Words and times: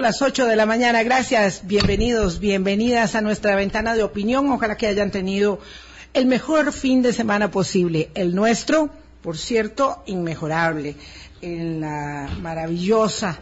Las 0.00 0.22
8 0.22 0.46
de 0.46 0.56
la 0.56 0.64
mañana, 0.64 1.02
gracias, 1.02 1.66
bienvenidos, 1.66 2.40
bienvenidas 2.40 3.14
a 3.14 3.20
nuestra 3.20 3.54
ventana 3.54 3.94
de 3.94 4.02
opinión. 4.02 4.50
Ojalá 4.50 4.78
que 4.78 4.86
hayan 4.86 5.10
tenido 5.10 5.60
el 6.14 6.24
mejor 6.24 6.72
fin 6.72 7.02
de 7.02 7.12
semana 7.12 7.50
posible. 7.50 8.08
El 8.14 8.34
nuestro, 8.34 8.88
por 9.20 9.36
cierto, 9.36 10.02
inmejorable, 10.06 10.96
en 11.42 11.82
la 11.82 12.30
maravillosa 12.40 13.38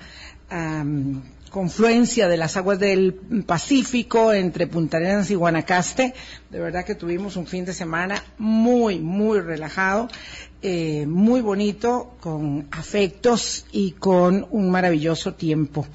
confluencia 1.49 2.29
de 2.29 2.37
las 2.37 2.57
aguas 2.57 2.79
del 2.79 3.15
Pacífico 3.47 4.33
entre 4.33 4.67
Punta 4.67 4.97
Arenas 4.97 5.31
y 5.31 5.37
Guanacaste. 5.37 6.13
De 6.51 6.61
verdad 6.61 6.85
que 6.85 6.97
tuvimos 6.97 7.37
un 7.37 7.47
fin 7.47 7.65
de 7.65 7.73
semana 7.73 8.23
muy, 8.37 8.99
muy 8.99 9.41
relajado, 9.41 10.09
eh, 10.61 11.07
muy 11.07 11.41
bonito, 11.41 12.17
con 12.21 12.67
afectos 12.73 13.65
y 13.71 13.93
con 13.93 14.47
un 14.51 14.71
maravilloso 14.71 15.35
tiempo. 15.35 15.87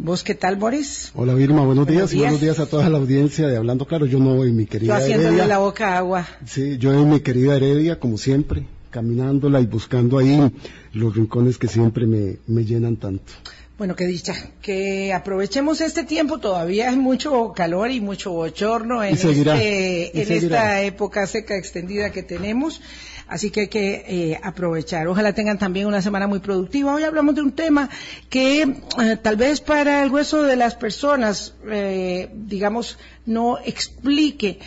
¿Vos 0.00 0.22
qué 0.22 0.34
tal, 0.34 0.56
Boris? 0.56 1.10
Hola, 1.14 1.34
Vilma, 1.34 1.62
buenos, 1.64 1.86
días. 1.86 2.14
Buenos 2.14 2.40
días 2.40 2.60
a 2.60 2.66
toda 2.66 2.88
la 2.88 2.98
audiencia 2.98 3.48
de 3.48 3.56
Hablando 3.56 3.84
Claro. 3.84 4.06
Yo 4.06 4.20
no 4.20 4.34
voy, 4.34 4.52
mi 4.52 4.66
querida 4.66 4.98
Yo 4.98 5.04
haciéndole 5.04 5.46
la 5.46 5.58
boca 5.58 5.98
agua. 5.98 6.26
Sí, 6.46 6.78
yo 6.78 6.92
en 6.92 7.10
mi 7.10 7.20
querida 7.20 7.56
Heredia, 7.56 7.98
como 7.98 8.16
siempre, 8.16 8.66
caminándola 8.90 9.60
y 9.60 9.66
buscando 9.66 10.18
ahí 10.18 10.52
los 10.92 11.16
rincones 11.16 11.58
que 11.58 11.66
siempre 11.66 12.06
me, 12.06 12.36
me 12.46 12.64
llenan 12.64 12.96
tanto. 12.96 13.32
Bueno, 13.76 13.94
qué 13.94 14.06
dicha, 14.06 14.34
que 14.60 15.12
aprovechemos 15.12 15.80
este 15.80 16.02
tiempo, 16.02 16.38
todavía 16.38 16.90
hay 16.90 16.96
mucho 16.96 17.52
calor 17.54 17.92
y 17.92 18.00
mucho 18.00 18.32
bochorno 18.32 19.04
en, 19.04 19.14
este, 19.14 20.20
en 20.20 20.32
esta 20.32 20.82
época 20.82 21.28
seca 21.28 21.56
extendida 21.56 22.10
que 22.10 22.24
tenemos. 22.24 22.80
Así 23.28 23.50
que 23.50 23.60
hay 23.60 23.68
que 23.68 24.04
eh, 24.06 24.40
aprovechar. 24.42 25.06
Ojalá 25.06 25.34
tengan 25.34 25.58
también 25.58 25.86
una 25.86 26.00
semana 26.00 26.26
muy 26.26 26.38
productiva. 26.38 26.94
Hoy 26.94 27.02
hablamos 27.02 27.34
de 27.34 27.42
un 27.42 27.52
tema 27.52 27.90
que 28.30 28.62
eh, 28.62 29.16
tal 29.22 29.36
vez 29.36 29.60
para 29.60 30.02
el 30.02 30.08
grueso 30.08 30.42
de 30.42 30.56
las 30.56 30.74
personas, 30.74 31.54
eh, 31.66 32.30
digamos, 32.32 32.98
no 33.26 33.58
explique 33.58 34.58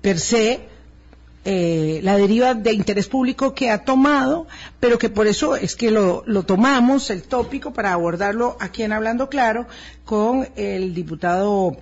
per 0.00 0.18
se 0.20 0.68
la 1.44 2.16
deriva 2.16 2.54
de 2.54 2.72
interés 2.72 3.08
público 3.08 3.52
que 3.52 3.68
ha 3.68 3.84
tomado, 3.84 4.46
pero 4.78 4.96
que 4.96 5.08
por 5.08 5.26
eso 5.26 5.56
es 5.56 5.74
que 5.74 5.90
lo, 5.90 6.22
lo, 6.24 6.44
tomamos, 6.44 7.10
el 7.10 7.24
tópico, 7.24 7.72
para 7.72 7.92
abordarlo 7.92 8.56
aquí 8.60 8.84
en 8.84 8.92
Hablando 8.92 9.28
Claro, 9.28 9.66
con 10.04 10.48
el 10.54 10.94
diputado 10.94 11.76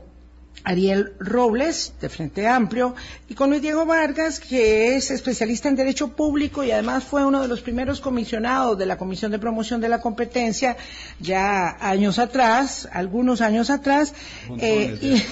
Ariel 0.64 1.14
Robles, 1.19 1.94
de 2.00 2.08
Frente 2.08 2.47
Amplio, 2.47 2.94
y 3.28 3.34
con 3.34 3.50
Luis 3.50 3.62
Diego 3.62 3.86
Vargas, 3.86 4.41
que 4.41 4.97
es 4.97 5.11
especialista 5.11 5.69
en 5.69 5.77
Derecho 5.77 6.08
Público 6.08 6.62
y 6.62 6.70
además 6.70 7.05
fue 7.05 7.25
uno 7.25 7.41
de 7.41 7.48
los 7.48 7.61
primeros 7.61 8.00
comisionados 8.00 8.78
de 8.78 8.86
la 8.86 8.98
Comisión 8.98 9.33
de 9.33 9.39
Promoción 9.39 9.80
de 9.80 9.89
la 9.89 10.00
Competencia 10.00 10.77
ya 11.19 11.77
años 11.80 12.19
atrás, 12.19 12.89
algunos 12.92 13.41
años 13.41 13.70
atrás, 13.70 14.14
eh, 14.58 15.22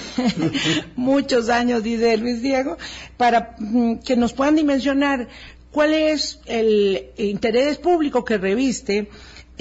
muchos 0.95 1.49
años, 1.49 1.83
dice 1.83 2.17
Luis 2.17 2.41
Diego, 2.41 2.77
para 3.17 3.55
mm, 3.59 3.99
que 3.99 4.15
nos 4.15 4.33
puedan 4.33 4.55
dimensionar 4.55 5.27
cuál 5.71 5.93
es 5.93 6.39
el 6.45 7.11
interés 7.17 7.77
público 7.77 8.25
que 8.25 8.37
reviste 8.37 9.09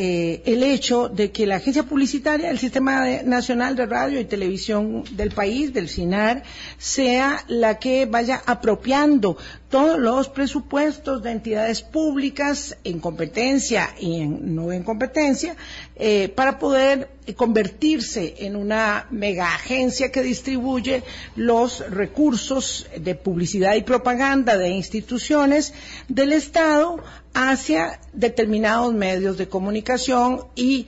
eh, 0.00 0.42
el 0.46 0.62
hecho 0.62 1.08
de 1.08 1.32
que 1.32 1.44
la 1.44 1.56
agencia 1.56 1.82
publicitaria, 1.82 2.50
el 2.50 2.58
Sistema 2.60 3.04
Nacional 3.24 3.74
de 3.74 3.84
Radio 3.84 4.20
y 4.20 4.24
Televisión 4.27 5.02
del 5.10 5.32
país, 5.32 5.74
del 5.74 5.88
SINAR, 5.88 6.44
sea 6.78 7.44
la 7.48 7.80
que 7.80 8.06
vaya 8.06 8.41
apropiando 8.46 9.36
todos 9.69 9.98
los 9.98 10.28
presupuestos 10.28 11.20
de 11.24 11.32
entidades 11.32 11.82
públicas 11.82 12.76
en 12.84 13.00
competencia 13.00 13.91
y 13.98 14.20
en, 14.20 14.54
no 14.54 14.70
en 14.70 14.84
competencia 14.84 15.56
eh, 15.96 16.28
para 16.28 16.60
poder 16.60 17.10
convertirse 17.36 18.36
en 18.38 18.54
una 18.54 19.08
mega 19.10 19.52
agencia 19.52 20.12
que 20.12 20.22
distribuye 20.22 21.02
los 21.34 21.80
recursos 21.91 22.86
de 22.96 23.16
publicidad 23.16 23.74
y 23.74 23.82
propaganda 23.82 24.56
de 24.56 24.69
instituciones 24.70 25.75
del 26.06 26.32
Estado 26.32 27.03
hacia 27.38 28.00
determinados 28.12 28.93
medios 28.94 29.38
de 29.38 29.49
comunicación 29.49 30.41
y 30.56 30.87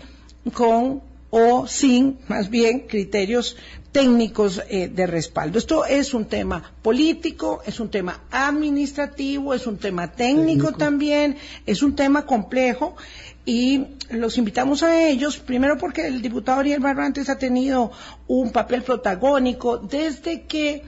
con 0.53 1.01
o 1.33 1.69
sin, 1.69 2.19
más 2.27 2.51
bien, 2.51 2.89
criterios 2.89 3.57
técnicos 3.93 4.61
eh, 4.69 4.89
de 4.89 5.07
respaldo. 5.07 5.59
Esto 5.59 5.85
es 5.85 6.13
un 6.13 6.25
tema 6.25 6.73
político, 6.83 7.63
es 7.65 7.79
un 7.79 7.89
tema 7.89 8.25
administrativo, 8.33 9.55
es 9.55 9.69
un 9.69 9.79
tema 9.79 10.11
técnico, 10.11 10.73
también, 10.73 11.37
es 11.67 11.85
un 11.85 11.95
tema 11.95 12.27
complejo 12.27 12.97
y 13.45 13.87
los 14.11 14.37
invitamos 14.37 14.83
a 14.83 15.09
ellos, 15.09 15.39
primero 15.39 15.79
porque 15.79 16.09
el 16.09 16.21
diputado 16.21 16.59
Ariel 16.61 16.81
Barrantes 16.81 17.29
ha 17.29 17.39
tenido 17.39 17.93
un 18.27 18.51
papel 18.51 18.83
protagónico 18.83 19.79
desde 19.79 20.43
que 20.43 20.83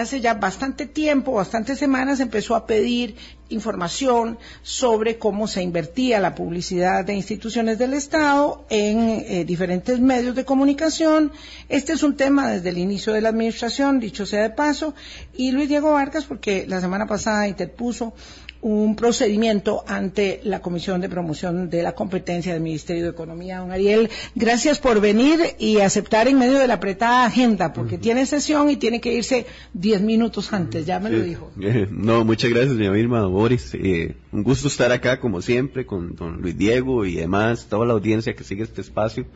hace 0.00 0.20
ya 0.20 0.34
bastante 0.34 0.84
tiempo, 0.84 1.32
bastantes 1.32 1.78
semanas, 1.78 2.20
empezó 2.20 2.54
a 2.54 2.66
pedir 2.66 3.16
información 3.48 4.38
sobre 4.62 5.16
cómo 5.16 5.48
se 5.48 5.62
invertía 5.62 6.20
la 6.20 6.34
publicidad 6.34 7.04
de 7.04 7.14
instituciones 7.14 7.78
del 7.78 7.94
Estado 7.94 8.66
en 8.68 9.24
eh, 9.26 9.44
diferentes 9.46 9.98
medios 9.98 10.34
de 10.34 10.44
comunicación. 10.44 11.32
Este 11.70 11.94
es 11.94 12.02
un 12.02 12.14
tema 12.14 12.50
desde 12.50 12.68
el 12.68 12.78
inicio 12.78 13.14
de 13.14 13.22
la 13.22 13.30
administración, 13.30 13.98
dicho 13.98 14.26
sea 14.26 14.42
de 14.42 14.50
paso, 14.50 14.94
y 15.34 15.52
Luis 15.52 15.68
Diego 15.68 15.92
Vargas, 15.92 16.24
porque 16.24 16.66
la 16.68 16.82
semana 16.82 17.06
pasada 17.06 17.48
interpuso 17.48 18.12
un 18.60 18.96
procedimiento 18.96 19.84
ante 19.86 20.40
la 20.44 20.60
Comisión 20.60 21.00
de 21.00 21.08
Promoción 21.08 21.70
de 21.70 21.82
la 21.82 21.94
Competencia 21.94 22.52
del 22.52 22.62
Ministerio 22.62 23.04
de 23.04 23.10
Economía. 23.10 23.58
Don 23.58 23.70
Ariel, 23.70 24.10
gracias 24.34 24.78
por 24.78 25.00
venir 25.00 25.40
y 25.58 25.80
aceptar 25.80 26.28
en 26.28 26.38
medio 26.38 26.58
de 26.58 26.66
la 26.66 26.74
apretada 26.74 27.26
agenda, 27.26 27.72
porque 27.72 27.98
tiene 27.98 28.26
sesión 28.26 28.70
y 28.70 28.76
tiene 28.76 29.00
que 29.00 29.12
irse 29.12 29.46
diez 29.72 30.00
minutos 30.00 30.52
antes, 30.52 30.86
ya 30.86 30.98
me 31.00 31.10
lo 31.10 31.20
dijo. 31.20 31.50
no, 31.90 32.24
muchas 32.24 32.50
gracias, 32.50 32.74
mi 32.74 32.88
Vilma, 32.88 33.26
Boris. 33.26 33.74
Eh, 33.74 34.16
un 34.32 34.42
gusto 34.42 34.68
estar 34.68 34.90
acá, 34.92 35.20
como 35.20 35.42
siempre, 35.42 35.86
con 35.86 36.16
don 36.16 36.40
Luis 36.40 36.56
Diego 36.56 37.04
y 37.04 37.18
además 37.18 37.66
toda 37.68 37.86
la 37.86 37.92
audiencia 37.92 38.34
que 38.34 38.44
sigue 38.44 38.62
este 38.62 38.80
espacio. 38.80 39.26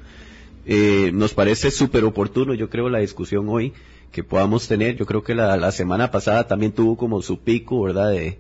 Eh, 0.67 1.11
nos 1.15 1.33
parece 1.35 1.71
súper 1.71 2.05
oportuno, 2.05 2.55
yo 2.55 2.69
creo, 2.69 2.89
la 2.89 2.99
discusión 2.99 3.49
hoy 3.49 3.73
que 4.13 4.25
podamos 4.25 4.69
tener. 4.69 4.97
Yo 4.97 5.07
creo 5.07 5.23
que 5.23 5.35
la, 5.35 5.57
la 5.57 5.73
semana 5.73 6.11
pasada 6.11 6.47
también 6.47 6.73
tuvo 6.73 6.97
como 6.97 7.23
su 7.23 7.41
pico, 7.41 7.83
¿verdad?, 7.83 8.11
de 8.11 8.39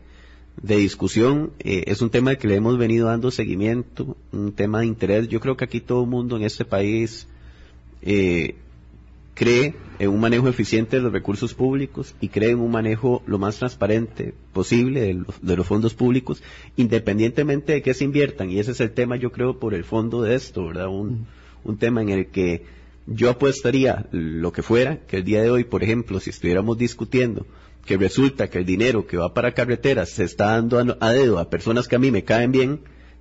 de 0.62 0.76
discusión. 0.76 1.52
Eh, 1.58 1.84
es 1.86 2.02
un 2.02 2.10
tema 2.10 2.36
que 2.36 2.48
le 2.48 2.56
hemos 2.56 2.78
venido 2.78 3.08
dando 3.08 3.30
seguimiento, 3.30 4.16
un 4.32 4.52
tema 4.52 4.80
de 4.80 4.86
interés. 4.86 5.28
Yo 5.28 5.40
creo 5.40 5.56
que 5.56 5.64
aquí 5.64 5.80
todo 5.80 6.04
el 6.04 6.10
mundo 6.10 6.36
en 6.36 6.42
este 6.42 6.64
país 6.64 7.26
eh, 8.02 8.54
cree 9.34 9.74
en 9.98 10.10
un 10.10 10.20
manejo 10.20 10.48
eficiente 10.48 10.96
de 10.96 11.02
los 11.02 11.12
recursos 11.12 11.54
públicos 11.54 12.14
y 12.20 12.28
cree 12.28 12.50
en 12.50 12.60
un 12.60 12.70
manejo 12.70 13.22
lo 13.26 13.38
más 13.38 13.58
transparente 13.58 14.34
posible 14.52 15.00
de 15.00 15.14
los, 15.14 15.40
de 15.40 15.56
los 15.56 15.66
fondos 15.66 15.94
públicos, 15.94 16.42
independientemente 16.76 17.72
de 17.72 17.82
que 17.82 17.94
se 17.94 18.04
inviertan. 18.04 18.50
Y 18.50 18.58
ese 18.58 18.72
es 18.72 18.80
el 18.80 18.92
tema, 18.92 19.16
yo 19.16 19.32
creo, 19.32 19.58
por 19.58 19.74
el 19.74 19.84
fondo 19.84 20.22
de 20.22 20.34
esto, 20.34 20.66
¿verdad? 20.66 20.88
Un, 20.88 21.26
un 21.64 21.78
tema 21.78 22.02
en 22.02 22.10
el 22.10 22.26
que 22.26 22.64
yo 23.06 23.30
apuestaría 23.30 24.06
lo 24.12 24.52
que 24.52 24.62
fuera, 24.62 24.98
que 25.06 25.16
el 25.18 25.24
día 25.24 25.42
de 25.42 25.50
hoy, 25.50 25.64
por 25.64 25.82
ejemplo, 25.82 26.20
si 26.20 26.30
estuviéramos 26.30 26.78
discutiendo 26.78 27.46
que 27.84 27.96
resulta 27.96 28.48
que 28.48 28.58
el 28.58 28.64
dinero 28.64 29.06
que 29.06 29.16
va 29.16 29.34
para 29.34 29.52
carreteras 29.52 30.10
se 30.10 30.24
está 30.24 30.46
dando 30.46 30.96
a, 31.00 31.12
dedo 31.12 31.38
a 31.38 31.50
personas 31.50 31.88
que 31.88 31.96
a 31.96 31.98
mí 31.98 32.10
me 32.10 32.24
caen 32.24 32.52
bien, 32.52 32.80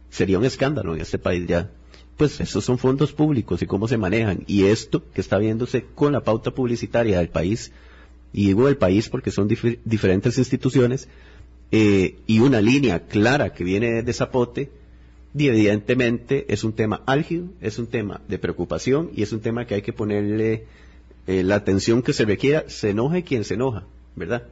sería 0.09 0.39
un 0.39 0.45
escándalo 0.45 0.95
en 0.95 1.01
este 1.01 1.17
país 1.17 1.47
ya. 1.47 1.71
Pues 2.17 2.39
esos 2.41 2.65
son 2.65 2.77
fondos 2.77 3.13
públicos 3.13 3.61
y 3.61 3.65
cómo 3.65 3.87
se 3.87 3.97
manejan. 3.97 4.43
Y 4.45 4.65
esto 4.65 5.03
que 5.13 5.21
está 5.21 5.37
viéndose 5.37 5.85
con 5.95 6.11
la 6.11 6.23
pauta 6.23 6.51
publicitaria 6.51 7.17
del 7.17 7.29
país, 7.29 7.71
y 8.33 8.47
digo 8.47 8.67
del 8.67 8.77
país 8.77 9.09
porque 9.09 9.31
son 9.31 9.47
diferentes 9.47 10.37
instituciones, 10.37 11.07
eh, 11.71 12.17
y 12.27 12.39
una 12.39 12.61
línea 12.61 13.07
clara 13.07 13.53
que 13.53 13.63
viene 13.63 14.03
de 14.03 14.13
Zapote, 14.13 14.71
evidentemente 15.33 16.45
es 16.49 16.63
un 16.63 16.73
tema 16.73 17.03
álgido, 17.05 17.45
es 17.61 17.79
un 17.79 17.87
tema 17.87 18.21
de 18.27 18.39
preocupación 18.39 19.11
y 19.15 19.21
es 19.21 19.31
un 19.31 19.39
tema 19.39 19.65
que 19.65 19.75
hay 19.75 19.81
que 19.81 19.93
ponerle 19.93 20.65
eh, 21.27 21.43
la 21.43 21.55
atención 21.55 22.01
que 22.01 22.11
se 22.11 22.25
requiera, 22.25 22.65
se 22.67 22.89
enoje 22.89 23.23
quien 23.23 23.43
se 23.45 23.53
enoja. 23.53 23.85
¿verdad? 24.19 24.43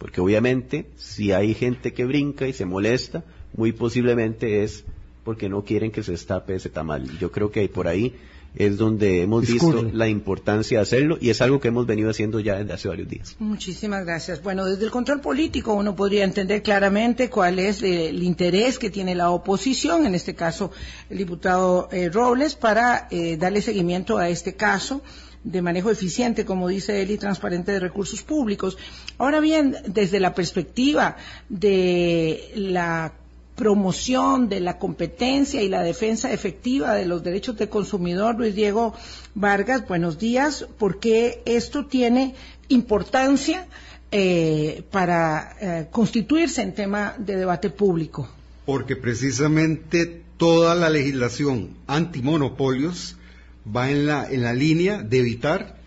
Porque 0.00 0.22
obviamente 0.22 0.86
si 0.96 1.32
hay 1.32 1.52
gente 1.52 1.92
que 1.92 2.06
brinca 2.06 2.48
y 2.48 2.54
se 2.54 2.64
molesta, 2.64 3.22
muy 3.54 3.72
posiblemente 3.72 4.64
es 4.64 4.84
porque 5.24 5.50
no 5.50 5.62
quieren 5.62 5.92
que 5.92 6.02
se 6.02 6.12
destape 6.12 6.54
ese 6.54 6.70
tamal. 6.70 7.18
Yo 7.18 7.30
creo 7.30 7.52
que 7.52 7.68
por 7.68 7.86
ahí 7.86 8.14
es 8.56 8.78
donde 8.78 9.20
hemos 9.22 9.46
visto 9.46 9.82
la 9.92 10.08
importancia 10.08 10.78
de 10.78 10.82
hacerlo 10.82 11.18
y 11.20 11.28
es 11.28 11.42
algo 11.42 11.60
que 11.60 11.68
hemos 11.68 11.86
venido 11.86 12.08
haciendo 12.08 12.40
ya 12.40 12.56
desde 12.56 12.72
hace 12.72 12.88
varios 12.88 13.08
días. 13.08 13.36
Muchísimas 13.38 14.06
gracias. 14.06 14.42
Bueno, 14.42 14.64
desde 14.64 14.86
el 14.86 14.90
control 14.90 15.20
político 15.20 15.74
uno 15.74 15.94
podría 15.94 16.24
entender 16.24 16.62
claramente 16.62 17.28
cuál 17.28 17.58
es 17.58 17.82
el 17.82 18.22
interés 18.22 18.78
que 18.78 18.88
tiene 18.88 19.14
la 19.14 19.30
oposición, 19.30 20.06
en 20.06 20.14
este 20.14 20.34
caso 20.34 20.72
el 21.10 21.18
diputado 21.18 21.90
eh, 21.92 22.08
Robles, 22.08 22.54
para 22.54 23.06
eh, 23.10 23.36
darle 23.36 23.60
seguimiento 23.60 24.16
a 24.16 24.30
este 24.30 24.54
caso 24.54 25.02
de 25.44 25.62
manejo 25.62 25.90
eficiente, 25.90 26.44
como 26.44 26.68
dice 26.68 27.02
él, 27.02 27.10
y 27.10 27.18
transparente 27.18 27.72
de 27.72 27.80
recursos 27.80 28.22
públicos. 28.22 28.76
Ahora 29.18 29.40
bien, 29.40 29.76
desde 29.86 30.20
la 30.20 30.34
perspectiva 30.34 31.16
de 31.48 32.52
la 32.54 33.12
promoción 33.60 34.48
de 34.48 34.60
la 34.60 34.78
competencia 34.78 35.62
y 35.62 35.68
la 35.68 35.82
defensa 35.82 36.32
efectiva 36.32 36.94
de 36.94 37.04
los 37.04 37.22
derechos 37.22 37.58
del 37.58 37.68
consumidor, 37.68 38.36
Luis 38.36 38.54
Diego 38.54 38.94
Vargas. 39.34 39.86
Buenos 39.86 40.18
días, 40.18 40.66
porque 40.78 41.42
esto 41.44 41.84
tiene 41.84 42.34
importancia 42.68 43.66
eh, 44.12 44.82
para 44.90 45.56
eh, 45.60 45.88
constituirse 45.90 46.62
en 46.62 46.74
tema 46.74 47.14
de 47.18 47.36
debate 47.36 47.68
público. 47.68 48.28
Porque 48.64 48.96
precisamente 48.96 50.22
toda 50.38 50.74
la 50.74 50.88
legislación 50.88 51.76
antimonopolios 51.86 53.16
va 53.64 53.90
en 53.90 54.06
la, 54.06 54.30
en 54.30 54.42
la 54.42 54.52
línea 54.52 55.02
de 55.02 55.18
evitar 55.18 55.78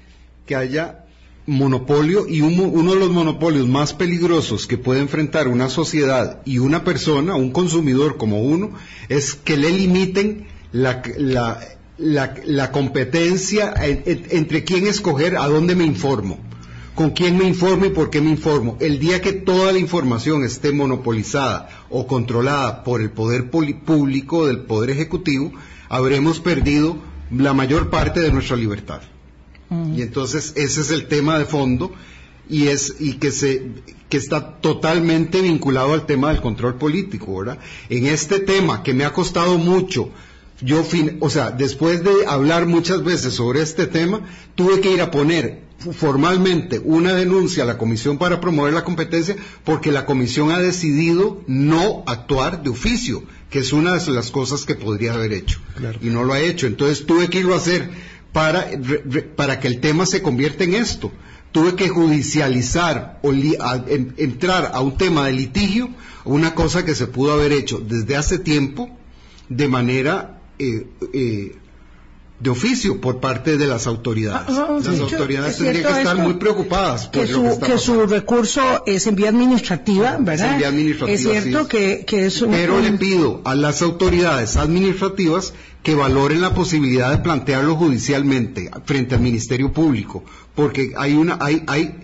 que 0.45 0.55
haya 0.55 1.03
monopolio 1.45 2.25
y 2.27 2.41
uno 2.41 2.93
de 2.93 2.99
los 2.99 3.11
monopolios 3.11 3.67
más 3.67 3.93
peligrosos 3.93 4.65
que 4.65 4.77
puede 4.77 5.01
enfrentar 5.01 5.47
una 5.47 5.69
sociedad 5.69 6.41
y 6.45 6.59
una 6.59 6.83
persona, 6.83 7.35
un 7.35 7.51
consumidor 7.51 8.17
como 8.17 8.41
uno, 8.41 8.71
es 9.09 9.35
que 9.35 9.57
le 9.57 9.71
limiten 9.71 10.47
la, 10.71 11.01
la, 11.97 12.71
competencia 12.71 13.73
entre 13.77 14.63
quién 14.63 14.87
escoger, 14.87 15.35
a 15.35 15.47
dónde 15.47 15.75
me 15.75 15.83
informo, 15.83 16.39
con 16.95 17.11
quién 17.11 17.37
me 17.37 17.45
informo 17.45 17.85
y 17.85 17.89
por 17.89 18.09
qué 18.09 18.21
me 18.21 18.29
informo. 18.29 18.77
El 18.79 18.99
día 18.99 19.21
que 19.21 19.33
toda 19.33 19.73
la 19.73 19.79
información 19.79 20.45
esté 20.45 20.71
monopolizada 20.71 21.69
o 21.89 22.07
controlada 22.07 22.83
por 22.85 23.01
el 23.01 23.11
poder 23.11 23.49
público, 23.49 24.47
del 24.47 24.61
poder 24.61 24.91
ejecutivo, 24.91 25.51
habremos 25.89 26.39
perdido 26.39 26.97
la 27.38 27.53
mayor 27.53 27.89
parte 27.89 28.19
de 28.19 28.31
nuestra 28.31 28.56
libertad. 28.56 29.01
Y 29.95 30.03
entonces 30.03 30.53
ese 30.56 30.81
es 30.81 30.91
el 30.91 31.07
tema 31.07 31.39
de 31.39 31.45
fondo 31.45 31.94
y 32.47 32.68
es 32.68 32.95
y 33.00 33.13
que 33.13 33.31
se 33.31 33.71
que 34.07 34.18
está 34.18 34.57
totalmente 34.62 35.41
vinculado 35.41 35.94
al 35.94 36.06
tema 36.06 36.30
del 36.30 36.41
control 36.41 36.75
político, 36.75 37.39
¿verdad? 37.39 37.57
En 37.89 38.06
este 38.06 38.39
tema 38.39 38.83
que 38.83 38.94
me 38.94 39.03
ha 39.03 39.13
costado 39.13 39.57
mucho 39.57 40.12
yo 40.62 40.85
o 41.19 41.30
sea, 41.30 41.51
después 41.51 42.03
de 42.03 42.25
hablar 42.27 42.68
muchas 42.68 43.03
veces 43.03 43.33
sobre 43.33 43.62
este 43.62 43.88
tema, 43.88 44.21
tuve 44.56 44.80
que 44.80 44.91
ir 44.91 45.01
a 45.01 45.12
poner 45.12 45.63
formalmente 45.91 46.80
una 46.80 47.13
denuncia 47.13 47.63
a 47.63 47.65
la 47.68 47.77
Comisión 47.77 48.18
para 48.18 48.39
promover 48.39 48.74
la 48.74 48.85
competencia 48.85 49.35
porque 49.65 49.91
la 49.91 50.06
Comisión 50.06 50.51
ha 50.51 50.59
decidido 50.59 51.41
no 51.47 52.03
actuar 52.07 52.63
de 52.63 52.69
oficio, 52.69 53.24
que 53.53 53.59
es 53.59 53.71
una 53.71 53.94
de 53.94 54.11
las 54.11 54.31
cosas 54.31 54.65
que 54.65 54.73
podría 54.73 55.13
haber 55.13 55.31
hecho. 55.31 55.59
Y 56.01 56.07
no 56.07 56.23
lo 56.23 56.33
ha 56.33 56.39
hecho. 56.39 56.65
Entonces 56.65 57.05
tuve 57.05 57.29
que 57.29 57.38
irlo 57.38 57.53
a 57.53 57.57
hacer 57.57 57.88
para, 58.31 58.67
para 59.35 59.59
que 59.59 59.67
el 59.67 59.79
tema 59.79 60.07
se 60.07 60.23
convierta 60.23 60.63
en 60.63 60.73
esto. 60.73 61.11
Tuve 61.51 61.75
que 61.75 61.88
judicializar 61.88 63.19
o 63.21 63.31
entrar 63.31 64.71
a 64.73 64.81
un 64.81 64.97
tema 64.97 65.27
de 65.27 65.33
litigio, 65.33 65.91
una 66.25 66.55
cosa 66.55 66.83
que 66.83 66.95
se 66.95 67.05
pudo 67.05 67.33
haber 67.33 67.51
hecho 67.51 67.77
desde 67.77 68.15
hace 68.15 68.39
tiempo 68.39 68.89
de 69.50 69.67
manera 69.67 70.41
eh, 70.57 70.88
eh, 71.13 71.56
de 72.44 72.50
oficio 72.50 73.00
por 73.00 73.22
parte 73.22 73.57
de 73.57 73.68
las 73.68 73.88
autoridades. 73.88 74.50
Ah, 74.50 74.78
las 74.84 75.00
autoridades 75.00 75.57
tendrían 75.57 75.94
que 75.94 76.00
estar 76.00 76.18
muy 76.18 76.34
preocupadas 76.34 77.07
por 77.07 77.25
que, 77.25 77.31
su, 77.31 77.60
que, 77.62 77.78
su 77.78 78.06
recurso 78.06 78.84
es 78.86 79.07
en 79.07 79.16
vía 79.16 79.30
administrativa, 79.30 80.18
¿verdad? 80.19 80.62
Es, 81.07 81.22
cierto 81.22 81.69
que, 81.69 82.06
es 82.06 82.44
Pero 82.51 82.81
le 82.81 82.92
pido 82.94 83.42
a 83.45 83.56
las 83.56 83.81
autoridades 83.81 84.57
administrativas 84.57 85.54
que 85.84 85.95
valoren 85.95 86.42
la 86.42 86.54
posibilidad 86.54 87.12
de 87.12 87.19
plantearlo 87.19 87.78
judicialmente 87.78 88.69
frente 88.84 89.16
al 89.16 89.22
Ministerio 89.22 89.72
Público, 89.72 90.25
porque 90.54 90.92
hay 90.98 91.13
una 91.13 91.38
hay 91.40 91.63
hay 91.68 91.95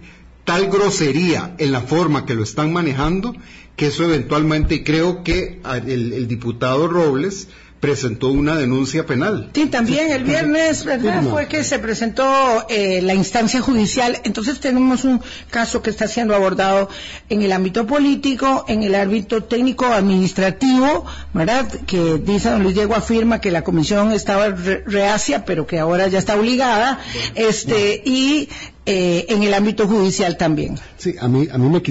tal 0.46 0.68
grosería 0.68 1.54
en 1.58 1.74
la 1.74 1.82
forma 1.82 2.26
que 2.26 2.34
lo 2.34 2.44
están 2.44 2.72
manejando 2.72 3.36
que 3.76 3.88
eso 3.88 4.06
eventualmente 4.06 4.76
y 4.76 4.84
creo 4.84 5.24
que 5.24 5.62
el 5.86 6.28
diputado 6.28 6.88
Robles 6.88 7.48
presentó 7.80 8.30
una 8.30 8.58
denuncia 8.58 9.06
penal. 9.06 9.50
Sí, 9.54 9.68
también 9.68 10.12
el 10.12 10.24
viernes, 10.24 10.84
¿verdad? 10.84 11.24
Fue 11.24 11.48
que 11.48 11.64
se 11.64 11.80
presentó 11.80 12.66
eh, 12.70 13.02
la 13.02 13.14
instancia 13.14 13.62
judicial. 13.62 14.20
Entonces 14.24 14.60
tenemos 14.60 15.06
un 15.06 15.22
caso 15.50 15.82
que 15.82 15.90
está 15.90 16.08
siendo 16.08 16.36
abordado 16.36 16.90
en 17.30 17.42
el 17.42 17.52
ámbito 17.52 17.88
político, 17.88 18.66
en 18.68 18.84
el 18.84 18.96
ámbito 18.96 19.44
técnico 19.44 19.86
administrativo, 19.86 21.06
¿verdad? 21.34 21.68
Que 21.86 22.18
dice 22.18 22.50
don 22.50 22.64
Luis 22.64 22.76
Diego 22.76 22.96
afirma 22.96 23.40
que 23.40 23.52
la 23.52 23.64
comisión 23.64 24.12
estaba 24.12 24.50
reacia, 24.50 25.46
pero 25.46 25.66
que 25.66 25.80
ahora 25.80 26.08
ya 26.08 26.20
está 26.20 26.36
obligada, 26.36 27.00
este, 27.36 28.02
y 28.06 28.50
eh, 28.86 29.26
en 29.30 29.44
el 29.44 29.54
ámbito 29.54 29.88
judicial 29.88 30.36
también. 30.36 30.78
Sí, 30.98 31.16
a 31.20 31.28
mí, 31.28 31.48
a 31.52 31.58
mí 31.58 31.70
me 31.70 31.82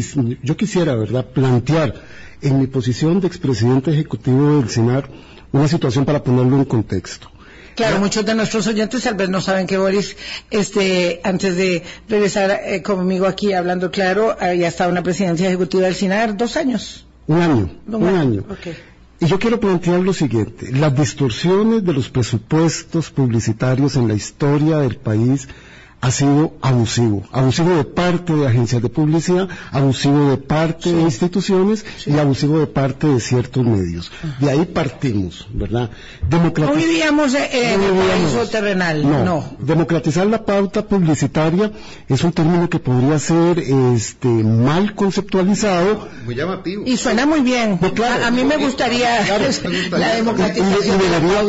yo 0.43 0.57
quisiera, 0.57 0.95
¿verdad?, 0.95 1.25
plantear 1.27 1.95
en 2.43 2.61
mi 2.61 2.67
posición 2.67 3.21
de 3.21 3.27
expresidente 3.27 3.91
ejecutivo 3.91 4.61
del 4.61 4.69
SENAR 4.69 5.09
una 5.53 5.69
situación 5.69 6.05
para 6.05 6.23
ponerlo 6.23 6.57
en 6.57 6.65
contexto. 6.65 7.31
Claro, 7.75 8.01
muchos 8.01 8.27
de 8.27 8.35
nuestros 8.35 8.67
oyentes 8.67 9.05
tal 9.05 9.15
vez 9.15 9.29
no 9.29 9.41
saben 9.41 9.69
que 9.69 9.79
Boris, 9.79 10.17
este, 10.51 11.21
antes 11.23 11.55
de 11.55 11.85
regresar 12.09 12.51
eh, 12.51 12.83
conmigo 12.83 13.25
aquí 13.27 13.53
hablando 13.53 13.93
claro, 13.93 14.37
había 14.41 14.67
estado 14.67 14.91
en 14.91 14.97
la 14.97 15.05
presidencia 15.05 15.47
ejecutiva 15.47 15.85
del 15.85 15.95
SINAR 15.95 16.37
dos 16.37 16.57
años. 16.57 17.07
Un 17.29 17.41
año, 17.41 17.71
un, 17.87 18.17
año. 18.17 18.45
Y 19.21 19.27
yo 19.27 19.39
quiero 19.39 19.61
plantear 19.61 20.01
lo 20.01 20.13
siguiente, 20.13 20.73
las 20.73 20.97
distorsiones 20.97 21.85
de 21.85 21.93
los 21.93 22.09
presupuestos 22.09 23.11
publicitarios 23.11 23.95
en 23.95 24.09
la 24.09 24.15
historia 24.15 24.79
del 24.79 24.97
país 24.97 25.47
ha 26.01 26.11
sido 26.13 26.53
abusivo, 26.63 27.25
abusivo 27.33 27.75
de 27.77 27.85
parte 27.85 28.33
de 28.33 28.47
agencias 28.47 28.81
de 28.81 28.89
publicidad, 28.89 29.49
abusivo 29.73 30.31
de 30.31 30.37
parte 30.37 30.93
de 30.93 31.03
instituciones 31.03 31.85
y 32.07 32.17
abusivo 32.19 32.61
de 32.61 32.69
parte 32.69 33.09
de 33.09 33.19
ciertos 33.21 33.65
medios. 33.65 34.13
De 34.39 34.51
ahí 34.51 34.65
partimos, 34.65 35.49
¿verdad? 35.53 35.91
no 36.31 36.75
vivíamos 36.75 37.35
en 37.35 37.83
el 37.83 37.93
paraíso 37.93 38.49
terrenal, 38.49 39.25
no, 39.25 39.45
Democratizar 39.59 40.27
la 40.27 40.45
pauta 40.45 40.87
publicitaria 40.87 41.73
es 42.09 42.23
un 42.23 42.33
término 42.33 42.71
que 42.71 42.79
podría 42.79 43.19
ser 43.19 43.59
este, 43.59 44.29
mal 44.29 44.95
conceptualizado. 44.95 46.09
Muy 46.25 46.37
llamativo. 46.37 46.85
Y 46.87 46.97
suena 46.97 47.27
muy 47.27 47.41
bien. 47.41 47.81
a, 48.25 48.31
mí 48.31 48.45
me 48.45 48.57
gustaría 48.57 49.21
la 49.91 50.15
democratización. 50.15 51.01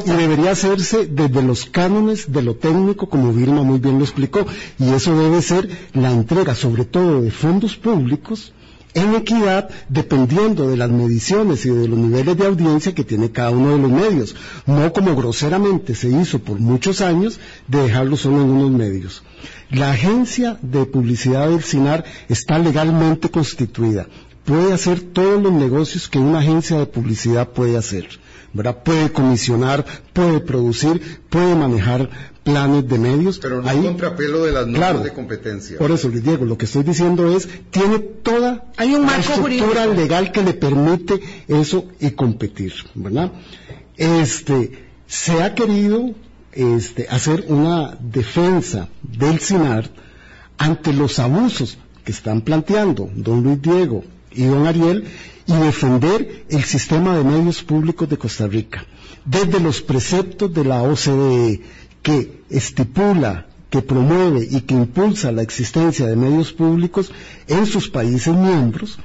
y 0.06 0.12
debería 0.12 0.52
hacerse 0.52 1.06
desde 1.06 1.44
los 1.44 1.66
cánones 1.66 2.32
de 2.32 2.42
lo 2.42 2.56
técnico, 2.56 3.08
como 3.08 3.32
Vilma 3.32 3.62
muy 3.62 3.78
bien 3.78 4.00
lo 4.00 4.06
explicó 4.06 4.39
y 4.78 4.90
eso 4.90 5.18
debe 5.20 5.42
ser 5.42 5.70
la 5.94 6.12
entrega 6.12 6.56
sobre 6.56 6.86
todo 6.86 7.22
de 7.22 7.32
fondos 7.32 7.76
públicos 7.76 8.54
en 8.94 9.16
equidad 9.16 9.70
dependiendo 9.88 10.68
de 10.68 10.78
las 10.78 10.90
mediciones 10.90 11.66
y 11.66 11.70
de 11.70 11.88
los 11.88 11.98
niveles 11.98 12.38
de 12.38 12.48
audiencia 12.48 12.96
que 12.96 13.04
tiene 13.04 13.32
cada 13.32 13.52
uno 13.52 13.76
de 13.76 13.78
los 13.78 13.92
medios, 13.92 14.36
no 14.66 14.92
como 14.94 15.16
groseramente 15.16 15.96
se 15.96 16.10
hizo 16.10 16.40
por 16.40 16.60
muchos 16.60 17.02
años 17.02 17.40
de 17.68 17.84
dejarlo 17.84 18.18
solo 18.18 18.42
en 18.42 18.50
unos 18.50 18.72
medios. 18.72 19.24
La 19.70 19.92
agencia 19.92 20.58
de 20.62 20.86
publicidad 20.86 21.50
del 21.50 21.64
SINAR 21.64 22.04
está 22.28 22.58
legalmente 22.58 23.30
constituida, 23.30 24.08
puede 24.46 24.74
hacer 24.74 25.02
todos 25.02 25.42
los 25.42 25.52
negocios 25.52 26.10
que 26.10 26.18
una 26.18 26.40
agencia 26.40 26.80
de 26.80 26.88
publicidad 26.88 27.50
puede 27.50 27.78
hacer. 27.78 28.08
Puede 28.84 29.12
comisionar, 29.12 29.86
puede 30.14 30.40
producir, 30.40 31.22
puede 31.30 31.56
manejar 31.56 32.10
planes 32.44 32.88
de 32.88 32.98
medios. 32.98 33.40
Pero 33.40 33.62
no 33.62 33.70
hay 33.70 33.82
contrapelo 33.82 34.44
de 34.44 34.52
las 34.52 34.68
normas 34.68 35.04
de 35.04 35.14
competencia. 35.14 35.78
Por 35.78 35.92
eso, 35.92 36.10
Luis 36.10 36.24
Diego, 36.24 36.46
lo 36.46 36.58
que 36.58 36.66
estoy 36.66 36.84
diciendo 36.84 37.36
es, 37.36 37.48
tiene 37.70 38.00
toda 38.00 38.66
hay 38.78 38.96
un 38.96 39.06
marco 39.06 39.34
estructura 39.34 39.86
legal 39.86 40.32
que 40.32 40.42
le 40.42 40.54
permite 40.54 41.20
eso 41.48 41.86
y 42.00 42.12
competir, 42.12 42.74
¿verdad? 42.96 43.32
Este, 43.98 44.72
se 45.06 45.44
ha 45.44 45.54
querido 45.54 46.12
este, 46.54 47.08
hacer 47.10 47.46
una 47.48 47.98
defensa 48.00 48.90
del 49.04 49.40
SINAR 49.40 49.90
ante 50.58 50.94
los 50.94 51.20
abusos 51.20 51.78
que 52.04 52.12
están 52.12 52.42
planteando 52.42 53.10
don 53.14 53.44
Luis 53.44 53.62
Diego 53.62 54.04
y 54.32 54.46
don 54.46 54.68
Ariel 54.68 55.06
y 55.46 55.54
defender 55.54 56.46
el 56.50 56.64
sistema 56.64 57.18
de 57.18 57.24
medios 57.24 57.64
públicos 57.64 58.08
de 58.08 58.18
Costa 58.18 58.48
Rica, 58.48 58.86
desde 59.26 59.60
los 59.60 59.82
preceptos 59.82 60.54
de 60.54 60.64
la 60.64 60.84
OCDE 60.84 61.62
que 62.04 62.44
estipula, 62.50 63.48
que 63.70 63.82
promueve 63.82 64.48
y 64.50 64.62
que 64.62 64.76
impulsa 64.76 65.32
la 65.32 65.42
existencia 65.42 66.06
de 66.06 66.16
medios 66.16 66.54
públicos 66.54 67.12
en 67.48 67.66
sus 67.66 67.90
países 67.90 68.36
miembros, 68.36 69.00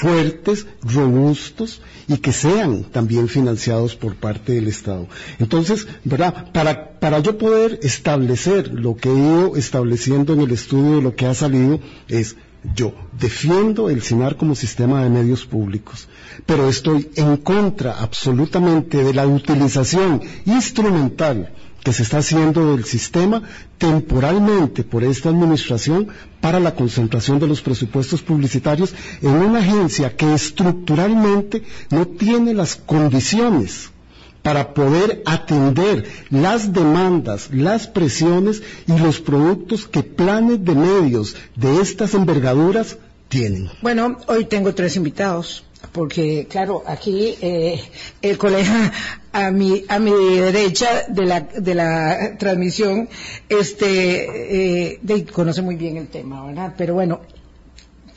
fuertes, 0.00 0.66
robustos 0.82 1.82
y 2.08 2.18
que 2.18 2.32
sean 2.32 2.84
también 2.84 3.28
financiados 3.28 3.96
por 3.96 4.16
parte 4.16 4.52
del 4.52 4.68
Estado. 4.68 5.06
Entonces, 5.38 5.86
¿verdad? 6.04 6.50
Para, 6.52 6.98
para 6.98 7.18
yo 7.20 7.36
poder 7.36 7.80
establecer 7.82 8.72
lo 8.72 8.96
que 8.96 9.10
he 9.10 9.14
ido 9.14 9.56
estableciendo 9.56 10.32
en 10.32 10.40
el 10.40 10.50
estudio 10.50 10.96
de 10.96 11.02
lo 11.02 11.14
que 11.14 11.26
ha 11.26 11.34
salido 11.34 11.80
es 12.08 12.36
yo 12.74 12.92
defiendo 13.18 13.90
el 13.90 14.02
CINAR 14.02 14.36
como 14.36 14.54
sistema 14.54 15.02
de 15.02 15.10
medios 15.10 15.46
públicos, 15.46 16.08
pero 16.46 16.68
estoy 16.68 17.10
en 17.16 17.36
contra 17.38 18.00
absolutamente 18.00 19.02
de 19.04 19.14
la 19.14 19.26
utilización 19.26 20.22
instrumental 20.44 21.52
que 21.84 21.92
se 21.92 22.02
está 22.02 22.18
haciendo 22.18 22.72
del 22.74 22.84
sistema 22.84 23.42
temporalmente 23.78 24.82
por 24.82 25.04
esta 25.04 25.28
administración 25.28 26.08
para 26.40 26.58
la 26.58 26.74
concentración 26.74 27.38
de 27.38 27.46
los 27.46 27.60
presupuestos 27.60 28.22
publicitarios 28.22 28.92
en 29.22 29.30
una 29.30 29.60
agencia 29.60 30.16
que 30.16 30.34
estructuralmente 30.34 31.62
no 31.90 32.06
tiene 32.08 32.54
las 32.54 32.74
condiciones 32.74 33.90
para 34.46 34.74
poder 34.74 35.24
atender 35.26 36.04
las 36.30 36.72
demandas, 36.72 37.48
las 37.52 37.88
presiones 37.88 38.62
y 38.86 38.96
los 38.96 39.20
productos 39.20 39.88
que 39.88 40.04
planes 40.04 40.64
de 40.64 40.76
medios 40.76 41.34
de 41.56 41.80
estas 41.80 42.14
envergaduras 42.14 42.96
tienen. 43.28 43.68
Bueno, 43.82 44.18
hoy 44.28 44.44
tengo 44.44 44.72
tres 44.72 44.94
invitados 44.94 45.64
porque 45.90 46.46
claro, 46.48 46.84
aquí 46.86 47.34
eh, 47.40 47.80
el 48.22 48.38
colega 48.38 48.92
a 49.32 49.50
mi, 49.50 49.84
a 49.88 49.98
mi 49.98 50.12
derecha 50.12 51.06
de 51.08 51.26
la, 51.26 51.40
de 51.40 51.74
la 51.74 52.36
transmisión, 52.38 53.08
este, 53.48 54.92
eh, 54.94 55.26
conoce 55.32 55.60
muy 55.62 55.74
bien 55.74 55.96
el 55.96 56.06
tema, 56.06 56.46
¿verdad? 56.46 56.72
Pero 56.78 56.94
bueno, 56.94 57.20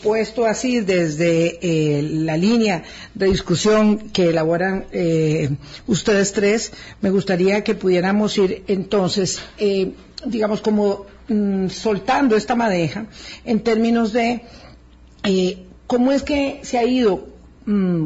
puesto 0.01 0.45
así 0.45 0.79
desde 0.79 1.59
eh, 1.61 2.01
la 2.01 2.37
línea 2.37 2.83
de 3.13 3.27
discusión 3.27 4.09
que 4.09 4.29
elaboran 4.29 4.85
eh, 4.91 5.49
ustedes 5.87 6.31
tres, 6.33 6.71
me 7.01 7.09
gustaría 7.09 7.63
que 7.63 7.75
pudiéramos 7.75 8.37
ir 8.37 8.63
entonces, 8.67 9.41
eh, 9.57 9.93
digamos, 10.25 10.61
como 10.61 11.05
mm, 11.27 11.67
soltando 11.67 12.35
esta 12.35 12.55
madeja 12.55 13.07
en 13.43 13.61
términos 13.61 14.13
de 14.13 14.43
cómo 15.85 16.11
es 16.11 16.23
que 16.23 16.61
se 16.63 16.77
ha 16.77 16.83
ido 16.83 17.27
mm, 17.65 18.05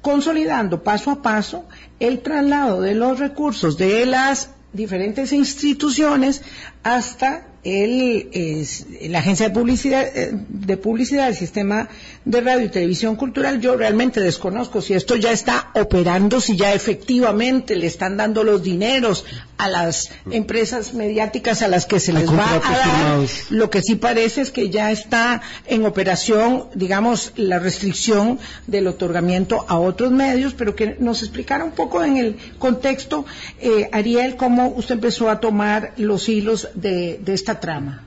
consolidando 0.00 0.82
paso 0.82 1.10
a 1.10 1.22
paso 1.22 1.66
el 2.00 2.20
traslado 2.20 2.80
de 2.80 2.94
los 2.94 3.18
recursos 3.18 3.78
de 3.78 4.06
las 4.06 4.50
diferentes 4.72 5.32
instituciones 5.32 6.42
hasta 6.82 7.46
el, 7.64 8.66
la 9.10 9.18
agencia 9.18 9.48
de 9.48 9.54
publicidad, 9.54 10.06
eh, 10.16 10.30
de 10.48 10.76
publicidad, 10.76 11.28
el 11.28 11.36
sistema 11.36 11.88
de 12.24 12.40
radio 12.40 12.66
y 12.66 12.68
televisión 12.68 13.16
cultural, 13.16 13.60
yo 13.60 13.76
realmente 13.76 14.20
desconozco 14.20 14.80
si 14.80 14.94
esto 14.94 15.16
ya 15.16 15.32
está 15.32 15.70
operando, 15.74 16.40
si 16.40 16.56
ya 16.56 16.72
efectivamente 16.72 17.76
le 17.76 17.86
están 17.86 18.16
dando 18.16 18.44
los 18.44 18.62
dineros 18.62 19.24
a 19.58 19.68
las 19.68 20.10
empresas 20.30 20.94
mediáticas 20.94 21.62
a 21.62 21.68
las 21.68 21.84
que 21.84 21.98
se 21.98 22.12
les 22.12 22.30
va 22.30 22.48
a 22.48 22.58
dar. 22.60 23.28
Lo 23.50 23.70
que 23.70 23.82
sí 23.82 23.96
parece 23.96 24.42
es 24.42 24.50
que 24.52 24.70
ya 24.70 24.92
está 24.92 25.42
en 25.66 25.84
operación, 25.84 26.66
digamos, 26.74 27.32
la 27.34 27.58
restricción 27.58 28.38
del 28.68 28.86
otorgamiento 28.86 29.64
a 29.68 29.78
otros 29.78 30.12
medios, 30.12 30.54
pero 30.54 30.76
que 30.76 30.96
nos 31.00 31.22
explicara 31.22 31.64
un 31.64 31.72
poco 31.72 32.04
en 32.04 32.18
el 32.18 32.36
contexto, 32.58 33.26
eh, 33.60 33.88
Ariel, 33.92 34.36
cómo 34.36 34.68
usted 34.68 34.94
empezó 34.94 35.28
a 35.28 35.40
tomar 35.40 35.92
los 35.96 36.28
hilos 36.28 36.68
de, 36.74 37.20
esta 37.26 37.57
trama. 37.60 38.04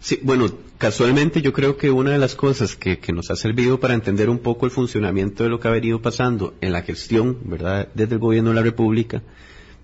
Sí, 0.00 0.20
bueno, 0.22 0.46
casualmente 0.78 1.42
yo 1.42 1.52
creo 1.52 1.76
que 1.76 1.90
una 1.90 2.12
de 2.12 2.18
las 2.18 2.36
cosas 2.36 2.76
que, 2.76 3.00
nos 3.12 3.30
ha 3.30 3.36
servido 3.36 3.80
para 3.80 3.94
entender 3.94 4.30
un 4.30 4.38
poco 4.38 4.64
el 4.66 4.70
funcionamiento 4.70 5.42
de 5.42 5.50
lo 5.50 5.58
que 5.58 5.68
ha 5.68 5.72
venido 5.72 6.00
pasando 6.00 6.54
en 6.60 6.72
la 6.72 6.82
gestión, 6.82 7.38
¿verdad?, 7.44 7.88
desde 7.94 8.14
el 8.14 8.20
gobierno 8.20 8.50
de 8.50 8.56
la 8.56 8.62
República, 8.62 9.22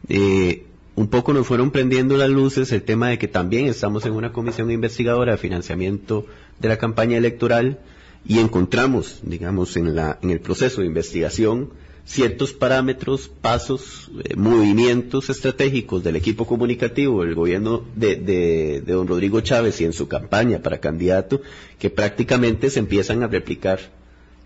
eh, 0.08 0.66
un 0.94 1.08
poco 1.08 1.32
nos 1.32 1.46
fueron 1.46 1.72
prendiendo 1.72 2.16
las 2.16 2.30
luces 2.30 2.70
el 2.70 2.82
tema 2.82 3.08
de 3.08 3.18
que 3.18 3.26
también 3.26 3.66
estamos 3.66 4.06
en 4.06 4.12
una 4.12 4.32
comisión 4.32 4.70
investigadora 4.70 5.32
de 5.32 5.38
financiamiento 5.38 6.26
de 6.60 6.68
la 6.68 6.76
campaña 6.76 7.16
electoral 7.16 7.80
y 8.24 8.38
encontramos, 8.38 9.20
digamos, 9.24 9.76
en, 9.76 9.96
la, 9.96 10.18
en 10.22 10.30
el 10.30 10.40
proceso 10.40 10.80
de 10.80 10.86
investigación 10.86 11.70
ciertos 12.04 12.52
parámetros, 12.52 13.28
pasos, 13.28 14.10
eh, 14.24 14.36
movimientos 14.36 15.30
estratégicos 15.30 16.04
del 16.04 16.16
equipo 16.16 16.46
comunicativo 16.46 17.24
del 17.24 17.34
gobierno 17.34 17.82
de, 17.96 18.16
de, 18.16 18.80
don 18.82 19.06
Rodrigo 19.06 19.40
Chávez 19.40 19.80
y 19.80 19.84
en 19.84 19.92
su 19.92 20.06
campaña 20.06 20.60
para 20.60 20.78
candidato 20.78 21.40
que 21.78 21.90
prácticamente 21.90 22.70
se 22.70 22.80
empiezan 22.80 23.22
a 23.22 23.28
replicar 23.28 23.80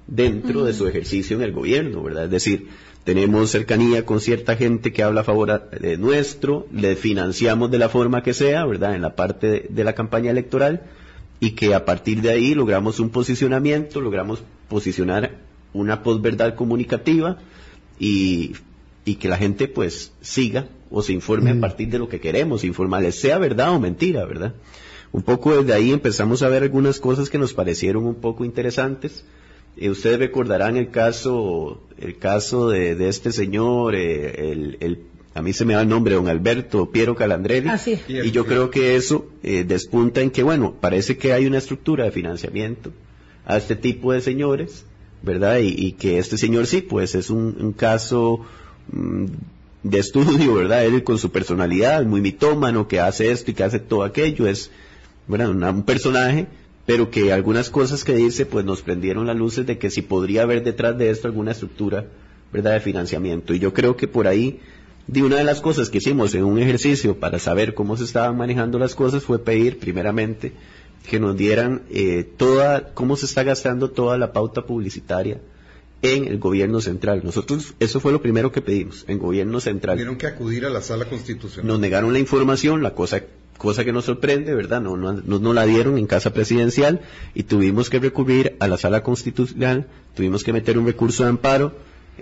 dentro 0.07 0.65
de 0.65 0.73
su 0.73 0.87
ejercicio 0.87 1.37
en 1.37 1.43
el 1.43 1.53
gobierno, 1.53 2.03
¿verdad? 2.03 2.25
Es 2.25 2.31
decir, 2.31 2.69
tenemos 3.05 3.51
cercanía 3.51 4.05
con 4.05 4.21
cierta 4.21 4.57
gente 4.57 4.93
que 4.93 5.03
habla 5.03 5.23
a 5.23 5.25
favor 5.25 5.71
de 5.71 5.97
nuestro, 5.97 6.67
le 6.73 6.95
financiamos 6.95 7.71
de 7.71 7.79
la 7.79 7.89
forma 7.89 8.23
que 8.23 8.35
sea, 8.35 8.67
¿verdad? 8.67 8.95
En 8.95 9.03
la 9.03 9.17
parte 9.17 9.67
de, 9.69 9.85
la 9.85 9.95
campaña 9.95 10.31
electoral 10.31 10.83
y 11.41 11.53
que 11.53 11.75
a 11.75 11.85
partir 11.85 12.21
de 12.21 12.31
ahí 12.31 12.55
logramos 12.55 13.01
un 13.01 13.11
posicionamiento, 13.11 14.01
logramos 14.01 14.43
posicionar 14.69 15.48
una 15.73 16.03
posverdad 16.03 16.55
comunicativa 16.55 17.39
y, 17.99 18.55
que 19.19 19.29
la 19.29 19.39
gente 19.39 19.69
pues 19.69 20.13
siga 20.21 20.69
o 20.91 21.01
se 21.01 21.15
informe 21.15 21.51
a 21.51 21.59
partir 21.59 21.89
de 21.89 21.99
lo 21.99 22.11
que 22.11 22.21
queremos 22.21 22.63
informarles, 22.63 23.19
sea 23.19 23.39
verdad 23.39 23.71
o 23.71 23.81
mentira, 23.81 24.27
¿verdad? 24.27 24.53
Un 25.13 25.23
poco 25.23 25.57
desde 25.57 25.73
ahí 25.73 25.93
empezamos 25.93 26.43
a 26.43 26.49
ver 26.51 26.63
algunas 26.63 27.01
cosas 27.01 27.31
que 27.31 27.39
nos 27.39 27.55
parecieron 27.55 28.05
un 28.05 28.17
poco 28.17 28.45
interesantes. 28.45 29.25
Eh, 29.79 29.89
ustedes 29.89 30.19
recordarán 30.19 30.77
el 30.77 30.91
caso, 30.91 31.83
el 31.99 32.19
caso 32.19 32.69
de, 32.69 33.09
este 33.09 33.33
señor, 33.33 33.95
eh, 33.95 34.77
el, 34.81 34.99
a 35.39 35.43
mí 35.43 35.53
se 35.53 35.65
me 35.65 35.75
da 35.75 35.83
el 35.83 35.89
nombre, 35.89 36.17
don 36.17 36.27
Alberto 36.27 36.91
Piero 36.91 37.15
Calandrelli. 37.15 37.69
Ah, 37.69 37.81
y 38.09 38.33
yo 38.33 38.45
creo 38.45 38.71
que 38.71 38.97
eso 38.97 39.29
eh, 39.45 39.63
despunta 39.63 40.21
en 40.21 40.31
que, 40.31 40.43
bueno, 40.43 40.75
parece 40.81 41.17
que 41.17 41.33
hay 41.33 41.47
una 41.47 41.59
estructura 41.59 42.05
de 42.05 42.11
financiamiento 42.11 42.93
a 43.47 43.57
este 43.57 43.77
tipo 43.77 44.13
de 44.13 44.21
señores, 44.21 44.85
¿verdad? 45.23 45.59
Y, 45.59 45.93
que 45.93 46.19
este 46.19 46.39
señor 46.39 46.67
sí, 46.67 46.81
pues 46.81 47.15
es 47.15 47.31
un, 47.31 47.73
caso 47.77 48.41
mm, 48.93 49.27
de 49.83 49.99
estudio, 49.99 50.55
¿verdad? 50.55 50.85
Él 50.85 51.05
con 51.05 51.19
su 51.19 51.31
personalidad, 51.31 52.05
muy 52.05 52.21
mitómano, 52.21 52.89
que 52.89 53.01
hace 53.01 53.31
esto 53.31 53.51
y 53.51 53.55
que 53.55 53.65
hace 53.65 53.79
todo 53.79 54.03
aquello, 54.05 54.47
es, 54.47 54.71
bueno, 55.27 55.51
un 55.51 55.83
personaje 55.83 56.47
pero 56.89 57.11
que 57.11 57.35
algunas 57.35 57.69
cosas 57.69 58.03
que 58.03 58.15
dice 58.15 58.47
pues 58.47 58.65
nos 58.65 58.81
prendieron 58.81 59.27
las 59.27 59.37
luces 59.37 59.67
de 59.67 59.77
que 59.77 59.91
si 59.91 60.01
podría 60.01 60.45
haber 60.45 60.65
detrás 60.65 60.97
de 60.97 61.11
esto 61.11 61.29
alguna 61.29 61.51
estructura 61.51 62.07
verdad 62.51 62.73
de 62.73 62.81
financiamiento 62.81 63.53
y 63.53 63.59
yo 63.59 63.75
creo 63.75 63.95
que 63.95 64.09
por 64.09 64.27
ahí 64.27 64.61
de 65.07 65.23
una 65.23 65.37
de 65.37 65.45
las 65.45 65.61
cosas 65.61 65.91
que 65.91 65.99
hicimos 65.99 66.35
en 66.35 66.45
un 66.45 66.59
ejercicio 66.59 67.21
para 67.21 67.39
saber 67.39 67.75
cómo 67.75 67.99
se 67.99 68.05
estaban 68.05 68.39
manejando 68.39 68.79
las 68.79 68.95
cosas 68.95 69.23
fue 69.23 69.39
pedir 69.39 69.79
primeramente 69.79 70.55
que 71.07 71.21
nos 71.21 71.37
dieran 71.37 71.83
eh, 71.91 72.25
toda 72.37 72.93
cómo 72.95 73.17
se 73.17 73.27
está 73.27 73.43
gastando 73.43 73.91
toda 73.91 74.19
la 74.19 74.33
pauta 74.33 74.67
publicitaria 74.67 75.41
en 76.03 76.27
el 76.27 76.39
gobierno 76.39 76.81
central. 76.81 77.23
Nosotros, 77.25 77.75
eso 77.81 78.01
fue 78.01 78.13
lo 78.13 78.23
primero 78.23 78.53
que 78.53 78.63
pedimos, 78.63 79.05
en 79.09 79.19
gobierno 79.19 79.61
central. 79.61 79.97
Tuvieron 79.97 80.17
que 80.17 80.27
acudir 80.27 80.65
a 80.65 80.71
la 80.71 80.81
sala 80.81 81.07
constitucional. 81.07 81.67
Nos 81.67 81.81
negaron 81.81 82.13
la 82.13 82.19
información, 82.19 82.83
la 82.83 82.95
cosa 82.95 83.23
cosa 83.59 83.85
que 83.85 83.93
nos 83.93 84.05
sorprende, 84.05 84.55
¿verdad? 84.55 84.81
No, 84.81 84.97
no, 84.97 85.13
no, 85.13 85.53
la 85.53 85.67
dieron 85.67 85.99
en 85.99 86.07
casa 86.07 86.33
presidencial 86.33 87.01
y 87.35 87.43
tuvimos 87.43 87.91
que 87.91 87.99
recurrir 87.99 88.57
a 88.61 88.69
la 88.69 88.79
sala 88.79 89.03
constitucional, 89.03 89.89
tuvimos 90.15 90.45
que 90.45 90.53
meter 90.53 90.79
un 90.79 90.87
recurso 90.87 91.25
de 91.25 91.31
amparo 91.31 91.75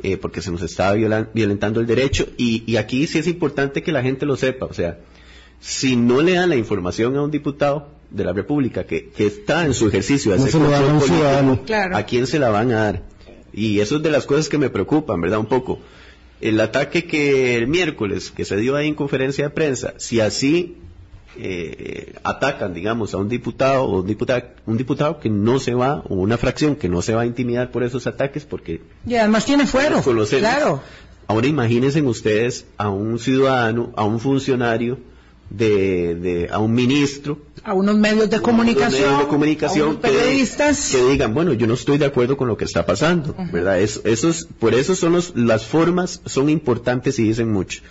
eh, 0.02 0.16
porque 0.16 0.40
se 0.40 0.50
nos 0.50 0.62
estaba 0.62 0.94
violentando 0.94 1.80
el 1.80 1.86
derecho 1.86 2.26
y, 2.36 2.64
y, 2.66 2.76
aquí 2.78 3.06
sí 3.06 3.18
es 3.18 3.26
importante 3.26 3.82
que 3.82 3.92
la 3.92 4.02
gente 4.02 4.26
lo 4.26 4.36
sepa, 4.36 4.66
o 4.66 4.72
sea, 4.72 4.98
si 5.60 5.96
no 5.96 6.22
le 6.22 6.32
dan 6.32 6.48
la 6.48 6.56
información 6.56 7.16
a 7.16 7.22
un 7.22 7.30
diputado 7.30 7.95
de 8.10 8.24
la 8.24 8.32
República 8.32 8.84
que, 8.84 9.10
que 9.10 9.26
está 9.26 9.64
en 9.64 9.74
su 9.74 9.88
ejercicio 9.88 10.32
de 10.32 10.42
hacer 10.42 10.60
a, 10.62 11.98
¿a 11.98 12.06
quién 12.06 12.26
se 12.26 12.38
la 12.38 12.50
van 12.50 12.72
a 12.72 12.84
dar? 12.84 13.02
Y 13.52 13.80
eso 13.80 13.96
es 13.96 14.02
de 14.02 14.10
las 14.10 14.26
cosas 14.26 14.48
que 14.48 14.58
me 14.58 14.70
preocupan, 14.70 15.20
¿verdad? 15.20 15.38
Un 15.38 15.46
poco. 15.46 15.78
El 16.40 16.60
ataque 16.60 17.06
que 17.06 17.56
el 17.56 17.66
miércoles, 17.66 18.30
que 18.30 18.44
se 18.44 18.56
dio 18.56 18.76
ahí 18.76 18.88
en 18.88 18.94
conferencia 18.94 19.44
de 19.44 19.50
prensa, 19.50 19.94
si 19.96 20.20
así 20.20 20.76
eh, 21.38 22.14
atacan, 22.22 22.74
digamos, 22.74 23.14
a 23.14 23.16
un 23.18 23.28
diputado 23.28 23.84
o 23.84 24.00
un 24.00 24.06
diputado, 24.06 24.42
un 24.66 24.76
diputado 24.76 25.20
que 25.20 25.30
no 25.30 25.58
se 25.58 25.74
va, 25.74 26.02
o 26.08 26.14
una 26.14 26.36
fracción 26.36 26.76
que 26.76 26.88
no 26.88 27.02
se 27.02 27.14
va 27.14 27.22
a 27.22 27.26
intimidar 27.26 27.70
por 27.70 27.82
esos 27.82 28.06
ataques 28.06 28.44
porque... 28.44 28.82
Y 29.06 29.14
además 29.14 29.46
tiene 29.46 29.66
fuero, 29.66 30.02
claro. 30.02 30.82
Ahora 31.26 31.46
imagínense 31.46 32.00
ustedes 32.02 32.66
a 32.76 32.88
un 32.88 33.18
ciudadano, 33.18 33.92
a 33.96 34.04
un 34.04 34.20
funcionario, 34.20 34.98
de, 35.50 36.48
a 36.50 36.58
un 36.58 36.74
ministro, 36.74 37.38
a 37.62 37.74
unos 37.74 37.96
medios 37.96 38.30
de 38.30 38.40
comunicación, 38.40 39.18
de 39.18 39.26
comunicación 39.26 39.96
periodistas 39.96 40.90
que, 40.92 41.04
digan, 41.04 41.34
bueno, 41.34 41.52
yo 41.52 41.66
no 41.66 41.74
estoy 41.74 41.98
de 41.98 42.06
acuerdo 42.06 42.36
con 42.36 42.48
lo 42.48 42.56
que 42.56 42.64
está 42.64 42.86
pasando, 42.86 43.34
¿verdad? 43.52 43.80
esos, 43.80 44.48
por 44.58 44.74
eso 44.74 44.94
son 44.94 45.12
los, 45.12 45.36
las 45.36 45.64
formas 45.64 46.20
son 46.26 46.48
importantes 46.48 47.18
y 47.18 47.24
dicen 47.24 47.52
mucho. 47.52 47.82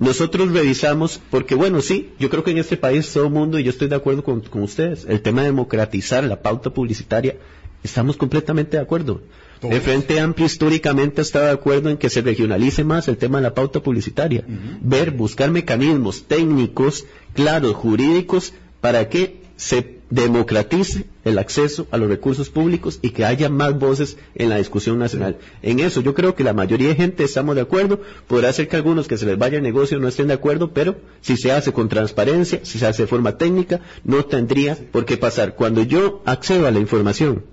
Nosotros 0.00 0.50
revisamos, 0.50 1.20
porque 1.30 1.54
bueno, 1.54 1.82
sí, 1.82 2.12
yo 2.18 2.30
creo 2.30 2.42
que 2.42 2.52
en 2.52 2.58
este 2.58 2.78
país 2.78 3.12
todo 3.12 3.26
el 3.26 3.32
mundo, 3.32 3.58
y 3.58 3.64
yo 3.64 3.70
estoy 3.70 3.88
de 3.88 3.96
acuerdo 3.96 4.24
con, 4.24 4.42
ustedes, 4.62 5.04
el 5.06 5.20
tema 5.20 5.42
de 5.42 5.48
democratizar 5.48 6.24
la 6.24 6.40
pauta 6.40 6.70
publicitaria, 6.70 7.36
estamos 7.82 8.16
completamente 8.16 8.78
de 8.78 8.82
acuerdo. 8.82 9.20
El 9.62 9.80
Frente 9.80 10.20
Amplio 10.20 10.46
históricamente 10.46 11.20
ha 11.20 11.22
estado 11.22 11.46
de 11.46 11.52
acuerdo 11.52 11.90
en 11.90 11.98
que 11.98 12.08
se 12.08 12.22
regionalice 12.22 12.82
más 12.84 13.08
el 13.08 13.18
tema 13.18 13.38
de 13.38 13.42
la 13.42 13.54
pauta 13.54 13.80
publicitaria. 13.80 14.44
Ver, 14.80 15.10
buscar 15.10 15.50
mecanismos 15.50 16.24
técnicos, 16.24 17.04
claros, 17.34 17.74
jurídicos, 17.74 18.54
para 18.80 19.08
que 19.08 19.40
se 19.56 20.00
democratice 20.08 21.04
el 21.24 21.38
acceso 21.38 21.86
a 21.90 21.98
los 21.98 22.08
recursos 22.08 22.48
públicos 22.48 22.98
y 23.02 23.10
que 23.10 23.26
haya 23.26 23.50
más 23.50 23.78
voces 23.78 24.16
en 24.34 24.48
la 24.48 24.56
discusión 24.56 24.98
nacional. 24.98 25.38
En 25.62 25.80
eso 25.80 26.00
yo 26.00 26.14
creo 26.14 26.34
que 26.34 26.42
la 26.42 26.54
mayoría 26.54 26.88
de 26.88 26.94
gente 26.94 27.24
estamos 27.24 27.54
de 27.54 27.60
acuerdo. 27.60 28.00
Podrá 28.26 28.52
ser 28.52 28.68
que 28.68 28.76
algunos 28.76 29.06
que 29.06 29.18
se 29.18 29.26
les 29.26 29.38
vaya 29.38 29.58
el 29.58 29.62
negocio 29.62 29.98
no 29.98 30.08
estén 30.08 30.28
de 30.28 30.34
acuerdo, 30.34 30.72
pero 30.72 30.96
si 31.20 31.36
se 31.36 31.52
hace 31.52 31.72
con 31.72 31.90
transparencia, 31.90 32.60
si 32.62 32.78
se 32.78 32.86
hace 32.86 33.02
de 33.02 33.08
forma 33.08 33.36
técnica, 33.36 33.80
no 34.02 34.24
tendría 34.24 34.76
por 34.90 35.04
qué 35.04 35.18
pasar. 35.18 35.54
Cuando 35.54 35.82
yo 35.82 36.22
accedo 36.24 36.66
a 36.66 36.70
la 36.70 36.80
información 36.80 37.44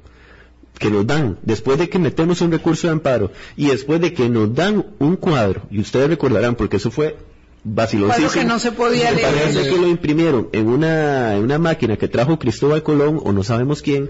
que 0.79 0.89
nos 0.89 1.05
dan, 1.05 1.37
después 1.41 1.77
de 1.77 1.89
que 1.89 1.99
metemos 1.99 2.41
un 2.41 2.51
recurso 2.51 2.87
de 2.87 2.93
amparo 2.93 3.31
y 3.55 3.67
después 3.67 4.01
de 4.01 4.13
que 4.13 4.29
nos 4.29 4.53
dan 4.53 4.85
un 4.99 5.15
cuadro, 5.15 5.63
y 5.69 5.79
ustedes 5.79 6.09
recordarán, 6.09 6.55
porque 6.55 6.77
eso 6.77 6.91
fue 6.91 7.17
vacilosísimo. 7.63 8.31
que 8.31 8.45
no 8.45 8.59
se 8.59 8.71
podía 8.71 9.11
leer. 9.11 9.27
Parece 9.27 9.69
que 9.69 9.77
lo 9.77 9.87
imprimieron 9.87 10.49
en 10.53 10.67
una, 10.67 11.35
en 11.35 11.43
una 11.43 11.57
máquina 11.57 11.97
que 11.97 12.07
trajo 12.07 12.39
Cristóbal 12.39 12.83
Colón 12.83 13.19
o 13.23 13.31
no 13.31 13.43
sabemos 13.43 13.81
quién, 13.81 14.09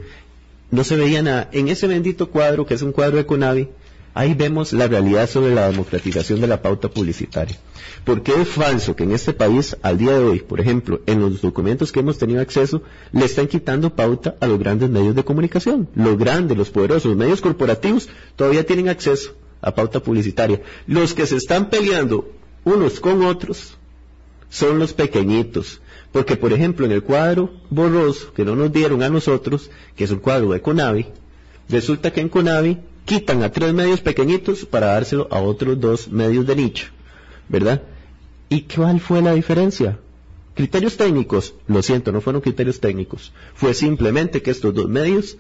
no 0.70 0.84
se 0.84 0.96
veía 0.96 1.22
nada. 1.22 1.50
En 1.54 1.68
ese 1.70 1.88
bendito 1.88 2.30
cuadro, 2.30 2.66
que 2.66 2.74
es 2.74 2.82
un 2.82 2.92
cuadro 2.92 3.18
de 3.18 3.26
Conavi, 3.26 3.70
ahí 4.18 4.34
vemos 4.34 4.74
la 4.74 4.88
realidad 4.88 5.30
sobre 5.30 5.54
la 5.54 5.70
democratización 5.70 6.42
de 6.42 6.48
la 6.48 6.64
pauta 6.64 6.90
publicitaria. 6.90 7.56
Porque 8.04 8.34
es 8.42 8.48
falso 8.48 8.96
que 8.96 9.04
en 9.04 9.12
este 9.12 9.32
país, 9.32 9.78
al 9.84 10.00
día 10.00 10.14
de 10.14 10.24
hoy, 10.24 10.40
por 10.40 10.60
ejemplo, 10.60 11.02
en 11.06 11.22
los 11.22 11.40
documentos 11.40 11.92
que 11.92 12.00
hemos 12.00 12.18
tenido 12.18 12.42
acceso, 12.42 12.82
le 13.12 13.26
están 13.26 13.46
quitando 13.48 13.96
pauta 13.96 14.36
a 14.40 14.48
los 14.48 14.58
grandes 14.58 14.90
medios 14.90 15.14
de 15.14 15.24
comunicación. 15.24 15.88
Los 15.94 16.18
grandes, 16.18 16.58
los 16.58 16.72
poderosos, 16.72 17.06
los 17.06 17.16
medios 17.18 17.42
corporativos 17.42 18.10
todavía 18.36 18.66
tienen 18.66 18.90
acceso 18.90 19.36
a 19.62 19.76
pauta 19.76 20.00
publicitaria. 20.00 20.64
Los 20.88 21.14
que 21.14 21.28
se 21.28 21.36
están 21.36 21.70
peleando 21.70 22.32
unos 22.64 23.00
con 23.00 23.24
otros 23.24 23.78
son 24.50 24.80
los 24.80 24.94
pequeñitos. 24.94 25.80
Porque, 26.12 26.38
por 26.38 26.54
ejemplo, 26.54 26.88
en 26.88 26.92
el 26.92 27.04
cuadro 27.04 27.52
borroso 27.70 28.34
que 28.34 28.46
no 28.46 28.56
nos 28.56 28.72
dieron 28.72 29.04
a 29.04 29.10
nosotros, 29.10 29.70
que 29.96 30.06
es 30.06 30.12
un 30.12 30.20
cuadro 30.20 30.50
de 30.50 30.62
Conavi, 30.62 31.06
resulta 31.70 32.12
que 32.12 32.22
en 32.22 32.30
Conavi 32.30 32.80
quitan 33.08 33.42
a 33.42 33.50
tres 33.50 33.74
medios 33.74 34.02
pequeñitos 34.02 34.66
para 34.66 34.88
dárselo 34.88 35.28
a 35.32 35.40
otros 35.40 35.80
dos 35.80 36.10
medios 36.10 36.46
de 36.46 36.56
nicho, 36.58 36.88
¿verdad? 37.48 37.82
¿Y 38.50 38.62
cuál 38.64 39.00
fue 39.00 39.22
la 39.22 39.34
diferencia? 39.34 39.98
Criterios 40.56 40.98
técnicos, 40.98 41.54
lo 41.68 41.82
siento, 41.82 42.12
no 42.12 42.20
fueron 42.20 42.42
criterios 42.42 42.82
técnicos, 42.82 43.32
fue 43.56 43.74
simplemente 43.74 44.42
que 44.42 44.52
estos 44.52 44.74
dos 44.74 44.90
medios 44.90 45.38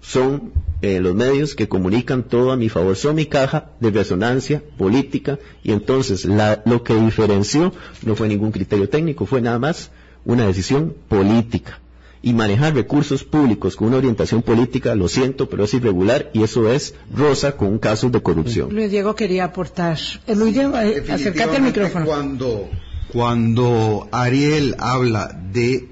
son 0.00 0.52
eh, 0.82 0.98
los 1.00 1.14
medios 1.14 1.54
que 1.54 1.68
comunican 1.68 2.24
todo 2.24 2.50
a 2.50 2.56
mi 2.56 2.68
favor, 2.68 2.96
son 2.96 3.14
mi 3.14 3.26
caja 3.26 3.70
de 3.78 3.90
resonancia 3.92 4.62
política 4.76 5.38
y 5.62 5.70
entonces 5.72 6.24
lo 6.24 6.82
que 6.82 6.94
diferenció 6.94 7.72
no 8.02 8.16
fue 8.16 8.26
ningún 8.26 8.50
criterio 8.50 8.88
técnico, 8.88 9.26
fue 9.26 9.40
nada 9.40 9.60
más 9.60 9.90
una 10.24 10.44
decisión 10.46 10.92
política. 11.08 11.80
Y 12.22 12.32
manejar 12.32 12.74
recursos 12.74 13.22
públicos 13.22 13.76
con 13.76 13.88
una 13.88 13.98
orientación 13.98 14.42
política, 14.42 14.94
lo 14.94 15.08
siento, 15.08 15.48
pero 15.48 15.64
es 15.64 15.74
irregular 15.74 16.30
y 16.32 16.42
eso 16.42 16.70
es 16.70 16.94
rosa 17.14 17.56
con 17.56 17.68
un 17.68 17.78
caso 17.78 18.10
de 18.10 18.20
corrupción. 18.20 18.74
Luis 18.74 18.90
Diego 18.90 19.14
quería 19.14 19.44
aportar. 19.44 19.98
Eh, 20.26 20.34
Luis 20.34 20.54
Diego, 20.54 20.76
eh, 20.78 21.04
acércate 21.08 21.56
al 21.56 21.62
micrófono. 21.62 22.04
Cuando, 22.06 22.68
cuando 23.12 24.08
Ariel 24.10 24.74
habla 24.78 25.38
de, 25.52 25.88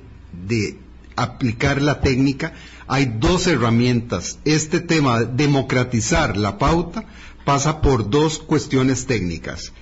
de 0.47 0.79
aplicar 1.15 1.81
la 1.81 2.01
técnica, 2.01 2.55
hay 2.87 3.17
dos 3.19 3.47
herramientas. 3.47 4.39
Este 4.45 4.81
tema, 4.81 5.25
democratizar 5.25 6.37
la 6.37 6.59
pauta, 6.59 7.05
pasa 7.45 7.81
por 7.81 8.11
dos 8.11 8.39
cuestiones 8.39 9.07
técnicas. 9.07 9.73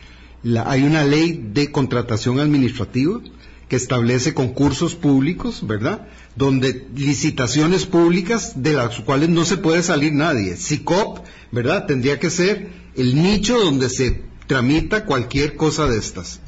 hay 0.67 0.83
una 0.83 1.05
ley 1.05 1.51
de 1.53 1.71
contratación 1.71 2.41
administrativa 2.41 3.21
que 3.69 3.77
establece 3.77 4.35
concursos 4.35 4.95
públicos, 4.95 5.67
¿verdad? 5.67 6.09
Donde 6.35 6.87
licitaciones 6.95 7.85
públicas 7.85 8.63
de 8.63 8.73
las 8.73 9.01
cuales 9.01 9.29
no 9.29 9.45
se 9.45 9.59
puede 9.59 9.83
salir 9.83 10.13
nadie. 10.13 10.57
SICOP, 10.57 11.27
¿verdad? 11.51 11.87
Tendría 11.87 12.19
que 12.19 12.31
ser 12.31 12.71
el 12.97 13.15
nicho 13.15 13.59
donde 13.59 13.91
se 13.91 14.23
tramita 14.47 15.05
cualquier 15.05 15.57
cosa 15.57 15.87
de 15.87 15.99
estas. 15.99 16.41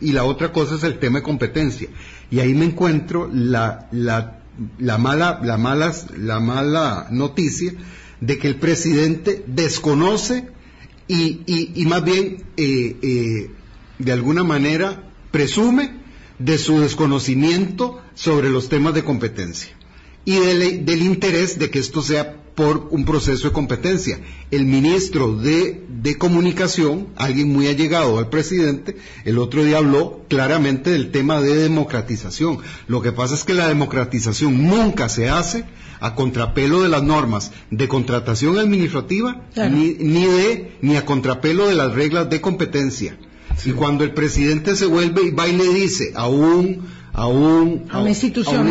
y 0.00 0.12
la 0.12 0.24
otra 0.24 0.52
cosa 0.52 0.74
es 0.74 0.84
el 0.84 0.98
tema 0.98 1.20
de 1.20 1.24
competencia. 1.24 1.88
Y 2.30 2.40
ahí 2.40 2.54
me 2.54 2.64
encuentro 2.64 3.30
la, 3.32 3.88
la 3.92 4.42
la 4.78 4.98
mala, 4.98 5.40
la, 5.42 5.56
malas, 5.56 6.06
la 6.16 6.40
mala 6.40 7.08
noticia 7.10 7.72
de 8.20 8.38
que 8.38 8.48
el 8.48 8.56
presidente 8.56 9.44
desconoce 9.46 10.48
y, 11.08 11.84
más 11.86 12.04
bien 12.04 12.44
eh, 12.56 12.96
eh, 13.02 13.50
de 13.98 14.12
alguna 14.12 14.44
manera 14.44 15.10
presume 15.30 16.01
de 16.38 16.58
su 16.58 16.80
desconocimiento 16.80 18.00
sobre 18.14 18.50
los 18.50 18.68
temas 18.68 18.94
de 18.94 19.04
competencia 19.04 19.72
y 20.24 20.36
del 20.36 21.02
interés 21.02 21.58
de 21.58 21.70
que 21.70 21.78
esto 21.78 22.02
sea 22.02 22.42
por 22.54 22.88
un 22.90 23.04
proceso 23.04 23.48
de 23.48 23.54
competencia. 23.54 24.20
El 24.50 24.66
ministro 24.66 25.36
de, 25.36 25.80
Comunicación, 26.18 27.08
alguien 27.16 27.52
muy 27.52 27.68
allegado 27.68 28.18
al 28.18 28.28
presidente, 28.28 28.96
el 29.24 29.38
otro 29.38 29.64
día 29.64 29.78
habló 29.78 30.24
claramente 30.28 30.90
del 30.90 31.10
tema 31.10 31.40
de 31.40 31.54
democratización. 31.54 32.58
Lo 32.86 33.00
que 33.02 33.12
pasa 33.12 33.34
es 33.34 33.44
que 33.44 33.54
la 33.54 33.68
democratización 33.68 34.66
nunca 34.66 35.08
se 35.08 35.28
hace 35.28 35.64
a 36.00 36.14
contrapelo 36.14 36.82
de 36.82 36.88
las 36.88 37.02
normas 37.02 37.52
de 37.70 37.88
contratación 37.88 38.58
administrativa 38.58 39.42
ni, 39.56 39.94
ni, 39.94 40.26
de, 40.26 40.76
ni 40.82 40.96
a 40.96 41.04
contrapelo 41.04 41.68
de 41.68 41.76
las 41.76 41.94
reglas 41.94 42.28
de 42.28 42.40
competencia. 42.40 43.16
Y 43.64 43.72
cuando 43.72 44.04
el 44.04 44.12
presidente 44.12 44.76
se 44.76 44.86
vuelve 44.86 45.22
y 45.24 45.30
va 45.30 45.48
y 45.48 45.56
le 45.56 45.68
dice 45.72 46.12
a 46.14 46.28
un, 46.28 46.86
a 47.12 47.26
un, 47.26 47.86
a 47.90 48.00
una 48.00 48.10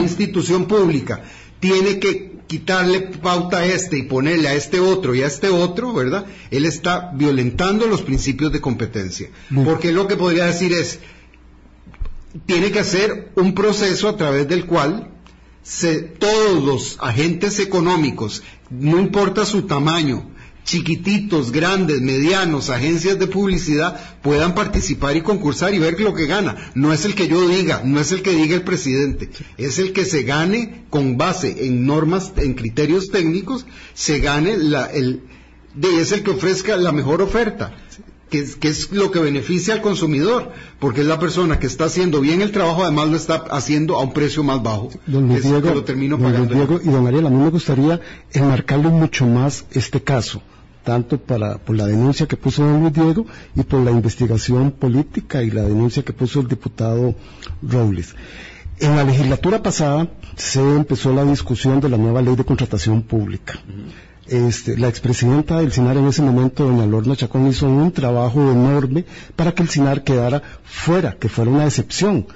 institución 0.02 0.66
pública, 0.66 1.22
tiene 1.60 2.00
que 2.00 2.32
quitarle 2.48 3.02
pauta 3.02 3.60
a 3.60 3.66
este 3.66 3.98
y 3.98 4.04
ponerle 4.04 4.50
a 4.50 4.56
este 4.56 4.80
otro 4.80 5.16
y 5.16 5.22
a 5.22 5.28
este 5.28 5.48
otro, 5.48 5.94
¿verdad? 5.94 6.26
Él 6.50 6.66
está 6.66 7.12
violentando 7.14 7.88
los 7.88 8.02
principios 8.02 8.52
de 8.52 8.60
competencia. 8.60 9.30
Porque 9.64 9.94
lo 9.94 10.08
que 10.08 10.18
podría 10.18 10.46
decir 10.46 10.74
es, 10.74 11.00
tiene 12.46 12.72
que 12.72 12.80
hacer 12.80 13.32
un 13.36 13.54
proceso 13.54 14.10
a 14.10 14.18
través 14.18 14.50
del 14.50 14.66
cual 14.66 15.12
todos 16.20 16.64
los 16.64 16.98
agentes 17.00 17.60
económicos, 17.60 18.44
no 18.70 19.00
importa 19.00 19.46
su 19.46 19.64
tamaño, 19.64 20.31
chiquititos, 20.64 21.52
grandes, 21.52 22.02
medianos, 22.02 22.70
agencias 22.70 23.18
de 23.20 23.28
publicidad 23.28 24.00
puedan 24.22 24.54
participar 24.56 25.18
y 25.18 25.22
concursar 25.22 25.74
y 25.74 25.80
ver 25.80 26.00
lo 26.00 26.14
que 26.14 26.28
gana. 26.28 26.72
No 26.76 26.94
es 26.94 27.06
el 27.06 27.16
que 27.16 27.28
yo 27.28 27.48
diga, 27.48 27.82
no 27.84 28.00
es 28.00 28.12
el 28.12 28.22
que 28.22 28.32
diga 28.32 28.56
el 28.56 28.64
presidente, 28.64 29.30
es 29.58 29.80
el 29.80 29.94
que 29.94 30.06
se 30.06 30.24
gane 30.24 30.86
con 30.90 31.18
base 31.18 31.66
en 31.66 31.86
normas, 31.86 32.34
en 32.38 32.54
criterios 32.54 33.10
técnicos, 33.10 33.66
se 33.94 34.20
gane 34.20 34.58
la, 34.58 34.86
el, 34.86 35.22
de, 35.76 36.02
es 36.02 36.12
el 36.12 36.24
que 36.24 36.32
ofrezca 36.32 36.78
la 36.78 36.92
mejor 36.92 37.22
oferta. 37.22 37.76
Que 38.32 38.40
es, 38.40 38.56
que 38.56 38.70
es, 38.70 38.92
lo 38.92 39.12
que 39.12 39.20
beneficia 39.20 39.74
al 39.74 39.82
consumidor, 39.82 40.52
porque 40.80 41.02
es 41.02 41.08
la 41.08 41.20
persona 41.20 41.60
que 41.60 41.68
está 41.68 41.86
haciendo 41.86 42.22
bien 42.22 42.42
el 42.42 42.52
trabajo, 42.52 42.84
además 42.84 43.10
lo 43.10 43.18
está 43.18 43.36
haciendo 43.52 43.98
a 43.98 44.04
un 44.04 44.14
precio 44.14 44.42
más 44.42 44.64
bajo. 44.64 44.90
Don 45.06 45.28
Diego, 45.28 45.74
lo 45.74 45.84
termino 45.84 46.18
pagando. 46.18 46.56
Diego 46.56 46.80
y 46.82 46.88
don 46.88 47.06
Ariel, 47.08 47.28
a 47.28 47.30
mí 47.30 47.36
me 47.36 47.50
gustaría 47.50 48.00
enmarcarle 48.32 48.88
mucho 48.88 49.28
más 49.28 49.66
este 49.72 50.02
caso 50.02 50.42
tanto 50.84 51.20
para, 51.20 51.58
por 51.60 51.76
la 51.76 51.86
denuncia 51.86 52.28
que 52.28 52.38
puso 52.38 52.64
don 52.64 52.82
Luis 52.82 52.94
Diego 52.94 53.26
y 53.56 53.64
por 53.64 53.82
la 53.82 53.92
investigación 53.92 54.72
política 54.72 55.44
y 55.44 55.52
la 55.52 55.64
denuncia 55.64 56.04
que 56.04 56.14
puso 56.14 56.40
el 56.40 56.48
diputado 56.48 57.16
Robles. 57.62 58.16
En 58.80 58.96
la 58.96 59.04
legislatura 59.04 59.62
pasada 59.62 60.10
se 60.36 60.60
empezó 60.60 61.14
la 61.14 61.24
discusión 61.24 61.80
de 61.82 61.90
la 61.90 61.98
nueva 61.98 62.22
ley 62.22 62.36
de 62.36 62.44
contratación 62.44 63.04
pública. 63.04 63.60
Este, 64.32 64.78
la 64.78 64.88
expresidenta 64.88 65.60
del 65.60 65.74
SINAR 65.74 65.98
en 65.98 66.08
ese 66.08 66.22
momento, 66.22 66.64
doña 66.64 66.86
Lorna 66.86 67.18
Chacón, 67.18 67.48
hizo 67.48 67.68
un 67.68 67.92
trabajo 67.92 68.40
enorme 68.50 69.04
para 69.36 69.52
que 69.54 69.62
el 69.62 69.68
SINAR 69.68 70.06
quedara 70.06 70.42
fuera, 70.64 71.18
que 71.20 71.28
fuera 71.28 71.52
una 71.52 71.66
excepción 71.66 72.28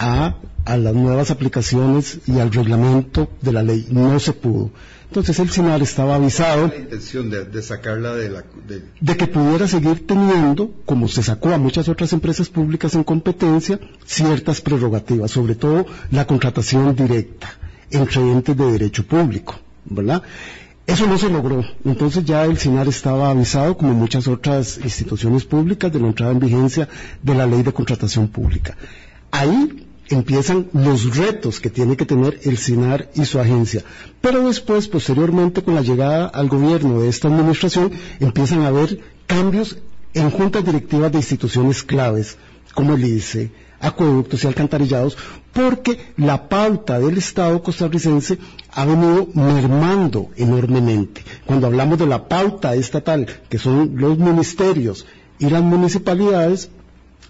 a, 0.00 0.38
a 0.64 0.76
las 0.76 0.92
nuevas 0.92 1.30
aplicaciones 1.30 2.18
y 2.26 2.40
al 2.40 2.50
reglamento 2.50 3.30
de 3.42 3.52
la 3.52 3.62
ley. 3.62 3.86
No 3.90 4.18
se 4.18 4.32
pudo. 4.32 4.72
Entonces 5.06 5.38
el 5.38 5.50
SINAR 5.50 5.80
estaba 5.82 6.16
avisado 6.16 6.66
la 6.66 6.76
intención 6.76 7.30
de, 7.30 7.62
sacarla 7.62 8.12
de, 8.14 8.28
la, 8.30 8.44
de... 9.00 9.16
que 9.16 9.28
pudiera 9.28 9.68
seguir 9.68 10.08
teniendo, 10.08 10.72
como 10.84 11.06
se 11.06 11.22
sacó 11.22 11.50
a 11.50 11.58
muchas 11.58 11.88
otras 11.88 12.12
empresas 12.12 12.48
públicas 12.48 12.96
en 12.96 13.04
competencia, 13.04 13.78
ciertas 14.04 14.60
prerrogativas, 14.60 15.30
sobre 15.30 15.54
todo 15.54 15.86
la 16.10 16.26
contratación 16.26 16.96
directa 16.96 17.52
entre 17.92 18.20
entes 18.20 18.56
de 18.56 18.72
derecho 18.72 19.06
público, 19.06 19.54
¿verdad? 19.84 20.24
Eso 20.86 21.06
no 21.06 21.18
se 21.18 21.30
logró. 21.30 21.64
Entonces 21.84 22.24
ya 22.24 22.44
el 22.44 22.58
SINAR 22.58 22.88
estaba 22.88 23.30
avisado, 23.30 23.76
como 23.76 23.94
muchas 23.94 24.26
otras 24.26 24.78
instituciones 24.82 25.44
públicas, 25.44 25.92
de 25.92 26.00
la 26.00 26.08
entrada 26.08 26.32
en 26.32 26.40
vigencia 26.40 26.88
de 27.22 27.34
la 27.34 27.46
ley 27.46 27.62
de 27.62 27.72
contratación 27.72 28.28
pública. 28.28 28.76
Ahí 29.30 29.86
empiezan 30.08 30.66
los 30.72 31.16
retos 31.16 31.60
que 31.60 31.70
tiene 31.70 31.96
que 31.96 32.06
tener 32.06 32.40
el 32.42 32.58
SINAR 32.58 33.08
y 33.14 33.24
su 33.24 33.38
agencia. 33.38 33.84
Pero 34.20 34.46
después, 34.46 34.88
posteriormente, 34.88 35.62
con 35.62 35.74
la 35.74 35.82
llegada 35.82 36.26
al 36.26 36.48
gobierno 36.48 37.00
de 37.00 37.08
esta 37.08 37.28
administración, 37.28 37.92
empiezan 38.18 38.62
a 38.62 38.68
haber 38.68 39.00
cambios 39.26 39.78
en 40.12 40.30
juntas 40.30 40.64
directivas 40.64 41.12
de 41.12 41.18
instituciones 41.18 41.84
claves, 41.84 42.36
como 42.74 42.94
el 42.94 43.04
ICE, 43.04 43.52
acueductos 43.80 44.42
y 44.42 44.46
alcantarillados, 44.48 45.16
porque 45.52 45.98
la 46.16 46.48
pauta 46.48 46.98
del 46.98 47.18
Estado 47.18 47.62
costarricense 47.62 48.38
ha 48.72 48.84
venido 48.84 49.28
mermando 49.34 50.28
enormemente. 50.36 51.24
Cuando 51.46 51.66
hablamos 51.66 51.98
de 51.98 52.06
la 52.06 52.28
pauta 52.28 52.74
estatal, 52.74 53.26
que 53.48 53.58
son 53.58 53.92
los 53.96 54.18
ministerios 54.18 55.06
y 55.38 55.50
las 55.50 55.62
municipalidades, 55.62 56.70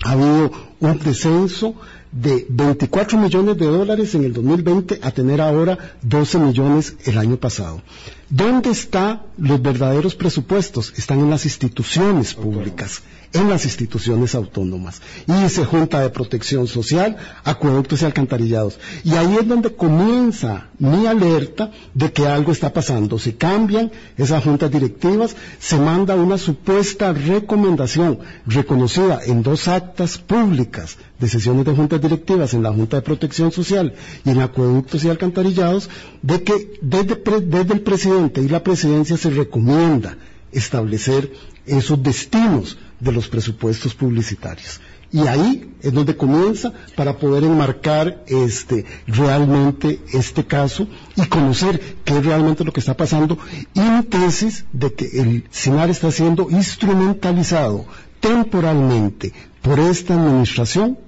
ha 0.04 0.12
habido 0.12 0.50
un 0.80 0.98
descenso 0.98 1.74
de 2.12 2.46
24 2.48 3.18
millones 3.18 3.56
de 3.58 3.66
dólares 3.66 4.14
en 4.14 4.24
el 4.24 4.32
2020 4.32 5.00
a 5.02 5.10
tener 5.10 5.40
ahora 5.40 5.78
12 6.02 6.38
millones 6.38 6.96
el 7.04 7.18
año 7.18 7.36
pasado. 7.36 7.82
¿Dónde 8.30 8.70
están 8.70 9.22
los 9.38 9.60
verdaderos 9.60 10.14
presupuestos? 10.14 10.94
Están 10.96 11.18
en 11.18 11.30
las 11.30 11.44
instituciones 11.44 12.34
públicas 12.34 13.02
en 13.32 13.48
las 13.48 13.64
instituciones 13.64 14.34
autónomas. 14.34 15.00
Y 15.26 15.48
se 15.48 15.64
Junta 15.64 16.00
de 16.00 16.10
Protección 16.10 16.66
Social, 16.66 17.16
Acueductos 17.44 18.02
y 18.02 18.04
Alcantarillados. 18.04 18.78
Y 19.04 19.14
ahí 19.14 19.36
es 19.40 19.46
donde 19.46 19.74
comienza 19.74 20.68
mi 20.78 21.06
alerta 21.06 21.70
de 21.94 22.12
que 22.12 22.26
algo 22.26 22.52
está 22.52 22.72
pasando. 22.72 23.18
Se 23.18 23.36
cambian 23.36 23.92
esas 24.16 24.42
juntas 24.42 24.70
directivas, 24.70 25.36
se 25.58 25.78
manda 25.78 26.14
una 26.14 26.38
supuesta 26.38 27.12
recomendación 27.12 28.18
reconocida 28.46 29.20
en 29.24 29.42
dos 29.42 29.68
actas 29.68 30.18
públicas 30.18 30.96
de 31.18 31.28
sesiones 31.28 31.66
de 31.66 31.72
juntas 31.72 32.00
directivas 32.00 32.54
en 32.54 32.62
la 32.62 32.72
Junta 32.72 32.96
de 32.96 33.02
Protección 33.02 33.52
Social 33.52 33.94
y 34.24 34.30
en 34.30 34.40
Acueductos 34.40 35.04
y 35.04 35.10
Alcantarillados, 35.10 35.90
de 36.22 36.42
que 36.42 36.78
desde, 36.80 37.16
desde 37.42 37.74
el 37.74 37.82
presidente 37.82 38.19
y 38.20 38.48
la 38.48 38.62
presidencia 38.62 39.16
se 39.16 39.30
recomienda 39.30 40.16
establecer 40.52 41.32
esos 41.66 42.02
destinos 42.02 42.76
de 42.98 43.12
los 43.12 43.28
presupuestos 43.28 43.94
publicitarios. 43.94 44.80
Y 45.12 45.26
ahí 45.26 45.74
es 45.80 45.92
donde 45.92 46.16
comienza 46.16 46.72
para 46.94 47.18
poder 47.18 47.42
enmarcar 47.44 48.22
este, 48.28 48.84
realmente 49.06 50.00
este 50.12 50.44
caso 50.44 50.86
y 51.16 51.26
conocer 51.26 51.96
qué 52.04 52.18
es 52.18 52.24
realmente 52.24 52.64
lo 52.64 52.72
que 52.72 52.80
está 52.80 52.96
pasando 52.96 53.36
y 53.74 54.02
tesis 54.04 54.64
de 54.72 54.92
que 54.92 55.06
el 55.20 55.44
SINAR 55.50 55.90
está 55.90 56.12
siendo 56.12 56.48
instrumentalizado 56.50 57.86
temporalmente 58.20 59.32
por 59.62 59.80
esta 59.80 60.14
administración 60.14 60.98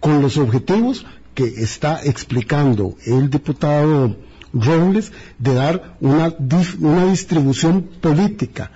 con 0.00 0.20
los 0.20 0.36
objetivos 0.36 1.06
que 1.34 1.44
está 1.44 2.00
explicando 2.04 2.96
el 3.06 3.30
diputado 3.30 4.16
Robles 4.54 5.12
de 5.38 5.54
dar 5.54 5.96
una, 6.00 6.32
una 6.80 7.06
distribución 7.06 7.82
política 8.00 8.70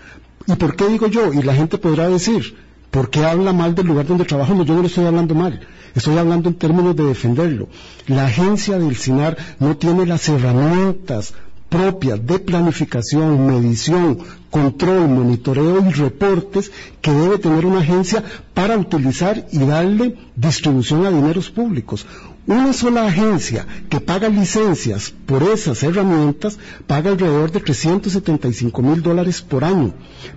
¿Y 0.48 0.56
por 0.56 0.76
qué 0.76 0.88
digo 0.88 1.08
yo? 1.08 1.32
Y 1.34 1.42
la 1.42 1.54
gente 1.54 1.76
podrá 1.76 2.08
decir, 2.08 2.56
¿por 2.90 3.10
qué 3.10 3.26
habla 3.26 3.52
mal 3.52 3.74
del 3.74 3.86
lugar 3.86 4.06
donde 4.06 4.24
trabajo? 4.24 4.54
No, 4.54 4.64
yo 4.64 4.74
no 4.74 4.80
lo 4.80 4.86
estoy 4.86 5.04
hablando 5.04 5.34
mal. 5.34 5.60
Estoy 5.94 6.16
hablando 6.16 6.48
en 6.48 6.54
términos 6.54 6.96
de 6.96 7.04
defenderlo. 7.04 7.68
La 8.06 8.26
agencia 8.26 8.78
del 8.78 8.96
SINAR 8.96 9.36
no 9.60 9.76
tiene 9.76 10.06
las 10.06 10.26
herramientas 10.26 11.34
propias 11.68 12.26
de 12.26 12.38
planificación, 12.38 13.46
medición, 13.46 14.20
control, 14.48 15.06
monitoreo 15.08 15.86
y 15.86 15.92
reportes 15.92 16.72
que 17.02 17.12
debe 17.12 17.36
tener 17.36 17.66
una 17.66 17.80
agencia 17.80 18.24
para 18.54 18.78
utilizar 18.78 19.46
y 19.52 19.58
darle 19.58 20.16
distribución 20.34 21.04
a 21.04 21.10
dineros 21.10 21.50
públicos. 21.50 22.06
Una 22.48 22.72
sola 22.72 23.04
agencia 23.04 23.66
que 23.90 24.00
paga 24.00 24.30
licencias 24.30 25.12
por 25.26 25.42
esas 25.42 25.82
herramientas 25.82 26.58
paga 26.86 27.10
alrededor 27.10 27.52
de 27.52 27.60
375 27.60 28.80
mil 28.80 29.02
dólares 29.02 29.42
por 29.42 29.64
año 29.64 29.92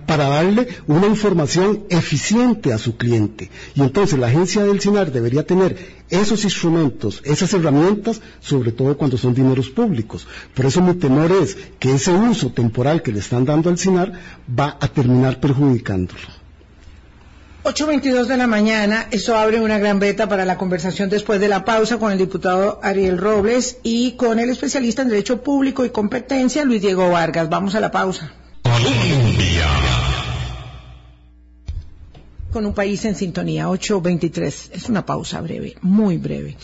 para 0.06 0.28
darle 0.28 0.68
una 0.86 1.06
información 1.06 1.84
eficiente 1.88 2.74
a 2.74 2.76
su 2.76 2.98
cliente. 2.98 3.50
Y 3.74 3.80
entonces 3.80 4.18
la 4.18 4.26
agencia 4.26 4.62
del 4.62 4.82
CINAR 4.82 5.10
debería 5.10 5.46
tener 5.46 6.02
esos 6.10 6.44
instrumentos, 6.44 7.22
esas 7.24 7.54
herramientas, 7.54 8.20
sobre 8.40 8.72
todo 8.72 8.98
cuando 8.98 9.16
son 9.16 9.32
dineros 9.32 9.70
públicos. 9.70 10.26
Por 10.54 10.66
eso 10.66 10.82
mi 10.82 10.92
temor 10.92 11.32
es 11.32 11.56
que 11.78 11.94
ese 11.94 12.12
uso 12.12 12.52
temporal 12.52 13.00
que 13.00 13.12
le 13.12 13.20
están 13.20 13.46
dando 13.46 13.70
al 13.70 13.78
CINAR 13.78 14.12
va 14.46 14.76
a 14.78 14.88
terminar 14.88 15.40
perjudicándolo. 15.40 16.41
8.22 17.64 18.26
de 18.26 18.36
la 18.36 18.48
mañana, 18.48 19.06
eso 19.12 19.36
abre 19.36 19.60
una 19.60 19.78
gran 19.78 20.00
beta 20.00 20.28
para 20.28 20.44
la 20.44 20.58
conversación 20.58 21.08
después 21.08 21.38
de 21.40 21.46
la 21.46 21.64
pausa 21.64 21.96
con 21.98 22.10
el 22.10 22.18
diputado 22.18 22.80
Ariel 22.82 23.18
Robles 23.18 23.78
y 23.84 24.12
con 24.12 24.40
el 24.40 24.50
especialista 24.50 25.02
en 25.02 25.10
Derecho 25.10 25.44
Público 25.44 25.84
y 25.84 25.90
Competencia, 25.90 26.64
Luis 26.64 26.82
Diego 26.82 27.08
Vargas. 27.10 27.48
Vamos 27.48 27.76
a 27.76 27.80
la 27.80 27.92
pausa. 27.92 28.32
Colombia. 28.64 29.68
Con 32.50 32.66
un 32.66 32.74
país 32.74 33.04
en 33.04 33.14
sintonía, 33.14 33.68
8.23. 33.68 34.70
Es 34.72 34.88
una 34.88 35.06
pausa 35.06 35.40
breve, 35.40 35.76
muy 35.82 36.18
breve. 36.18 36.56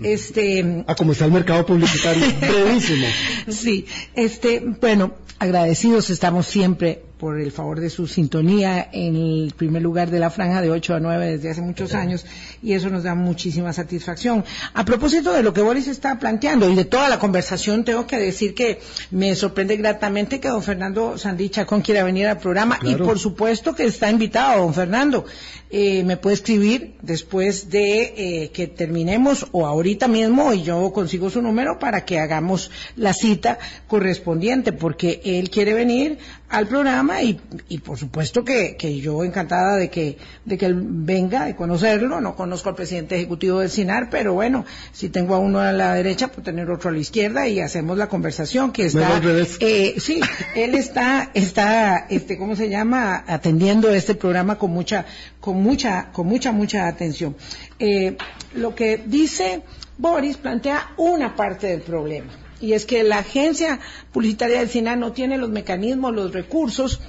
Este. 0.00 0.84
Ah, 0.86 0.94
como 0.94 1.12
está 1.12 1.24
el 1.24 1.32
mercado 1.32 1.66
publicitario, 1.66 2.24
brevísimo. 2.40 3.06
sí, 3.48 3.86
este, 4.14 4.60
bueno, 4.80 5.14
agradecidos 5.40 6.10
estamos 6.10 6.46
siempre 6.46 7.02
por 7.18 7.40
el 7.40 7.52
favor 7.52 7.80
de 7.80 7.90
su 7.90 8.06
sintonía 8.06 8.88
en 8.92 9.16
el 9.16 9.54
primer 9.56 9.82
lugar 9.82 10.10
de 10.10 10.18
la 10.18 10.30
franja 10.30 10.60
de 10.60 10.70
8 10.70 10.94
a 10.94 11.00
9 11.00 11.26
desde 11.26 11.50
hace 11.50 11.62
muchos 11.62 11.94
años 11.94 12.26
y 12.62 12.72
eso 12.72 12.90
nos 12.90 13.04
da 13.04 13.14
muchísima 13.14 13.72
satisfacción. 13.72 14.44
A 14.74 14.84
propósito 14.84 15.32
de 15.32 15.42
lo 15.42 15.52
que 15.52 15.62
Boris 15.62 15.86
está 15.86 16.18
planteando 16.18 16.68
y 16.68 16.74
de 16.74 16.84
toda 16.84 17.08
la 17.08 17.18
conversación, 17.18 17.84
tengo 17.84 18.06
que 18.06 18.18
decir 18.18 18.54
que 18.54 18.80
me 19.10 19.34
sorprende 19.36 19.76
gratamente 19.76 20.40
que 20.40 20.48
don 20.48 20.62
Fernando 20.62 21.16
Sandicha 21.16 21.66
con 21.66 21.82
quiera 21.82 22.02
venir 22.04 22.26
al 22.26 22.38
programa 22.38 22.78
y 22.82 22.94
por 22.96 23.18
supuesto 23.18 23.74
que 23.74 23.84
está 23.84 24.10
invitado 24.10 24.62
don 24.62 24.74
Fernando. 24.74 25.24
Eh, 25.70 26.04
me 26.04 26.16
puede 26.16 26.34
escribir 26.34 26.94
después 27.02 27.68
de 27.68 28.14
eh, 28.16 28.50
que 28.52 28.68
terminemos 28.68 29.48
o 29.50 29.66
ahorita 29.66 30.06
mismo 30.06 30.52
y 30.52 30.62
yo 30.62 30.92
consigo 30.92 31.30
su 31.30 31.42
número 31.42 31.80
para 31.80 32.04
que 32.04 32.20
hagamos 32.20 32.70
la 32.94 33.12
cita 33.12 33.58
correspondiente 33.88 34.72
porque 34.72 35.20
él 35.24 35.50
quiere 35.50 35.74
venir 35.74 36.18
al 36.54 36.68
programa 36.68 37.20
y, 37.20 37.34
por 37.78 37.98
supuesto 37.98 38.44
que, 38.44 39.00
yo 39.00 39.24
encantada 39.24 39.76
de 39.76 39.90
que, 39.90 40.16
de 40.44 40.56
que 40.56 40.66
él 40.66 40.76
venga, 40.78 41.46
de 41.46 41.56
conocerlo. 41.56 42.20
No 42.20 42.36
conozco 42.36 42.68
al 42.68 42.76
presidente 42.76 43.16
ejecutivo 43.16 43.58
del 43.58 43.70
SINAR, 43.70 44.08
pero 44.08 44.34
bueno, 44.34 44.64
si 44.92 45.08
tengo 45.08 45.34
a 45.34 45.38
uno 45.38 45.58
a 45.58 45.72
la 45.72 45.94
derecha, 45.94 46.28
pues 46.28 46.44
tener 46.44 46.70
otro 46.70 46.90
a 46.90 46.92
la 46.92 47.00
izquierda 47.00 47.48
y 47.48 47.60
hacemos 47.60 47.98
la 47.98 48.08
conversación 48.08 48.72
que 48.72 48.86
está. 48.86 49.20
Eh, 49.60 49.96
sí, 49.98 50.20
él 50.54 50.76
está, 50.76 51.30
está, 51.34 52.06
este, 52.08 52.38
¿cómo 52.38 52.54
se 52.54 52.68
llama? 52.68 53.24
Atendiendo 53.26 53.90
este 53.90 54.14
programa 54.14 54.56
con 54.56 54.70
mucha, 54.70 55.06
con 55.40 55.60
mucha, 55.60 56.12
con 56.12 56.28
mucha, 56.28 56.52
mucha 56.52 56.86
atención. 56.86 57.34
Eh, 57.80 58.16
lo 58.54 58.76
que 58.76 59.02
dice 59.04 59.62
Boris 59.98 60.36
plantea 60.36 60.92
una 60.96 61.34
parte 61.34 61.66
del 61.66 61.80
problema 61.80 62.43
y 62.60 62.72
es 62.72 62.86
que 62.86 63.02
la 63.02 63.18
agencia 63.18 63.80
publicitaria 64.12 64.60
del 64.60 64.68
SINAR 64.68 64.98
no 64.98 65.12
tiene 65.12 65.38
los 65.38 65.50
mecanismos, 65.50 66.14
los 66.14 66.32
recursos 66.32 67.00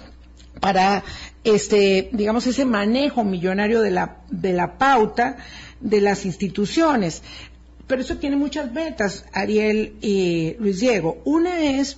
para 0.60 1.04
este, 1.44 2.10
digamos, 2.12 2.48
ese 2.48 2.66
manejo 2.66 3.24
millonario 3.24 3.82
de 3.82 3.92
la, 3.92 4.18
de 4.30 4.54
la 4.54 4.78
pauta 4.78 5.38
de 5.80 6.02
las 6.02 6.26
instituciones. 6.26 7.22
Pero 7.88 8.02
eso 8.02 8.18
tiene 8.18 8.36
muchas 8.36 8.72
metas, 8.72 9.26
Ariel 9.32 9.96
y 10.02 10.56
Luis 10.60 10.80
Diego. 10.80 11.22
Una 11.24 11.60
es 11.60 11.98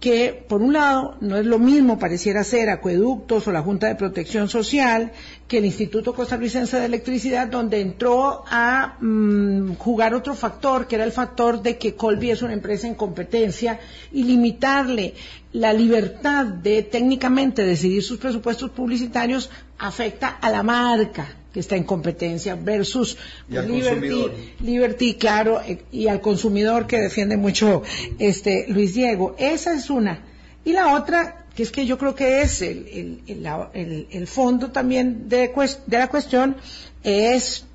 que, 0.00 0.44
por 0.48 0.62
un 0.62 0.72
lado, 0.72 1.16
no 1.20 1.36
es 1.36 1.46
lo 1.46 1.60
mismo, 1.60 2.00
pareciera 2.00 2.42
ser, 2.42 2.70
acueductos 2.70 3.46
o 3.46 3.52
la 3.52 3.62
Junta 3.62 3.86
de 3.86 3.94
Protección 3.94 4.48
Social, 4.48 5.12
que 5.52 5.58
el 5.58 5.66
Instituto 5.66 6.14
Costarricense 6.14 6.78
de 6.78 6.86
Electricidad, 6.86 7.46
donde 7.46 7.78
entró 7.78 8.42
a 8.46 8.96
mm, 8.98 9.74
jugar 9.74 10.14
otro 10.14 10.34
factor, 10.34 10.86
que 10.86 10.94
era 10.94 11.04
el 11.04 11.12
factor 11.12 11.60
de 11.60 11.76
que 11.76 11.94
Colby 11.94 12.30
es 12.30 12.40
una 12.40 12.54
empresa 12.54 12.86
en 12.86 12.94
competencia 12.94 13.78
y 14.12 14.24
limitarle 14.24 15.12
la 15.52 15.74
libertad 15.74 16.46
de 16.46 16.82
técnicamente 16.84 17.66
decidir 17.66 18.02
sus 18.02 18.16
presupuestos 18.16 18.70
publicitarios 18.70 19.50
afecta 19.76 20.28
a 20.28 20.48
la 20.48 20.62
marca 20.62 21.28
que 21.52 21.60
está 21.60 21.76
en 21.76 21.84
competencia 21.84 22.54
versus 22.54 23.18
Liberty, 23.50 24.28
Liberty, 24.60 25.14
claro, 25.16 25.60
eh, 25.60 25.82
y 25.92 26.08
al 26.08 26.22
consumidor 26.22 26.86
que 26.86 26.96
defiende 26.96 27.36
mucho 27.36 27.82
este 28.18 28.64
Luis 28.68 28.94
Diego. 28.94 29.36
Esa 29.38 29.74
es 29.74 29.90
una. 29.90 30.24
Y 30.64 30.72
la 30.72 30.94
otra, 30.94 31.41
que 31.54 31.62
es 31.62 31.70
que 31.70 31.86
yo 31.86 31.98
creo 31.98 32.14
que 32.14 32.42
es 32.42 32.62
el, 32.62 33.22
el, 33.26 34.26
fondo 34.26 34.70
también 34.70 35.28
de, 35.28 35.50
de 35.86 35.98
la 35.98 36.08
cuestión, 36.08 36.56
es 37.02 37.66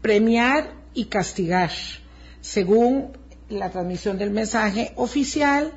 premiar 0.00 0.72
y 0.94 1.06
castigar 1.06 1.70
según 2.40 3.16
la 3.48 3.70
transmisión 3.70 4.18
del 4.18 4.30
mensaje 4.30 4.92
oficial 4.96 5.72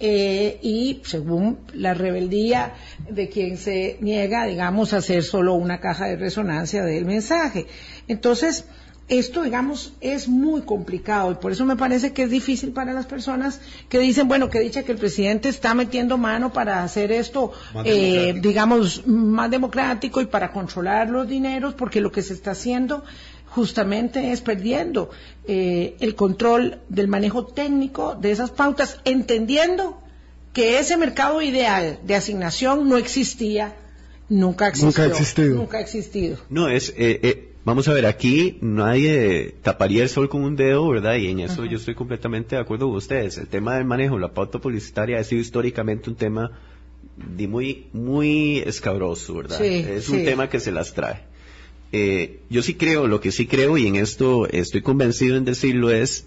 eh, 0.00 0.58
y 0.60 1.00
según 1.04 1.60
la 1.72 1.94
rebeldía 1.94 2.74
de 3.08 3.28
quien 3.28 3.56
se 3.56 3.96
niega, 4.00 4.46
digamos, 4.46 4.92
a 4.92 4.98
hacer 4.98 5.22
solo 5.22 5.54
una 5.54 5.80
caja 5.80 6.06
de 6.06 6.16
resonancia 6.16 6.84
del 6.84 7.04
mensaje. 7.04 7.66
Entonces, 8.08 8.64
esto, 9.08 9.42
digamos, 9.42 9.92
es 10.00 10.28
muy 10.28 10.62
complicado 10.62 11.30
y 11.30 11.34
por 11.34 11.52
eso 11.52 11.66
me 11.66 11.76
parece 11.76 12.12
que 12.12 12.22
es 12.22 12.30
difícil 12.30 12.72
para 12.72 12.94
las 12.94 13.04
personas 13.04 13.60
que 13.88 13.98
dicen, 13.98 14.28
bueno, 14.28 14.48
que 14.48 14.60
dicha 14.60 14.82
que 14.82 14.92
el 14.92 14.98
presidente 14.98 15.50
está 15.50 15.74
metiendo 15.74 16.16
mano 16.16 16.52
para 16.52 16.82
hacer 16.82 17.12
esto, 17.12 17.52
eh, 17.84 18.34
digamos, 18.40 19.06
más 19.06 19.50
democrático 19.50 20.22
y 20.22 20.26
para 20.26 20.52
controlar 20.52 21.10
los 21.10 21.28
dineros, 21.28 21.74
porque 21.74 22.00
lo 22.00 22.10
que 22.10 22.22
se 22.22 22.32
está 22.32 22.52
haciendo 22.52 23.04
justamente 23.54 24.32
es 24.32 24.40
perdiendo 24.40 25.10
eh, 25.46 25.96
el 26.00 26.14
control 26.14 26.78
del 26.88 27.06
manejo 27.06 27.44
técnico 27.46 28.16
de 28.16 28.32
esas 28.32 28.50
pautas, 28.50 29.00
entendiendo 29.04 30.00
que 30.52 30.78
ese 30.78 30.96
mercado 30.96 31.42
ideal 31.42 31.98
de 32.04 32.14
asignación 32.14 32.88
no 32.88 32.96
existía, 32.96 33.74
nunca 34.28 34.68
existió. 34.68 34.86
Nunca 34.86 35.02
ha 35.02 35.06
existido. 35.06 35.56
Nunca 35.56 35.78
ha 35.78 35.80
existido. 35.80 36.38
No, 36.48 36.68
es, 36.68 36.90
eh, 36.90 37.20
eh, 37.22 37.53
vamos 37.64 37.88
a 37.88 37.92
ver, 37.92 38.06
aquí 38.06 38.58
nadie 38.60 39.54
taparía 39.62 40.02
el 40.02 40.08
sol 40.08 40.28
con 40.28 40.42
un 40.42 40.56
dedo, 40.56 40.88
¿verdad? 40.88 41.16
Y 41.16 41.28
en 41.28 41.40
eso 41.40 41.64
yo 41.64 41.76
estoy 41.76 41.94
completamente 41.94 42.56
de 42.56 42.62
acuerdo 42.62 42.86
con 42.86 42.96
ustedes. 42.96 43.38
El 43.38 43.48
tema 43.48 43.76
del 43.76 43.84
manejo, 43.84 44.18
la 44.18 44.32
pauta 44.32 44.58
publicitaria 44.58 45.18
ha 45.18 45.24
sido 45.24 45.40
históricamente 45.40 46.10
un 46.10 46.16
tema 46.16 46.52
de 47.16 47.46
muy, 47.46 47.86
muy 47.92 48.58
escabroso, 48.58 49.34
¿verdad? 49.34 49.62
es 49.62 50.08
un 50.08 50.24
tema 50.24 50.48
que 50.48 50.60
se 50.60 50.72
las 50.72 50.94
trae. 50.94 51.22
Eh, 51.92 52.40
yo 52.50 52.62
sí 52.62 52.74
creo, 52.74 53.06
lo 53.06 53.20
que 53.20 53.30
sí 53.30 53.46
creo, 53.46 53.78
y 53.78 53.86
en 53.86 53.96
esto 53.96 54.48
estoy 54.48 54.82
convencido 54.82 55.36
en 55.36 55.44
decirlo, 55.44 55.90
es 55.90 56.26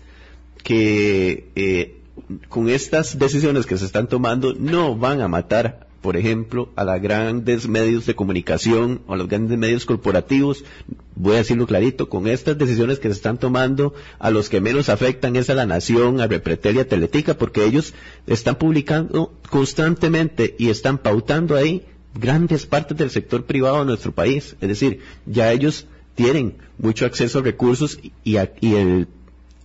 que 0.63 1.49
eh, 1.55 1.97
con 2.47 2.69
estas 2.69 3.19
decisiones 3.19 3.65
que 3.65 3.77
se 3.77 3.85
están 3.85 4.07
tomando 4.07 4.53
no 4.53 4.95
van 4.95 5.21
a 5.21 5.27
matar, 5.27 5.86
por 6.01 6.17
ejemplo, 6.17 6.69
a 6.75 6.83
los 6.83 7.01
grandes 7.01 7.67
medios 7.67 8.05
de 8.05 8.15
comunicación 8.15 9.01
o 9.07 9.13
a 9.13 9.17
los 9.17 9.27
grandes 9.27 9.57
medios 9.57 9.85
corporativos. 9.85 10.63
Voy 11.15 11.35
a 11.35 11.37
decirlo 11.37 11.65
clarito, 11.65 12.09
con 12.09 12.27
estas 12.27 12.57
decisiones 12.57 12.99
que 12.99 13.07
se 13.07 13.15
están 13.15 13.37
tomando, 13.37 13.93
a 14.19 14.29
los 14.29 14.49
que 14.49 14.61
menos 14.61 14.89
afectan 14.89 15.35
es 15.35 15.49
a 15.49 15.55
la 15.55 15.65
nación, 15.65 16.21
a 16.21 16.27
Repretel 16.27 16.75
y 16.75 16.79
a 16.79 16.87
Teletica, 16.87 17.37
porque 17.37 17.65
ellos 17.65 17.93
están 18.27 18.55
publicando 18.55 19.33
constantemente 19.49 20.55
y 20.59 20.69
están 20.69 20.99
pautando 20.99 21.55
ahí 21.55 21.85
grandes 22.13 22.65
partes 22.65 22.97
del 22.97 23.09
sector 23.09 23.45
privado 23.45 23.79
de 23.79 23.85
nuestro 23.85 24.11
país. 24.11 24.55
Es 24.61 24.67
decir, 24.69 25.01
ya 25.25 25.51
ellos 25.51 25.87
tienen 26.15 26.57
mucho 26.77 27.05
acceso 27.05 27.39
a 27.39 27.43
recursos 27.43 27.99
y, 28.23 28.35
el 28.35 29.07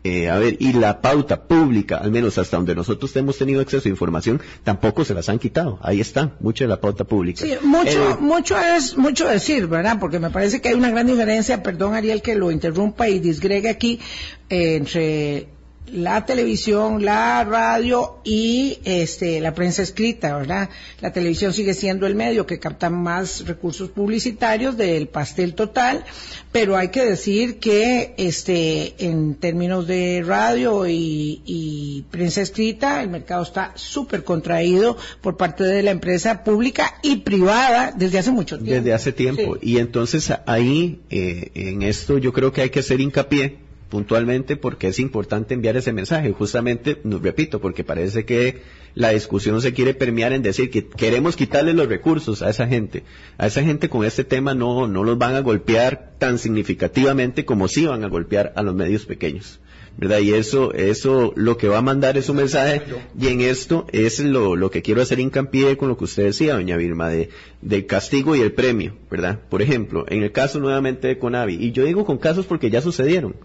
eh, 0.05 0.29
a 0.29 0.37
ver, 0.39 0.57
y 0.59 0.73
la 0.73 1.01
pauta 1.01 1.45
pública, 1.45 1.99
al 1.99 2.11
menos 2.11 2.37
hasta 2.37 2.57
donde 2.57 2.75
nosotros 2.75 3.15
hemos 3.15 3.39
tenido 3.39 3.61
acceso 3.61 3.89
a 3.89 3.91
información, 3.91 4.41
tampoco 4.65 5.05
se 5.05 5.15
las 5.15 5.29
han 5.29 5.39
quitado. 5.39 5.79
Ahí 5.81 6.01
está, 6.01 6.33
mucha 6.41 6.65
de 6.65 6.69
la 6.69 6.81
pauta 6.81 7.05
pública. 7.05 7.45
Sí, 7.45 7.53
mucho, 7.63 8.11
eh, 8.11 8.17
mucho 8.19 8.59
es 8.59 8.97
mucho 8.97 9.29
decir, 9.29 9.69
¿verdad? 9.69 9.99
Porque 10.01 10.19
me 10.19 10.31
parece 10.31 10.61
que 10.61 10.71
hay 10.71 10.75
una 10.75 10.91
gran 10.91 11.07
diferencia, 11.07 11.63
perdón 11.63 11.95
Ariel 11.95 12.21
que 12.21 12.35
lo 12.35 12.51
interrumpa 12.51 13.09
y 13.09 13.21
disgregue 13.21 13.69
aquí, 13.69 14.01
eh, 14.49 14.77
entre 14.77 15.49
la 15.91 16.25
televisión, 16.25 17.05
la 17.05 17.45
radio 17.45 18.21
y 18.25 18.79
este, 18.85 19.41
la 19.41 19.55
prensa 19.55 19.83
escrita, 19.83 20.37
¿verdad? 20.37 20.71
La 21.01 21.13
televisión 21.13 21.53
sigue 21.53 21.75
siendo 21.75 22.07
el 22.07 22.15
medio 22.15 22.47
que 22.47 22.59
capta 22.59 22.89
más 22.89 23.47
recursos 23.47 23.91
publicitarios 23.91 24.77
del 24.77 25.09
pastel 25.09 25.55
total, 25.55 26.05
pero 26.51 26.77
hay 26.77 26.89
que 26.89 27.05
decir 27.05 27.59
que 27.59 28.15
este, 28.17 28.95
en 29.05 29.35
términos 29.35 29.87
de 29.87 30.23
radio 30.25 30.87
y, 30.89 32.05
prensa 32.11 32.43
escrita, 32.43 33.03
el 33.03 33.09
mercado 33.09 33.43
está 33.43 33.73
súper 33.75 34.25
contraído 34.25 34.97
por 35.21 35.37
parte 35.37 35.65
de 35.65 35.83
la 35.83 35.91
empresa 35.91 36.45
pública 36.45 36.95
y 37.03 37.17
privada 37.17 37.93
desde 37.97 38.19
hace 38.19 38.31
mucho 38.31 38.57
tiempo. 38.57 38.75
Desde 38.75 38.93
hace 38.93 39.13
tiempo. 39.13 39.57
Y 39.61 39.79
entonces 39.79 40.33
ahí, 40.47 41.01
eh, 41.11 41.51
en 41.55 41.83
esto 41.83 42.19
yo 42.19 42.33
creo 42.33 42.53
que 42.53 42.63
hay 42.63 42.71
que 42.71 42.81
hacer 42.81 43.01
hincapié 43.01 43.72
puntualmente 43.93 44.57
porque 44.57 44.89
es 44.89 44.99
importante 44.99 45.53
enviar 45.53 45.77
ese 45.77 45.93
mensaje. 45.93 46.33
Justamente, 46.33 46.97
repito, 47.05 47.61
porque 47.61 47.85
parece 47.85 48.25
que 48.25 48.63
la 48.95 49.11
discusión 49.11 49.61
se 49.61 49.75
quiere 49.75 49.93
permear 49.93 50.33
en 50.33 50.41
decir 50.41 50.71
que 50.71 50.89
queremos 50.89 51.37
quitarle 51.37 51.75
los 51.75 51.89
recursos 51.89 52.41
a 52.41 52.49
esa 52.49 52.67
gente. 52.67 53.03
A 53.37 53.49
esa 53.49 53.63
gente 53.63 53.91
con 53.91 54.07
este 54.07 54.25
tema 54.25 54.55
no, 54.55 54.89
no 54.89 55.05
los 55.05 55.19
van 55.19 55.35
a 55.35 55.41
golpear 55.41 56.15
tan 56.19 56.39
significativamente 56.39 57.45
como 57.45 57.69
sí 57.69 57.85
van 57.85 58.03
a 58.03 58.09
golpear 58.09 58.55
a 58.57 58.63
los 58.63 58.75
medios 58.75 59.05
pequeños. 59.05 59.61
¿verdad? 59.99 60.21
Y 60.21 60.33
eso, 60.33 60.73
eso 60.73 61.35
lo 61.37 61.59
que 61.59 61.69
va 61.69 61.77
a 61.77 61.83
mandar 61.83 62.17
es 62.17 62.31
un 62.31 62.37
mensaje, 62.37 62.81
y 63.19 63.29
en 63.29 63.43
esto 63.43 63.87
es 63.93 64.21
lo, 64.21 64.57
lo 64.57 64.71
que 64.71 64.81
quiero 64.81 65.03
hacer 65.03 65.21
hincapié 65.21 65.77
con 65.77 65.89
lo 65.89 65.99
que 65.99 66.05
usted 66.05 66.25
decía, 66.25 66.55
doña 66.55 66.79
Vilma, 66.79 67.11
de, 67.11 67.29
del 67.61 67.85
castigo 67.85 68.35
y 68.35 68.41
el 68.41 68.53
premio, 68.53 68.97
¿verdad? 69.11 69.41
Por 69.51 69.61
ejemplo, 69.61 70.07
en 70.09 70.23
el 70.23 70.33
caso 70.33 70.61
nuevamente 70.61 71.09
de 71.09 71.19
Conavi, 71.19 71.57
y 71.57 71.73
yo 71.73 71.85
digo 71.85 72.07
con 72.07 72.17
casos 72.17 72.47
porque 72.47 72.71
ya 72.71 72.81
sucedieron, 72.81 73.37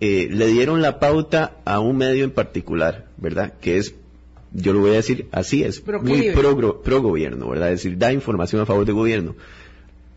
eh, 0.00 0.28
le 0.30 0.46
dieron 0.46 0.80
la 0.80 0.98
pauta 0.98 1.58
a 1.64 1.78
un 1.78 1.98
medio 1.98 2.24
en 2.24 2.30
particular, 2.30 3.06
¿verdad? 3.18 3.54
Que 3.60 3.76
es, 3.76 3.94
yo 4.52 4.72
lo 4.72 4.80
voy 4.80 4.92
a 4.92 4.94
decir 4.94 5.28
así, 5.30 5.62
es 5.62 5.82
muy 6.02 6.30
pro, 6.30 6.82
pro, 6.82 7.02
gobierno, 7.02 7.48
¿verdad? 7.50 7.72
Es 7.72 7.82
decir, 7.82 7.98
da 7.98 8.12
información 8.12 8.62
a 8.62 8.66
favor 8.66 8.86
del 8.86 8.94
gobierno. 8.94 9.36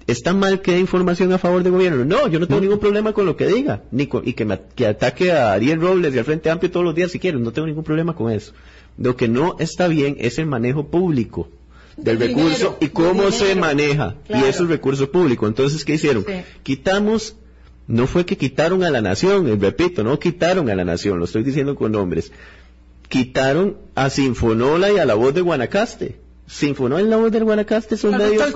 ¿Está 0.08 0.34
mal 0.34 0.62
que 0.62 0.74
dé 0.74 0.80
información 0.80 1.32
a 1.32 1.38
favor 1.38 1.64
del 1.64 1.74
gobierno? 1.74 2.04
No, 2.04 2.28
yo 2.28 2.40
no 2.40 2.48
tengo 2.48 2.62
ningún 2.62 2.80
problema 2.80 3.14
con 3.14 3.26
lo 3.26 3.38
que 3.38 3.48
diga, 3.48 3.84
ni 3.92 4.10
y 4.24 4.34
que, 4.34 4.46
me, 4.46 4.60
que 4.76 4.88
ataque 4.88 5.32
a 5.32 5.54
Ariel 5.54 5.80
Robles 5.80 6.14
y 6.14 6.20
al 6.20 6.26
Frente 6.26 6.50
Amplio 6.50 6.72
todos 6.72 6.86
los 6.86 6.96
días 6.96 7.12
si 7.12 7.20
quieren, 7.20 7.44
no 7.44 7.52
tengo 7.52 7.68
ningún 7.68 7.84
problema 7.84 8.16
con 8.16 8.32
eso. 8.32 8.54
Lo 8.98 9.16
que 9.16 9.28
no 9.28 9.56
está 9.60 9.88
bien 9.88 10.18
es 10.20 10.40
el 10.40 10.46
manejo 10.46 10.88
público 10.88 11.50
del 11.98 12.20
recurso 12.20 12.78
y 12.80 12.88
cómo 12.88 13.32
se 13.32 13.56
maneja 13.56 14.16
y 14.30 14.44
esos 14.44 14.70
recursos 14.70 15.10
públicos. 15.10 15.48
Entonces, 15.48 15.84
¿qué 15.86 15.96
hicieron? 15.96 16.26
Quitamos 16.64 17.36
no 17.88 18.08
fue 18.08 18.26
que 18.26 18.38
quitaron 18.38 18.84
a 18.84 18.90
la 18.90 19.02
nación, 19.02 19.48
eh, 19.48 19.58
repito, 19.60 20.04
no 20.04 20.20
quitaron 20.20 20.70
a 20.70 20.76
la 20.76 20.86
nación, 20.86 21.20
lo 21.20 21.26
estoy 21.26 21.44
diciendo 21.44 21.76
con 21.76 21.92
nombres. 21.92 22.32
Quitaron 23.10 23.78
a 23.96 24.10
Sinfonola 24.10 24.92
y 24.92 24.98
a 24.98 25.06
la 25.06 25.14
voz 25.14 25.34
de 25.34 25.42
Guanacaste. 25.42 26.20
Sinfonola 26.48 27.02
y 27.02 27.08
la 27.08 27.18
voz 27.18 27.32
de 27.32 27.40
Guanacaste 27.42 27.98
son 27.98 28.18
medios... 28.18 28.54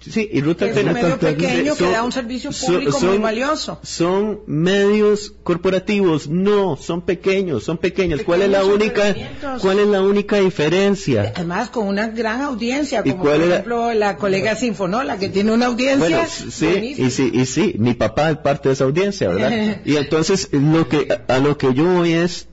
Sí, 0.00 0.28
y 0.32 0.40
Ruta 0.40 0.66
es 0.66 0.76
un 0.76 0.92
medio 0.92 1.18
pequeño 1.18 1.74
que 1.74 1.90
da 1.90 2.04
un 2.04 2.12
servicio 2.12 2.50
público 2.50 3.00
muy 3.00 3.18
valioso. 3.18 3.80
Son 3.82 4.40
medios 4.46 5.34
corporativos, 5.42 6.28
no, 6.28 6.76
son 6.76 7.02
pequeños, 7.02 7.64
son 7.64 7.78
pequeños. 7.78 8.22
¿Cuál 8.22 8.42
es 8.42 8.50
la 8.50 8.64
única, 8.64 9.14
cuál 9.60 9.80
es 9.80 9.88
la 9.88 10.02
única 10.02 10.36
diferencia? 10.36 11.32
Además 11.34 11.70
con 11.70 11.88
una 11.88 12.08
gran 12.08 12.42
audiencia, 12.42 13.02
como 13.02 13.22
por 13.24 13.34
ejemplo 13.34 13.92
la 13.92 14.16
colega 14.16 14.54
Sinfonola 14.54 15.18
que 15.18 15.28
tiene 15.28 15.52
una 15.52 15.66
audiencia. 15.66 16.26
sí, 16.26 16.94
y 16.96 17.10
sí, 17.10 17.30
y 17.34 17.46
sí, 17.46 17.74
mi 17.78 17.94
papá 17.94 18.30
es 18.30 18.36
parte 18.38 18.68
de 18.68 18.74
esa 18.74 18.84
audiencia, 18.84 19.28
¿verdad? 19.28 19.80
y 19.84 19.96
entonces 19.96 20.48
lo 20.52 20.88
que 20.88 21.08
a 21.26 21.38
lo 21.38 21.58
que 21.58 21.74
yo 21.74 21.84
voy 21.84 22.12
es, 22.12 22.46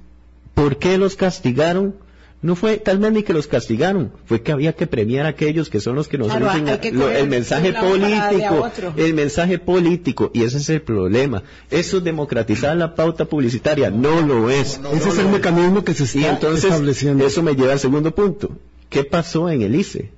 ¿por 0.55 0.77
qué 0.77 0.97
los 0.97 1.15
castigaron? 1.15 2.04
No 2.45 2.55
fue 2.55 2.77
tal 2.77 2.99
vez 2.99 3.11
ni 3.11 3.23
que 3.23 3.33
los 3.33 3.47
castigaron, 3.47 4.11
fue 4.25 4.43
que 4.43 4.51
había 4.51 4.73
que 4.73 4.85
premiar 4.85 5.25
a 5.25 5.29
aquellos 5.29 5.67
que 5.67 5.79
son 5.79 5.95
los 5.95 6.07
que 6.07 6.19
nos 6.19 6.27
dicen 6.27 6.67
el 6.67 7.27
mensaje 7.27 7.73
político, 7.73 8.69
el 8.95 9.15
mensaje 9.15 9.57
político, 9.57 10.29
y 10.31 10.43
ese 10.43 10.57
es 10.57 10.69
el 10.69 10.83
problema. 10.83 11.41
Eso 11.71 11.97
es 11.97 12.03
democratizar 12.03 12.77
la 12.77 12.93
pauta 12.93 13.25
publicitaria, 13.25 13.89
no 13.89 14.21
lo 14.21 14.51
es. 14.51 14.79
ese 14.93 15.09
es 15.09 15.17
el 15.17 15.29
mecanismo 15.29 15.83
que 15.83 15.95
se 15.95 16.03
está 16.03 16.33
entonces, 16.33 16.65
estableciendo. 16.65 17.25
Eso 17.25 17.41
me 17.41 17.55
lleva 17.55 17.73
al 17.73 17.79
segundo 17.79 18.13
punto. 18.13 18.51
¿Qué 18.89 19.03
pasó 19.03 19.49
en 19.49 19.63
el 19.63 19.73
ICE? 19.73 20.11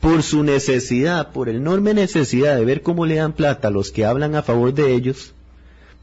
Por 0.00 0.24
su 0.24 0.42
necesidad, 0.42 1.30
por 1.30 1.48
enorme 1.48 1.94
necesidad 1.94 2.56
de 2.56 2.64
ver 2.64 2.82
cómo 2.82 3.06
le 3.06 3.14
dan 3.14 3.32
plata 3.32 3.68
a 3.68 3.70
los 3.70 3.92
que 3.92 4.04
hablan 4.04 4.34
a 4.34 4.42
favor 4.42 4.74
de 4.74 4.92
ellos, 4.92 5.34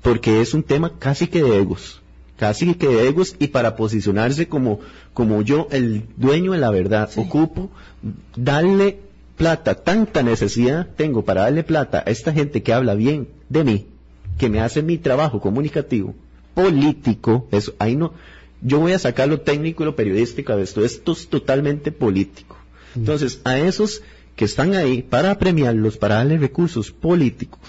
porque 0.02 0.40
es 0.40 0.54
un 0.54 0.64
tema 0.64 0.94
casi 0.98 1.28
que 1.28 1.44
de 1.44 1.58
egos 1.58 2.00
casi 2.38 2.76
que 2.76 2.88
de 2.88 3.08
egos 3.08 3.36
y 3.39 3.47
para 3.47 3.76
posicionarse 3.76 4.47
como, 4.47 4.80
como 5.13 5.41
yo, 5.41 5.67
el 5.71 6.04
dueño 6.15 6.54
de 6.54 6.60
la 6.60 6.69
verdad, 6.69 7.10
ocupo, 7.17 7.69
darle 8.36 9.00
plata, 9.36 9.76
tanta 9.76 10.23
necesidad 10.23 10.88
tengo 10.95 11.26
para 11.26 11.41
darle 11.41 11.63
plata 11.63 12.04
a 12.06 12.10
esta 12.10 12.32
gente 12.32 12.63
que 12.63 12.73
habla 12.73 12.95
bien 12.95 13.28
de 13.50 13.63
mí, 13.63 13.88
que 14.38 14.50
me 14.50 14.62
hace 14.62 14.82
mi 14.82 14.97
trabajo 14.97 15.41
comunicativo, 15.41 16.15
político, 16.54 17.47
eso, 17.52 17.73
ahí 17.80 17.95
no, 17.95 18.13
yo 18.62 18.80
voy 18.80 18.93
a 18.93 19.00
sacar 19.00 19.28
lo 19.28 19.41
técnico 19.41 19.84
y 19.84 19.88
lo 19.88 19.95
periodístico 19.95 20.56
de 20.56 20.63
esto, 20.63 20.86
esto 20.86 21.12
es 21.12 21.28
totalmente 21.28 21.91
político. 21.91 22.58
Mm. 22.95 23.00
Entonces, 23.00 23.41
a 23.43 23.60
esos 23.60 24.02
que 24.36 24.45
están 24.45 24.76
ahí 24.76 25.02
para 25.02 25.38
premiarlos, 25.38 25.97
para 25.97 26.15
darle 26.15 26.38
recursos 26.38 26.91
políticos, 26.91 27.60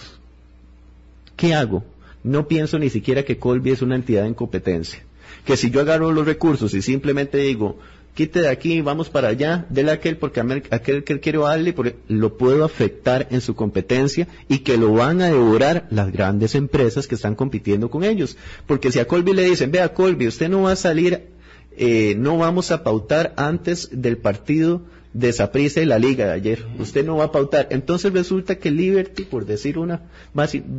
¿qué 1.36 1.54
hago? 1.54 1.84
No 2.28 2.46
pienso 2.46 2.78
ni 2.78 2.90
siquiera 2.90 3.24
que 3.24 3.38
Colby 3.38 3.70
es 3.70 3.82
una 3.82 3.94
entidad 3.94 4.26
en 4.26 4.34
competencia. 4.34 5.02
Que 5.44 5.56
si 5.56 5.70
yo 5.70 5.80
agarro 5.80 6.12
los 6.12 6.26
recursos 6.26 6.74
y 6.74 6.82
simplemente 6.82 7.38
digo, 7.38 7.78
quite 8.14 8.42
de 8.42 8.48
aquí, 8.48 8.82
vamos 8.82 9.08
para 9.08 9.28
allá, 9.28 9.66
déle 9.70 9.92
a 9.92 9.94
aquel 9.94 10.18
porque 10.18 10.40
aquel 10.70 11.04
que 11.04 11.20
quiero 11.20 11.44
darle, 11.44 11.72
porque 11.72 11.96
lo 12.08 12.36
puedo 12.36 12.64
afectar 12.64 13.28
en 13.30 13.40
su 13.40 13.54
competencia 13.54 14.28
y 14.46 14.58
que 14.58 14.76
lo 14.76 14.92
van 14.92 15.22
a 15.22 15.28
devorar 15.28 15.86
las 15.90 16.12
grandes 16.12 16.54
empresas 16.54 17.06
que 17.06 17.14
están 17.14 17.34
compitiendo 17.34 17.90
con 17.90 18.04
ellos. 18.04 18.36
Porque 18.66 18.92
si 18.92 18.98
a 18.98 19.06
Colby 19.06 19.32
le 19.32 19.44
dicen, 19.44 19.70
vea 19.70 19.94
Colby, 19.94 20.26
usted 20.26 20.50
no 20.50 20.62
va 20.62 20.72
a 20.72 20.76
salir, 20.76 21.28
eh, 21.76 22.14
no 22.18 22.36
vamos 22.36 22.70
a 22.70 22.82
pautar 22.82 23.32
antes 23.36 23.88
del 23.90 24.18
partido 24.18 24.82
de 25.12 25.32
Saprissa 25.32 25.80
y 25.80 25.86
la 25.86 25.98
liga 25.98 26.26
de 26.26 26.32
ayer. 26.32 26.66
Usted 26.78 27.04
no 27.04 27.16
va 27.16 27.24
a 27.24 27.32
pautar. 27.32 27.68
Entonces 27.70 28.12
resulta 28.12 28.56
que 28.56 28.70
Liberty, 28.70 29.24
por 29.24 29.46
decir 29.46 29.78
una, 29.78 30.02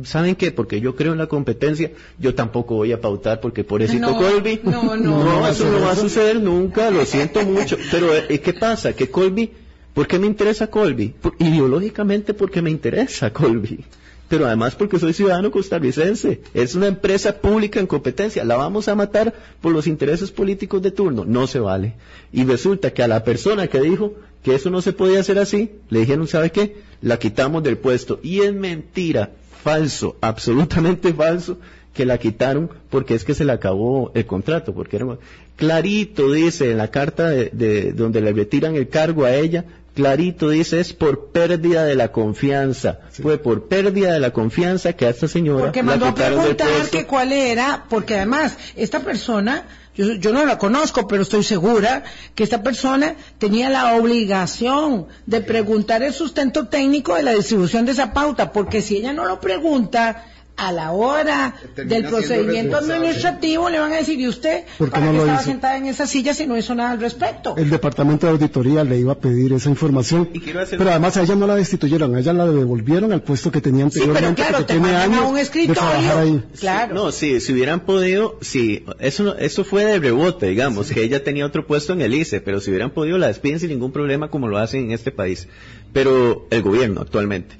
¿saben 0.04 0.36
qué? 0.36 0.52
Porque 0.52 0.80
yo 0.80 0.94
creo 0.96 1.12
en 1.12 1.18
la 1.18 1.26
competencia, 1.26 1.90
yo 2.18 2.34
tampoco 2.34 2.76
voy 2.76 2.92
a 2.92 3.00
pautar 3.00 3.40
porque 3.40 3.64
por 3.64 3.82
eso 3.82 3.98
Colby. 4.00 4.60
No, 4.62 4.96
no, 4.96 5.24
no, 5.24 5.48
eso 5.48 5.70
no 5.70 5.80
va 5.80 5.92
a 5.92 5.96
suceder 5.96 6.40
nunca, 6.40 6.90
lo 6.90 7.04
siento 7.04 7.42
mucho. 7.42 7.76
Pero 7.90 8.14
eh, 8.14 8.40
¿qué 8.40 8.52
pasa? 8.52 8.92
Que 8.92 9.10
Colby, 9.10 9.52
¿por 9.94 10.06
qué 10.06 10.18
me 10.18 10.26
interesa 10.26 10.68
Colby? 10.68 11.14
ideológicamente 11.38 12.34
porque 12.34 12.62
me 12.62 12.70
interesa 12.70 13.32
Colby. 13.32 13.84
Pero 14.30 14.46
además 14.46 14.76
porque 14.76 15.00
soy 15.00 15.12
ciudadano 15.12 15.50
costarricense. 15.50 16.40
Es 16.54 16.76
una 16.76 16.86
empresa 16.86 17.38
pública 17.40 17.80
en 17.80 17.88
competencia. 17.88 18.44
La 18.44 18.54
vamos 18.54 18.86
a 18.86 18.94
matar 18.94 19.34
por 19.60 19.72
los 19.72 19.88
intereses 19.88 20.30
políticos 20.30 20.80
de 20.82 20.92
turno. 20.92 21.24
No 21.24 21.48
se 21.48 21.58
vale. 21.58 21.94
Y 22.32 22.44
resulta 22.44 22.92
que 22.92 23.02
a 23.02 23.08
la 23.08 23.24
persona 23.24 23.66
que 23.66 23.80
dijo 23.80 24.14
que 24.44 24.54
eso 24.54 24.70
no 24.70 24.82
se 24.82 24.92
podía 24.92 25.18
hacer 25.18 25.40
así, 25.40 25.72
le 25.88 25.98
dijeron, 25.98 26.28
¿sabe 26.28 26.52
qué? 26.52 26.76
La 27.02 27.18
quitamos 27.18 27.64
del 27.64 27.76
puesto. 27.76 28.20
Y 28.22 28.42
es 28.42 28.54
mentira, 28.54 29.32
falso, 29.64 30.16
absolutamente 30.20 31.12
falso, 31.12 31.58
que 31.92 32.06
la 32.06 32.18
quitaron 32.18 32.70
porque 32.88 33.14
es 33.16 33.24
que 33.24 33.34
se 33.34 33.44
le 33.44 33.50
acabó 33.50 34.12
el 34.14 34.26
contrato, 34.26 34.72
porque 34.72 34.94
era 34.94 35.18
clarito 35.56 36.32
dice 36.32 36.70
en 36.70 36.78
la 36.78 36.88
carta 36.88 37.28
de, 37.28 37.92
donde 37.92 38.20
le 38.20 38.32
retiran 38.32 38.76
el 38.76 38.88
cargo 38.88 39.24
a 39.24 39.34
ella, 39.34 39.64
clarito 39.94 40.50
dice 40.50 40.80
es 40.80 40.92
por 40.92 41.28
pérdida 41.28 41.84
de 41.84 41.94
la 41.94 42.12
confianza. 42.12 43.00
Fue 43.10 43.38
por 43.38 43.68
pérdida 43.68 44.12
de 44.12 44.20
la 44.20 44.32
confianza 44.32 44.92
que 44.92 45.06
a 45.06 45.10
esta 45.10 45.28
señora. 45.28 45.64
Porque 45.66 45.82
mandó 45.82 46.06
a 46.06 46.14
preguntar 46.14 46.68
que 46.90 47.06
cuál 47.06 47.32
era, 47.32 47.84
porque 47.88 48.16
además 48.16 48.56
esta 48.76 49.00
persona, 49.00 49.64
yo, 49.94 50.14
yo, 50.14 50.32
no 50.32 50.44
la 50.44 50.58
conozco, 50.58 51.06
pero 51.06 51.22
estoy 51.22 51.42
segura 51.42 52.04
que 52.34 52.44
esta 52.44 52.62
persona 52.62 53.16
tenía 53.38 53.68
la 53.68 53.94
obligación 53.94 55.06
de 55.26 55.40
preguntar 55.40 56.02
el 56.02 56.12
sustento 56.12 56.68
técnico 56.68 57.14
de 57.14 57.22
la 57.22 57.32
distribución 57.32 57.86
de 57.86 57.92
esa 57.92 58.12
pauta, 58.12 58.52
porque 58.52 58.82
si 58.82 58.96
ella 58.96 59.12
no 59.12 59.24
lo 59.24 59.40
pregunta, 59.40 60.24
a 60.60 60.72
la 60.72 60.92
hora 60.92 61.54
del 61.74 62.04
procedimiento 62.04 62.76
administrativo 62.76 63.70
le 63.70 63.80
van 63.80 63.94
a 63.94 63.96
decir, 63.96 64.20
¿y 64.20 64.28
usted 64.28 64.64
para 64.78 65.06
no 65.06 65.12
qué 65.12 65.18
estaba 65.18 65.42
sentada 65.42 65.76
en 65.78 65.86
esa 65.86 66.06
silla 66.06 66.34
si 66.34 66.46
no 66.46 66.56
hizo 66.56 66.74
nada 66.74 66.90
al 66.90 67.00
respecto? 67.00 67.56
El 67.56 67.70
departamento 67.70 68.26
de 68.26 68.32
auditoría 68.32 68.84
le 68.84 68.98
iba 68.98 69.12
a 69.12 69.18
pedir 69.18 69.54
esa 69.54 69.70
información, 69.70 70.28
pero 70.70 70.90
además 70.90 71.16
a 71.16 71.22
ella 71.22 71.34
no 71.34 71.46
la 71.46 71.56
destituyeron, 71.56 72.14
a 72.14 72.20
ella 72.20 72.34
la 72.34 72.46
devolvieron 72.46 73.10
al 73.10 73.22
puesto 73.22 73.50
que 73.50 73.62
tenía 73.62 73.84
anteriormente, 73.84 74.28
sí, 74.28 74.34
pero 74.36 74.48
claro, 74.50 74.66
que 74.66 74.72
tiene 74.74 74.96
años 74.96 75.24
un 75.30 75.38
escritorio, 75.38 76.18
ahí. 76.18 76.44
Claro. 76.58 76.94
No, 76.94 77.10
sí, 77.10 77.40
si 77.40 77.54
hubieran 77.54 77.80
podido, 77.80 78.38
sí, 78.42 78.84
eso, 78.98 79.38
eso 79.38 79.64
fue 79.64 79.86
de 79.86 79.98
rebote, 79.98 80.46
digamos, 80.46 80.90
que 80.90 81.02
ella 81.02 81.24
tenía 81.24 81.46
otro 81.46 81.66
puesto 81.66 81.94
en 81.94 82.02
el 82.02 82.12
ICE, 82.12 82.42
pero 82.42 82.60
si 82.60 82.68
hubieran 82.68 82.90
podido 82.90 83.16
la 83.16 83.28
despiden 83.28 83.60
sin 83.60 83.70
ningún 83.70 83.92
problema 83.92 84.28
como 84.28 84.46
lo 84.46 84.58
hacen 84.58 84.84
en 84.84 84.90
este 84.90 85.10
país. 85.10 85.48
Pero 85.94 86.46
el 86.50 86.62
gobierno 86.62 87.00
actualmente. 87.00 87.56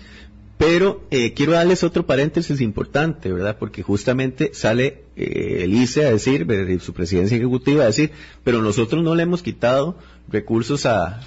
Pero 0.61 1.01
eh, 1.11 1.33
quiero 1.33 1.53
darles 1.53 1.83
otro 1.85 2.05
paréntesis 2.05 2.61
importante, 2.61 3.33
¿verdad? 3.33 3.57
Porque 3.59 3.83
justamente 3.83 4.51
sale 4.53 5.05
eh, 5.17 5.63
el 5.63 5.73
ICE 5.73 6.05
a 6.05 6.11
decir, 6.11 6.47
su 6.83 6.93
presidencia 6.93 7.39
ejecutiva 7.39 7.85
a 7.85 7.87
decir, 7.87 8.11
pero 8.45 8.61
nosotros 8.61 9.03
no 9.03 9.15
le 9.15 9.23
hemos 9.23 9.43
quitado 9.43 9.97
recursos 10.29 10.85
a, 10.85 11.23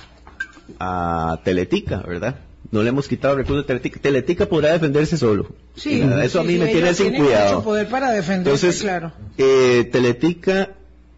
a 0.80 1.41
Teletica, 1.43 2.04
¿verdad? 2.08 2.41
No 2.69 2.84
le 2.84 2.89
hemos 2.89 3.08
quitado 3.08 3.36
recursos 3.36 3.63
a 3.63 3.65
Teletica. 3.65 4.00
Teletica 4.00 4.46
podrá 4.46 4.72
defenderse 4.74 5.17
solo. 5.17 5.48
Sí, 5.76 6.00
eso 6.22 6.41
a 6.41 6.43
mí 6.43 6.60
me 6.60 6.67
tiene 6.67 6.93
sin 6.93 7.15
cuidado. 7.15 7.56
Mucho 7.56 7.63
poder 7.63 7.89
para 7.89 8.12
defenderse, 8.12 8.67
Entonces, 8.67 8.82
claro. 8.84 9.13
Eh, 9.39 9.89
Teletica 9.91 10.76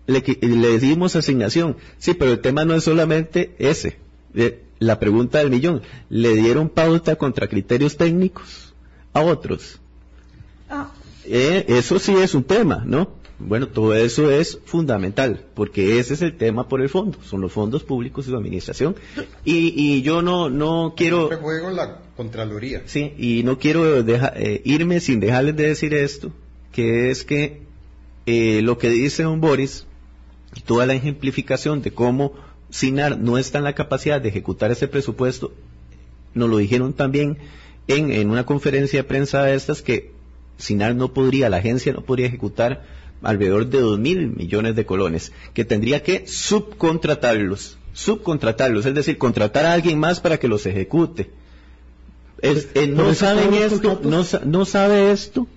le, 0.07 0.23
le 0.39 0.79
dimos 0.79 1.17
asignación. 1.17 1.75
Sí, 1.97 2.13
pero 2.13 2.31
el 2.31 2.39
tema 2.39 2.63
no 2.63 2.75
es 2.75 2.85
solamente 2.85 3.55
ese 3.59 3.97
la 4.79 4.99
pregunta 4.99 5.39
del 5.39 5.49
millón, 5.49 5.81
¿le 6.09 6.35
dieron 6.35 6.69
pauta 6.69 7.15
contra 7.15 7.47
criterios 7.47 7.97
técnicos 7.97 8.73
a 9.13 9.21
otros? 9.21 9.79
Ah. 10.69 10.91
Eh, 11.25 11.65
eso 11.69 11.99
sí 11.99 12.13
es 12.13 12.35
un 12.35 12.43
tema, 12.43 12.83
¿no? 12.85 13.09
Bueno, 13.37 13.67
todo 13.67 13.93
eso 13.93 14.31
es 14.31 14.59
fundamental, 14.63 15.45
porque 15.55 15.99
ese 15.99 16.13
es 16.13 16.21
el 16.21 16.37
tema 16.37 16.69
por 16.69 16.81
el 16.81 16.87
fondo, 16.87 17.17
son 17.23 17.41
los 17.41 17.51
fondos 17.51 17.83
públicos 17.83 18.25
y 18.25 18.29
su 18.29 18.37
administración. 18.37 18.95
Y, 19.43 20.01
yo 20.03 20.21
no, 20.21 20.49
no 20.49 20.93
quiero... 20.95 21.29
juego 21.41 21.69
la 21.71 21.99
Contraloría. 22.15 22.83
Sí, 22.85 23.13
y 23.17 23.43
no 23.43 23.59
quiero 23.59 23.99
eh, 23.99 24.61
irme 24.63 25.01
sin 25.01 25.19
dejarles 25.19 25.57
de 25.57 25.67
decir 25.67 25.93
esto, 25.93 26.31
que 26.71 27.09
es 27.09 27.25
que 27.25 27.63
eh, 28.25 28.61
lo 28.61 28.77
que 28.77 28.89
dice 28.89 29.23
don 29.23 29.41
Boris, 29.41 29.85
toda 30.65 30.85
la 30.85 30.93
ejemplificación 30.93 31.81
de 31.81 31.91
cómo 31.91 32.31
SINAR 32.75 33.17
no 33.17 33.37
está 33.37 33.59
en 33.59 33.63
la 33.63 33.73
capacidad 33.73 34.19
de 34.19 34.27
ejecutar 34.27 34.69
ese 34.69 34.89
presupuesto. 34.89 35.53
Nos 36.33 36.49
lo 36.49 36.57
dijeron 36.57 36.91
también 36.91 37.37
en, 37.87 38.29
una 38.29 38.45
conferencia 38.45 38.99
de 38.99 39.05
prensa 39.05 39.43
de 39.43 39.55
estas 39.55 39.81
que 39.81 40.11
SINAR 40.57 40.93
no 40.93 41.13
podría, 41.13 41.49
la 41.49 41.57
agencia 41.57 41.93
no 41.93 42.01
podría 42.01 42.27
ejecutar 42.27 42.83
alrededor 43.21 43.67
de 43.67 43.79
dos 43.79 43.97
mil 43.97 44.27
millones 44.27 44.75
de 44.75 44.85
colones, 44.85 45.31
que 45.53 45.63
tendría 45.63 46.03
que 46.03 46.27
subcontratarlos, 46.27 47.77
subcontratarlos, 47.93 48.85
es 48.85 48.93
decir, 48.93 49.17
contratar 49.17 49.65
a 49.65 49.71
alguien 49.71 49.97
más 49.97 50.19
para 50.19 50.37
que 50.37 50.49
los 50.49 50.65
ejecute. 50.65 51.29
Eh, 52.41 52.87
no 52.89 53.13
saben 53.13 53.53
esto, 53.53 54.01
no, 54.03 54.25
no 54.43 54.65
sabe 54.65 55.11
esto 55.11 55.47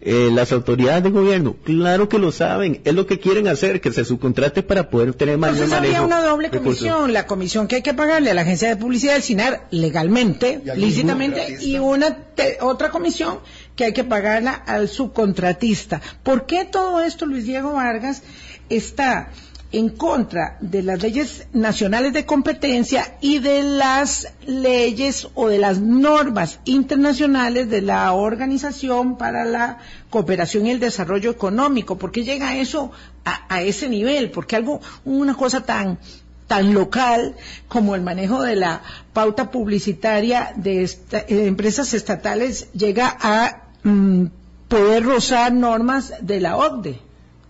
eh, 0.00 0.30
las 0.32 0.52
autoridades 0.52 1.02
de 1.02 1.10
gobierno, 1.10 1.56
claro 1.64 2.10
que 2.10 2.18
lo 2.18 2.30
saben, 2.30 2.82
es 2.84 2.92
lo 2.92 3.06
que 3.06 3.18
quieren 3.18 3.48
hacer, 3.48 3.80
que 3.80 3.90
se 3.90 4.04
subcontrate 4.04 4.62
para 4.62 4.90
poder 4.90 5.14
tener 5.14 5.38
más 5.38 5.52
Entonces 5.52 5.74
había 5.74 6.02
una 6.02 6.20
doble 6.20 6.50
comisión, 6.50 7.12
la 7.12 7.26
comisión 7.26 7.68
que 7.68 7.76
hay 7.76 7.82
que 7.82 7.94
pagarle 7.94 8.30
a 8.30 8.34
la 8.34 8.42
agencia 8.42 8.68
de 8.68 8.76
publicidad 8.76 9.14
del 9.14 9.22
SINAR 9.22 9.66
legalmente, 9.70 10.60
lícitamente, 10.76 11.58
y 11.62 11.78
una 11.78 12.18
otra 12.60 12.90
comisión 12.90 13.38
que 13.76 13.84
hay 13.84 13.92
que 13.94 14.04
pagarla 14.04 14.52
al 14.52 14.88
subcontratista. 14.88 16.02
¿Por 16.22 16.44
qué 16.44 16.66
todo 16.66 17.00
esto, 17.00 17.24
Luis 17.24 17.46
Diego 17.46 17.72
Vargas, 17.72 18.22
está 18.68 19.30
en 19.78 19.88
contra 19.88 20.56
de 20.60 20.84
las 20.84 21.02
leyes 21.02 21.48
nacionales 21.52 22.12
de 22.12 22.24
competencia 22.24 23.16
y 23.20 23.40
de 23.40 23.64
las 23.64 24.28
leyes 24.46 25.26
o 25.34 25.48
de 25.48 25.58
las 25.58 25.80
normas 25.80 26.60
internacionales 26.64 27.68
de 27.68 27.82
la 27.82 28.12
Organización 28.12 29.18
para 29.18 29.44
la 29.44 29.78
Cooperación 30.10 30.66
y 30.66 30.70
el 30.70 30.78
Desarrollo 30.78 31.28
Económico. 31.28 31.98
¿Por 31.98 32.12
qué 32.12 32.22
llega 32.22 32.56
eso 32.56 32.92
a, 33.24 33.62
ese 33.62 33.88
nivel? 33.88 34.30
Porque 34.30 34.54
algo, 34.54 34.80
una 35.04 35.34
cosa 35.34 35.62
tan 35.62 35.98
tan 36.46 36.74
local 36.74 37.34
como 37.68 37.94
el 37.94 38.02
manejo 38.02 38.42
de 38.42 38.54
la 38.54 38.82
pauta 39.14 39.50
publicitaria 39.50 40.52
de, 40.56 40.88
empresas 41.28 41.94
estatales 41.94 42.70
llega 42.74 43.16
a 43.18 43.62
mm, 43.82 44.26
poder 44.68 45.04
rozar 45.04 45.52
normas 45.52 46.12
de 46.20 46.40
la 46.40 46.58
OCDE 46.58 47.03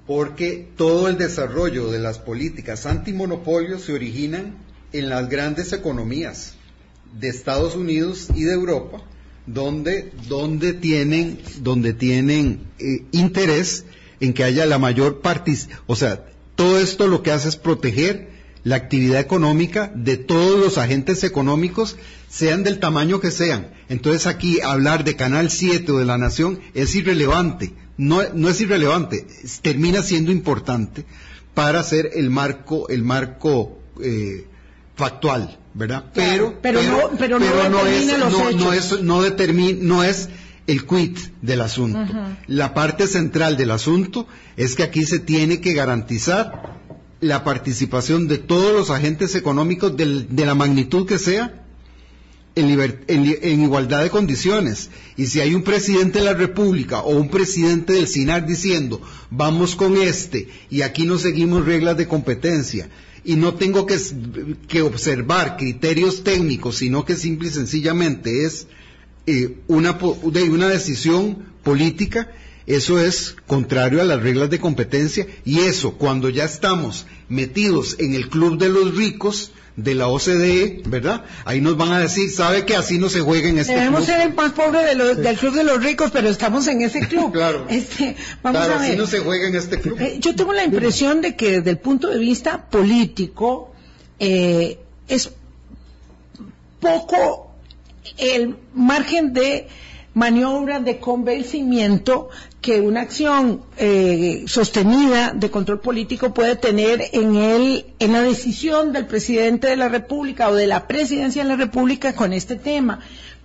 porque 0.06 0.68
todo 0.76 1.08
el 1.08 1.16
desarrollo 1.16 1.90
de 1.90 1.98
las 1.98 2.18
políticas 2.18 2.86
antimonopolio 2.86 3.78
se 3.78 3.92
originan 3.92 4.56
en 4.92 5.08
las 5.08 5.28
grandes 5.28 5.72
economías 5.72 6.54
de 7.18 7.28
Estados 7.28 7.74
Unidos 7.74 8.28
y 8.34 8.44
de 8.44 8.52
Europa, 8.52 9.02
donde, 9.46 10.12
donde 10.28 10.72
tienen, 10.72 11.38
donde 11.60 11.94
tienen 11.94 12.60
eh, 12.78 13.04
interés 13.12 13.84
en 14.20 14.34
que 14.34 14.44
haya 14.44 14.66
la 14.66 14.78
mayor 14.78 15.20
participación. 15.20 15.82
O 15.86 15.96
sea, 15.96 16.26
todo 16.54 16.78
esto 16.78 17.08
lo 17.08 17.22
que 17.22 17.32
hace 17.32 17.48
es 17.48 17.56
proteger 17.56 18.34
la 18.62 18.76
actividad 18.76 19.20
económica 19.20 19.92
de 19.94 20.16
todos 20.16 20.58
los 20.58 20.78
agentes 20.78 21.22
económicos, 21.22 21.96
sean 22.30 22.62
del 22.62 22.78
tamaño 22.78 23.20
que 23.20 23.30
sean. 23.30 23.68
Entonces 23.88 24.26
aquí 24.26 24.60
hablar 24.60 25.04
de 25.04 25.16
Canal 25.16 25.50
7 25.50 25.92
o 25.92 25.98
de 25.98 26.06
la 26.06 26.18
Nación 26.18 26.60
es 26.72 26.94
irrelevante 26.94 27.74
no, 27.96 28.22
no 28.34 28.48
es 28.48 28.60
irrelevante, 28.60 29.26
termina 29.62 30.02
siendo 30.02 30.32
importante 30.32 31.04
para 31.54 31.80
hacer 31.80 32.10
el 32.14 32.30
marco, 32.30 32.88
el 32.88 33.02
marco 33.04 33.78
eh, 34.02 34.46
factual, 34.96 35.58
¿verdad? 35.74 36.06
pero, 36.14 36.58
pero, 36.60 36.82
no, 36.82 37.10
pero, 37.18 37.38
no, 37.38 37.86
es, 37.86 38.06
no, 38.56 38.72
es, 38.72 39.02
no 39.02 39.22
determina, 39.22 39.78
no 39.80 40.04
es 40.04 40.28
el 40.66 40.86
quid 40.86 41.16
del 41.42 41.60
asunto. 41.60 42.12
La 42.46 42.74
parte 42.74 43.06
central 43.06 43.56
del 43.56 43.70
asunto 43.70 44.26
es 44.56 44.74
que 44.74 44.82
aquí 44.82 45.04
se 45.04 45.18
tiene 45.18 45.60
que 45.60 45.74
garantizar 45.74 46.80
la 47.20 47.44
participación 47.44 48.28
de 48.28 48.38
todos 48.38 48.72
los 48.72 48.90
agentes 48.90 49.34
económicos 49.34 49.96
de 49.96 50.44
la 50.44 50.54
magnitud 50.54 51.06
que 51.06 51.18
sea 51.18 51.63
en, 52.56 53.62
igualdad 53.62 54.02
de 54.02 54.10
condiciones. 54.10 54.90
Y 55.16 55.26
si 55.26 55.40
hay 55.40 55.54
un 55.54 55.62
presidente 55.62 56.20
de 56.20 56.24
la 56.26 56.34
República 56.34 57.00
o 57.00 57.16
un 57.16 57.28
presidente 57.28 57.94
del 57.94 58.06
SINAR 58.06 58.46
diciendo, 58.46 59.00
vamos 59.30 59.74
con 59.74 59.96
este 59.96 60.48
y 60.70 60.82
aquí 60.82 61.04
no 61.04 61.18
seguimos 61.18 61.64
reglas 61.66 61.96
de 61.96 62.08
competencia 62.08 62.88
y 63.24 63.36
no 63.36 63.54
tengo 63.54 63.86
que, 63.86 63.98
que 64.68 64.82
observar 64.82 65.56
criterios 65.56 66.22
técnicos, 66.22 66.76
sino 66.76 67.04
que 67.04 67.16
simple 67.16 67.48
y 67.48 67.52
sencillamente 67.52 68.44
es 68.44 68.66
eh, 69.26 69.56
una, 69.66 69.98
una 70.22 70.68
decisión 70.68 71.46
política, 71.62 72.30
eso 72.66 73.00
es 73.00 73.36
contrario 73.46 74.00
a 74.00 74.04
las 74.04 74.22
reglas 74.22 74.50
de 74.50 74.60
competencia 74.60 75.26
y 75.44 75.60
eso 75.60 75.92
cuando 75.92 76.28
ya 76.28 76.44
estamos 76.44 77.06
metidos 77.28 77.96
en 77.98 78.14
el 78.14 78.28
club 78.28 78.58
de 78.58 78.68
los 78.68 78.94
ricos, 78.94 79.52
de 79.76 79.94
la 79.94 80.08
OCDE, 80.08 80.82
¿verdad? 80.86 81.24
Ahí 81.44 81.60
nos 81.60 81.76
van 81.76 81.92
a 81.92 81.98
decir, 81.98 82.30
¿sabe 82.30 82.64
que 82.64 82.76
así 82.76 82.98
no 82.98 83.08
se 83.08 83.20
juega 83.20 83.48
en 83.48 83.58
este 83.58 83.74
Debemos 83.74 84.04
ser 84.04 84.20
el 84.20 84.34
más 84.34 84.52
pobre 84.52 84.94
del 84.94 85.36
club 85.36 85.54
de 85.54 85.64
los 85.64 85.82
ricos, 85.82 86.10
pero 86.12 86.28
estamos 86.28 86.66
en 86.68 86.82
ese 86.82 87.00
club. 87.00 87.32
claro. 87.32 87.66
Este, 87.68 88.16
vamos 88.42 88.62
a 88.62 88.68
ver. 88.68 88.76
así 88.76 88.96
no 88.96 89.06
se 89.06 89.18
juega 89.20 89.48
en 89.48 89.56
este 89.56 89.80
club. 89.80 89.98
Eh, 90.00 90.18
yo 90.20 90.34
tengo 90.36 90.52
la 90.52 90.64
impresión 90.64 91.20
de 91.20 91.34
que 91.34 91.58
desde 91.58 91.70
el 91.70 91.78
punto 91.78 92.08
de 92.08 92.18
vista 92.18 92.68
político 92.70 93.72
eh, 94.20 94.78
es 95.08 95.30
poco 96.78 97.50
el 98.18 98.56
margen 98.74 99.32
de 99.32 99.68
maniobras 100.14 100.84
de 100.84 100.98
convencimiento 100.98 102.28
que 102.64 102.80
una 102.80 103.02
acción 103.02 103.60
eh, 103.76 104.44
sostenida 104.46 105.34
de 105.34 105.50
control 105.50 105.80
político 105.80 106.32
puede 106.32 106.56
tener 106.56 107.10
en 107.12 107.36
el 107.36 107.84
en 107.98 108.12
la 108.12 108.22
decisión 108.22 108.94
del 108.94 109.04
presidente 109.04 109.66
de 109.66 109.76
la 109.76 109.90
República 109.90 110.48
o 110.48 110.54
de 110.54 110.66
la 110.66 110.86
presidencia 110.86 111.42
de 111.42 111.50
la 111.50 111.56
República 111.56 112.14
con 112.14 112.32
este 112.32 112.56
tema. 112.56 113.00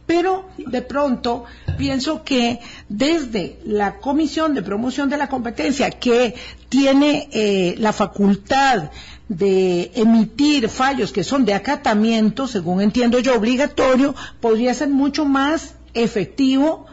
Pero 0.06 0.48
de 0.56 0.82
pronto 0.82 1.44
pienso 1.78 2.24
que 2.24 2.62
desde 2.88 3.60
la 3.66 3.98
Comisión 3.98 4.54
de 4.54 4.64
Promoción 4.64 5.10
de 5.10 5.18
la 5.18 5.28
Competencia, 5.28 5.92
que 5.92 6.36
tiene 6.70 7.28
eh, 7.34 7.76
la 7.78 7.92
facultad 7.92 8.90
de 9.28 9.92
emitir 9.96 10.70
fallos 10.70 11.12
que 11.12 11.26
son 11.26 11.44
de 11.44 11.54
acatamiento, 11.54 12.48
según 12.48 12.82
entiendo 12.82 13.20
yo, 13.20 13.36
obligatorio, 13.36 14.16
podría 14.40 14.74
ser 14.74 14.88
mucho 14.88 15.26
más 15.26 15.76
efectivo 15.94 16.88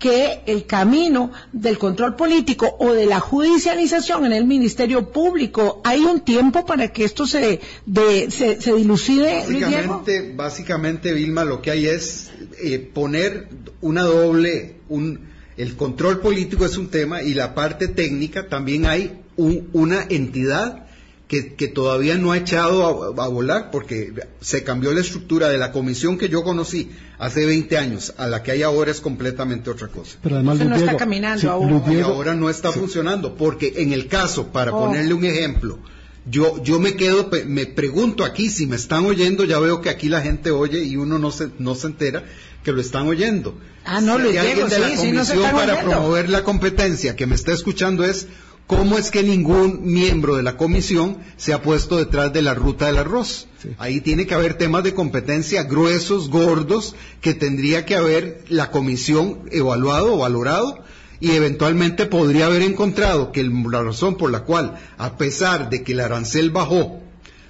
que 0.00 0.40
el 0.46 0.66
camino 0.66 1.30
del 1.52 1.78
control 1.78 2.16
político 2.16 2.74
o 2.80 2.94
de 2.94 3.06
la 3.06 3.20
judicialización 3.20 4.24
en 4.24 4.32
el 4.32 4.46
Ministerio 4.46 5.12
Público. 5.12 5.82
¿Hay 5.84 6.00
un 6.00 6.20
tiempo 6.20 6.64
para 6.64 6.88
que 6.88 7.04
esto 7.04 7.26
se, 7.26 7.60
se, 8.30 8.74
dilucide? 8.74 9.44
Básicamente, 9.46 10.32
básicamente, 10.34 11.12
Vilma, 11.12 11.44
lo 11.44 11.60
que 11.60 11.70
hay 11.70 11.86
es 11.86 12.30
eh, 12.58 12.78
poner 12.78 13.48
una 13.82 14.02
doble, 14.02 14.76
un, 14.88 15.28
el 15.58 15.76
control 15.76 16.20
político 16.20 16.64
es 16.64 16.78
un 16.78 16.88
tema 16.88 17.22
y 17.22 17.34
la 17.34 17.54
parte 17.54 17.86
técnica 17.86 18.48
también 18.48 18.86
hay 18.86 19.20
una 19.36 20.06
entidad 20.08 20.86
que, 21.30 21.68
todavía 21.68 22.18
no 22.18 22.32
ha 22.32 22.38
echado 22.38 23.14
a, 23.22 23.28
volar 23.28 23.70
porque 23.70 24.12
se 24.40 24.64
cambió 24.64 24.92
la 24.92 25.00
estructura 25.00 25.48
de 25.48 25.58
la 25.58 25.70
comisión 25.70 26.18
que 26.18 26.28
yo 26.28 26.42
conocí 26.42 26.90
hace 27.18 27.46
20 27.46 27.78
años 27.78 28.12
a 28.16 28.26
la 28.26 28.42
que 28.42 28.50
hay 28.50 28.64
ahora 28.64 28.90
es 28.90 29.00
completamente 29.00 29.70
otra 29.70 29.86
cosa. 29.86 30.18
Pero 30.22 30.34
además 30.34 30.58
no 30.58 30.74
está 30.74 30.96
caminando 30.96 31.48
aún. 31.48 31.84
y 31.88 32.00
ahora 32.00 32.34
no 32.34 32.50
está 32.50 32.72
funcionando 32.72 33.36
porque 33.36 33.74
en 33.76 33.92
el 33.92 34.08
caso, 34.08 34.48
para 34.48 34.72
oh. 34.72 34.86
ponerle 34.86 35.14
un 35.14 35.24
ejemplo, 35.24 35.78
yo, 36.28 36.60
yo 36.64 36.80
me 36.80 36.96
quedo, 36.96 37.30
me 37.46 37.64
pregunto 37.64 38.24
aquí, 38.24 38.50
si 38.50 38.66
me 38.66 38.74
están 38.74 39.06
oyendo, 39.06 39.44
ya 39.44 39.60
veo 39.60 39.80
que 39.80 39.88
aquí 39.88 40.08
la 40.08 40.22
gente 40.22 40.50
oye 40.50 40.82
y 40.82 40.96
uno 40.96 41.20
no 41.20 41.30
se, 41.30 41.50
no 41.60 41.76
se 41.76 41.86
entera 41.86 42.24
que 42.64 42.72
lo 42.72 42.80
están 42.80 43.06
oyendo. 43.06 43.56
Ah, 43.84 44.00
no, 44.00 44.18
si 44.18 44.36
hay 44.36 44.38
alguien 44.38 44.68
de 44.68 44.78
la 44.80 44.96
comisión 44.96 45.52
para 45.52 45.80
promover 45.80 46.28
la 46.28 46.42
competencia 46.42 47.14
que 47.14 47.26
me 47.26 47.36
está 47.36 47.52
escuchando 47.52 48.04
es 48.04 48.26
¿Cómo 48.70 48.98
es 48.98 49.10
que 49.10 49.24
ningún 49.24 49.80
miembro 49.82 50.36
de 50.36 50.44
la 50.44 50.56
comisión 50.56 51.18
se 51.36 51.52
ha 51.52 51.60
puesto 51.60 51.96
detrás 51.96 52.32
de 52.32 52.40
la 52.40 52.54
ruta 52.54 52.86
del 52.86 52.98
arroz? 52.98 53.48
Ahí 53.78 54.00
tiene 54.00 54.28
que 54.28 54.34
haber 54.34 54.54
temas 54.54 54.84
de 54.84 54.94
competencia 54.94 55.64
gruesos, 55.64 56.30
gordos, 56.30 56.94
que 57.20 57.34
tendría 57.34 57.84
que 57.84 57.96
haber 57.96 58.44
la 58.48 58.70
comisión 58.70 59.40
evaluado 59.50 60.14
o 60.14 60.18
valorado 60.18 60.84
y 61.18 61.32
eventualmente 61.32 62.06
podría 62.06 62.46
haber 62.46 62.62
encontrado 62.62 63.32
que 63.32 63.42
la 63.42 63.82
razón 63.82 64.16
por 64.16 64.30
la 64.30 64.44
cual, 64.44 64.78
a 64.98 65.18
pesar 65.18 65.68
de 65.68 65.82
que 65.82 65.94
el 65.94 65.98
arancel 65.98 66.50
bajó, 66.50 67.00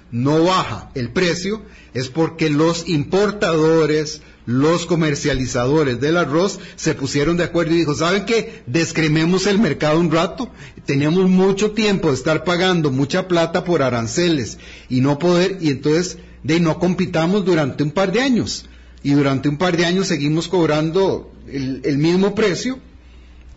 no 0.09 0.45
baja 0.45 0.89
el 0.95 1.11
precio, 1.11 1.61
es 1.93 2.09
porque 2.09 2.49
los 2.49 2.89
importadores, 2.89 4.23
los 4.51 4.85
comercializadores 4.85 5.99
del 5.99 6.17
arroz 6.17 6.59
se 6.75 6.93
pusieron 6.93 7.37
de 7.37 7.45
acuerdo 7.45 7.73
y 7.73 7.79
dijo, 7.79 7.95
¿saben 7.95 8.25
qué? 8.25 8.63
Descrememos 8.67 9.47
el 9.47 9.59
mercado 9.59 9.99
un 9.99 10.11
rato. 10.11 10.49
Teníamos 10.85 11.29
mucho 11.29 11.71
tiempo 11.71 12.09
de 12.09 12.15
estar 12.15 12.43
pagando 12.43 12.91
mucha 12.91 13.27
plata 13.27 13.63
por 13.63 13.81
aranceles 13.81 14.57
y 14.89 15.01
no 15.01 15.17
poder, 15.17 15.57
y 15.61 15.69
entonces 15.69 16.17
de 16.43 16.59
no 16.59 16.79
compitamos 16.79 17.45
durante 17.45 17.83
un 17.83 17.91
par 17.91 18.11
de 18.11 18.21
años. 18.21 18.65
Y 19.03 19.11
durante 19.11 19.49
un 19.49 19.57
par 19.57 19.75
de 19.77 19.85
años 19.85 20.07
seguimos 20.07 20.47
cobrando 20.47 21.31
el, 21.47 21.97
mismo 21.97 22.35
precio. 22.35 22.79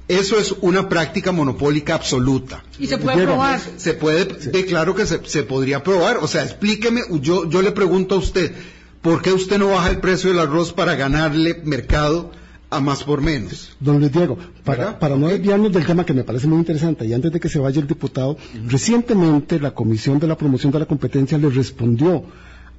Eso 0.09 0.39
es 0.39 0.55
una 0.61 0.89
práctica 0.89 1.33
monopólica 1.33 1.95
absoluta. 1.95 2.63
¿Y 2.79 2.87
se 2.87 2.99
puede 2.99 3.25
probar? 3.25 3.61
Se 3.77 3.95
puede, 3.95 4.27
de, 4.27 4.65
claro 4.67 4.95
que 4.95 5.07
se, 5.07 5.21
se, 5.25 5.43
podría 5.43 5.83
probar. 5.83 6.19
O 6.19 6.29
sea, 6.29 6.45
explíqueme, 6.45 7.03
yo, 7.21 7.49
yo 7.49 7.63
le 7.63 7.73
pregunto 7.73 8.17
a 8.17 8.19
usted, 8.19 8.53
¿por 9.05 9.21
qué 9.21 9.35
usted 9.35 9.59
no 9.59 9.69
baja 9.69 9.91
el 9.91 9.99
precio 9.99 10.31
del 10.31 10.39
arroz 10.41 10.73
para 10.73 10.97
ganarle 10.97 11.61
mercado 11.63 12.33
a 12.71 12.81
más 12.81 13.05
por 13.05 13.21
menos? 13.21 13.77
Don 13.79 14.01
Luis 14.01 14.11
Diego, 14.11 14.39
para, 14.65 14.97
no 15.17 15.29
desviarnos 15.29 15.73
del 15.73 15.85
tema 15.85 16.07
que 16.07 16.15
me 16.15 16.25
parece 16.25 16.47
muy 16.47 16.57
interesante, 16.57 17.05
y 17.05 17.13
antes 17.13 17.31
de 17.31 17.39
que 17.39 17.51
se 17.51 17.59
vaya 17.59 17.83
el 17.83 17.87
diputado, 17.87 18.39
recientemente 18.67 19.61
la 19.61 19.75
Comisión 19.75 20.19
de 20.19 20.27
la 20.27 20.39
Promoción 20.39 20.73
de 20.73 20.79
la 20.79 20.87
Competencia 20.87 21.37
le 21.37 21.51
respondió 21.51 22.25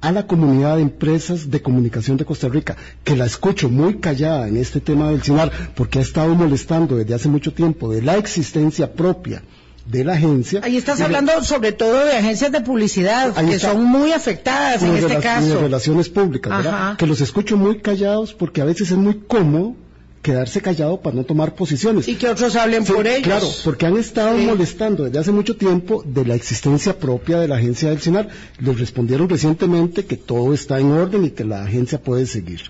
a 0.00 0.10
la 0.10 0.26
comunidad 0.26 0.76
de 0.76 0.82
empresas 0.82 1.48
de 1.48 1.62
comunicación 1.62 2.16
de 2.16 2.24
Costa 2.24 2.48
Rica, 2.48 2.76
que 3.04 3.14
la 3.14 3.26
escucho 3.26 3.68
muy 3.68 3.98
callada 3.98 4.48
en 4.48 4.56
este 4.56 4.80
tema 4.80 5.10
del 5.10 5.22
CINAR, 5.22 5.52
porque 5.76 6.00
ha 6.00 6.02
estado 6.02 6.34
molestando 6.34 6.96
desde 6.96 7.14
hace 7.14 7.28
mucho 7.28 7.52
tiempo 7.52 7.88
de 7.88 8.02
la 8.02 8.16
existencia 8.16 8.92
propia 8.92 9.44
de 9.86 10.04
la 10.04 10.14
agencia. 10.14 10.60
Ahí 10.62 10.76
estás 10.76 11.00
hablando 11.00 11.42
sobre 11.44 11.72
todo 11.72 12.04
de 12.04 12.12
agencias 12.12 12.52
de 12.52 12.60
publicidad, 12.60 13.34
que 13.34 13.58
son 13.58 13.84
muy 13.84 14.12
afectadas 14.12 14.82
en 14.82 14.96
este 14.96 15.18
caso. 15.18 15.48
de 15.48 15.60
relaciones 15.60 16.08
públicas, 16.08 16.64
¿verdad? 16.64 16.96
Que 16.96 17.06
los 17.06 17.20
escucho 17.20 17.56
muy 17.56 17.78
callados 17.78 18.32
porque 18.34 18.60
a 18.60 18.64
veces 18.64 18.90
es 18.90 18.96
muy 18.96 19.20
cómodo 19.26 19.74
quedarse 20.22 20.60
callado 20.60 21.00
para 21.00 21.14
no 21.14 21.24
tomar 21.24 21.54
posiciones. 21.54 22.08
Y 22.08 22.16
que 22.16 22.28
otros 22.28 22.56
hablen 22.56 22.84
por 22.84 23.06
ellos. 23.06 23.22
Claro, 23.22 23.46
porque 23.62 23.86
han 23.86 23.96
estado 23.96 24.36
molestando 24.36 25.04
desde 25.04 25.20
hace 25.20 25.30
mucho 25.30 25.56
tiempo 25.56 26.02
de 26.04 26.24
la 26.24 26.34
existencia 26.34 26.98
propia 26.98 27.38
de 27.38 27.46
la 27.46 27.56
agencia 27.56 27.90
del 27.90 28.00
CINAR. 28.00 28.28
Les 28.58 28.76
respondieron 28.76 29.28
recientemente 29.28 30.04
que 30.04 30.16
todo 30.16 30.52
está 30.52 30.80
en 30.80 30.90
orden 30.90 31.26
y 31.26 31.30
que 31.30 31.44
la 31.44 31.62
agencia 31.62 32.02
puede 32.02 32.26
seguir. 32.26 32.62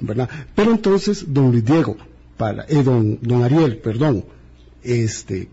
¿verdad? 0.00 0.28
Pero 0.54 0.72
entonces, 0.72 1.24
don 1.28 1.52
Luis 1.52 1.64
Diego, 1.64 1.96
para, 2.36 2.64
eh, 2.68 2.82
don, 2.82 3.18
don 3.22 3.42
Ariel, 3.42 3.78
perdón, 3.78 4.24
este, 4.82 5.48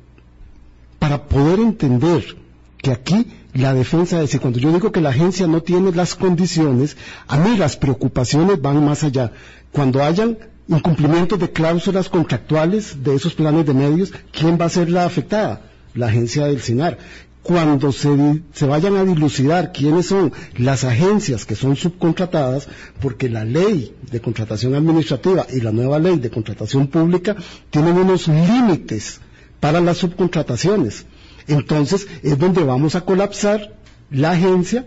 para 1.04 1.26
poder 1.26 1.60
entender 1.60 2.38
que 2.78 2.92
aquí 2.92 3.28
la 3.54 3.74
defensa, 3.74 4.16
es 4.16 4.22
decir, 4.22 4.40
cuando 4.40 4.58
yo 4.58 4.72
digo 4.72 4.94
que 4.94 5.02
la 5.02 5.10
agencia 5.10 5.48
no 5.48 5.62
tiene 5.62 5.92
las 5.92 6.16
condiciones, 6.16 6.96
a 7.28 7.36
mí 7.36 7.58
las 7.58 7.76
preocupaciones 7.76 8.62
van 8.62 8.86
más 8.86 9.04
allá. 9.04 9.34
Cuando 9.74 10.02
hayan 10.02 10.38
incumplimientos 10.70 11.38
de 11.40 11.52
cláusulas 11.52 12.08
contractuales 12.08 13.04
de 13.04 13.16
esos 13.16 13.34
planes 13.34 13.66
de 13.66 13.74
medios, 13.74 14.14
¿quién 14.32 14.58
va 14.58 14.64
a 14.64 14.70
ser 14.70 14.90
la 14.90 15.04
afectada? 15.04 15.64
La 15.94 16.08
agencia 16.08 16.46
del 16.46 16.62
CINAR. 16.62 16.98
Cuando 17.42 17.92
se, 17.92 18.42
se 18.54 18.66
vayan 18.66 18.96
a 18.96 19.04
dilucidar 19.04 19.74
quiénes 19.74 20.06
son 20.06 20.32
las 20.56 20.86
agencias 20.86 21.46
que 21.46 21.58
son 21.58 21.76
subcontratadas, 21.76 22.70
porque 23.02 23.28
la 23.28 23.44
ley 23.44 23.94
de 24.10 24.22
contratación 24.22 24.74
administrativa 24.74 25.46
y 25.52 25.60
la 25.60 25.74
nueva 25.74 26.00
ley 26.00 26.18
de 26.18 26.30
contratación 26.30 26.88
pública 26.88 27.36
tienen 27.72 27.98
unos 27.98 28.30
límites 28.30 29.20
para 29.64 29.80
las 29.80 30.00
subcontrataciones. 30.00 31.06
Entonces 31.48 32.06
es 32.22 32.38
donde 32.38 32.66
vamos 32.66 32.96
a 32.96 33.06
colapsar 33.06 33.74
la 34.12 34.32
agencia 34.32 34.86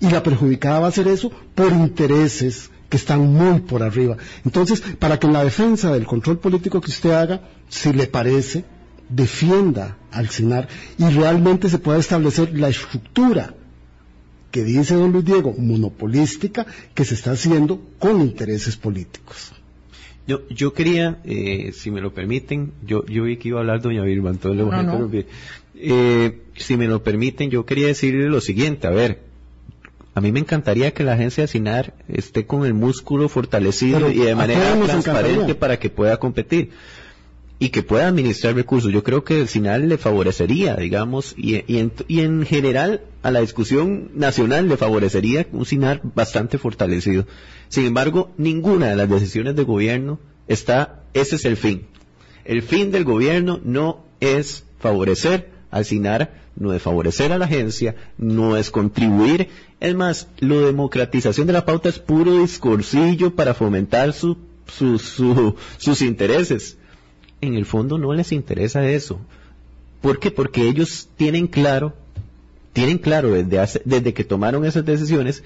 y 0.00 0.10
la 0.10 0.24
perjudicada 0.24 0.80
va 0.80 0.88
a 0.88 0.90
ser 0.98 1.06
eso 1.06 1.30
por 1.54 1.70
intereses 1.70 2.68
que 2.88 2.96
están 2.96 3.20
muy 3.32 3.60
por 3.60 3.84
arriba. 3.84 4.16
Entonces, 4.44 4.82
para 4.98 5.20
que 5.20 5.28
en 5.28 5.32
la 5.32 5.44
defensa 5.44 5.92
del 5.92 6.06
control 6.06 6.40
político 6.40 6.80
que 6.80 6.90
usted 6.90 7.12
haga, 7.12 7.40
si 7.68 7.92
le 7.92 8.08
parece, 8.08 8.64
defienda 9.08 9.96
al 10.10 10.28
CINAR 10.28 10.66
y 10.98 11.04
realmente 11.04 11.68
se 11.68 11.78
pueda 11.78 12.00
establecer 12.00 12.58
la 12.58 12.68
estructura 12.68 13.54
que 14.50 14.64
dice 14.64 14.96
don 14.96 15.12
Luis 15.12 15.24
Diego, 15.24 15.54
monopolística, 15.56 16.66
que 16.94 17.04
se 17.04 17.14
está 17.14 17.30
haciendo 17.30 17.80
con 18.00 18.20
intereses 18.20 18.74
políticos. 18.74 19.52
Yo, 20.26 20.40
yo 20.48 20.72
quería, 20.72 21.18
eh, 21.24 21.72
si 21.72 21.90
me 21.90 22.00
lo 22.00 22.12
permiten, 22.12 22.72
yo, 22.84 23.06
yo 23.06 23.24
vi 23.24 23.36
que 23.36 23.48
iba 23.48 23.58
a 23.58 23.60
hablar 23.60 23.80
doña 23.80 24.02
Vilma, 24.02 24.30
entonces 24.30 24.66
no, 24.66 25.10
eh, 25.76 26.40
si 26.56 26.76
me 26.76 26.88
lo 26.88 27.02
permiten, 27.02 27.50
yo 27.50 27.64
quería 27.64 27.86
decirle 27.86 28.28
lo 28.28 28.40
siguiente, 28.40 28.86
a 28.86 28.90
ver, 28.90 29.20
a 30.14 30.20
mí 30.20 30.32
me 30.32 30.40
encantaría 30.40 30.92
que 30.92 31.04
la 31.04 31.12
agencia 31.12 31.42
de 31.42 31.48
SINAR 31.48 31.92
esté 32.08 32.46
con 32.46 32.64
el 32.64 32.72
músculo 32.72 33.28
fortalecido 33.28 34.10
y 34.10 34.18
de 34.18 34.34
manera 34.34 34.80
transparente 34.80 35.54
para 35.54 35.78
que 35.78 35.90
pueda 35.90 36.16
competir 36.16 36.70
y 37.58 37.70
que 37.70 37.82
pueda 37.82 38.08
administrar 38.08 38.54
recursos. 38.54 38.92
Yo 38.92 39.02
creo 39.02 39.24
que 39.24 39.40
el 39.40 39.48
SINAR 39.48 39.80
le 39.80 39.98
favorecería, 39.98 40.76
digamos, 40.76 41.34
y, 41.36 41.64
y, 41.66 42.20
en, 42.20 42.44
general 42.44 43.02
a 43.22 43.30
la 43.30 43.40
discusión 43.40 44.10
nacional 44.14 44.68
le 44.68 44.76
favorecería 44.76 45.46
un 45.52 45.64
SINAR 45.64 46.00
bastante 46.14 46.58
fortalecido. 46.58 47.26
Sin 47.68 47.86
embargo, 47.86 48.32
ninguna 48.36 48.88
de 48.90 48.96
las 48.96 49.08
decisiones 49.08 49.56
de 49.56 49.64
gobierno 49.64 50.20
está, 50.48 51.02
ese 51.14 51.36
es 51.36 51.44
el 51.44 51.56
fin. 51.56 51.86
El 52.44 52.62
fin 52.62 52.90
del 52.90 53.04
gobierno 53.04 53.58
no 53.64 54.04
es 54.20 54.64
favorecer 54.78 55.50
al 55.70 55.84
SINAR, 55.84 56.46
no 56.56 56.72
es 56.72 56.82
favorecer 56.82 57.32
a 57.32 57.38
la 57.38 57.46
agencia, 57.46 57.96
no 58.18 58.56
es 58.56 58.70
contribuir. 58.70 59.48
Es 59.80 59.94
más, 59.94 60.28
la 60.38 60.56
democratización 60.56 61.46
de 61.46 61.54
la 61.54 61.64
pauta 61.64 61.88
es 61.88 61.98
puro 61.98 62.38
discursillo 62.38 63.34
para 63.34 63.54
fomentar 63.54 64.12
su, 64.12 64.36
sus 64.66 66.02
intereses. 66.02 66.78
En 67.40 67.54
el 67.54 67.66
fondo 67.66 67.98
no 67.98 68.12
les 68.12 68.32
interesa 68.32 68.88
eso. 68.88 69.20
¿Por 70.00 70.18
qué? 70.18 70.30
Porque 70.30 70.62
ellos 70.62 71.08
tienen 71.16 71.46
claro, 71.46 71.94
tienen 72.72 72.98
claro 72.98 73.30
desde, 73.30 73.80
desde 73.84 74.14
que 74.14 74.24
tomaron 74.24 74.64
esas 74.64 74.84
decisiones 74.84 75.42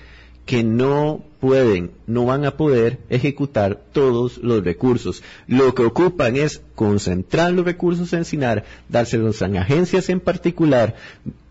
que 0.47 0.65
no 0.65 1.23
pueden, 1.41 1.93
no 2.07 2.27
van 2.27 2.45
a 2.45 2.57
poder 2.57 2.99
ejecutar 3.09 3.81
todos 3.93 4.39
los 4.39 4.65
recursos. 4.65 5.23
Lo 5.47 5.75
que 5.75 5.83
ocupan 5.83 6.37
es 6.37 6.61
concentrar 6.75 7.53
los 7.53 7.65
recursos 7.65 8.13
en 8.13 8.25
SINAR, 8.25 8.65
dárselos 8.89 9.43
a 9.43 9.47
agencias 9.47 10.09
en 10.09 10.21
particular, 10.21 10.97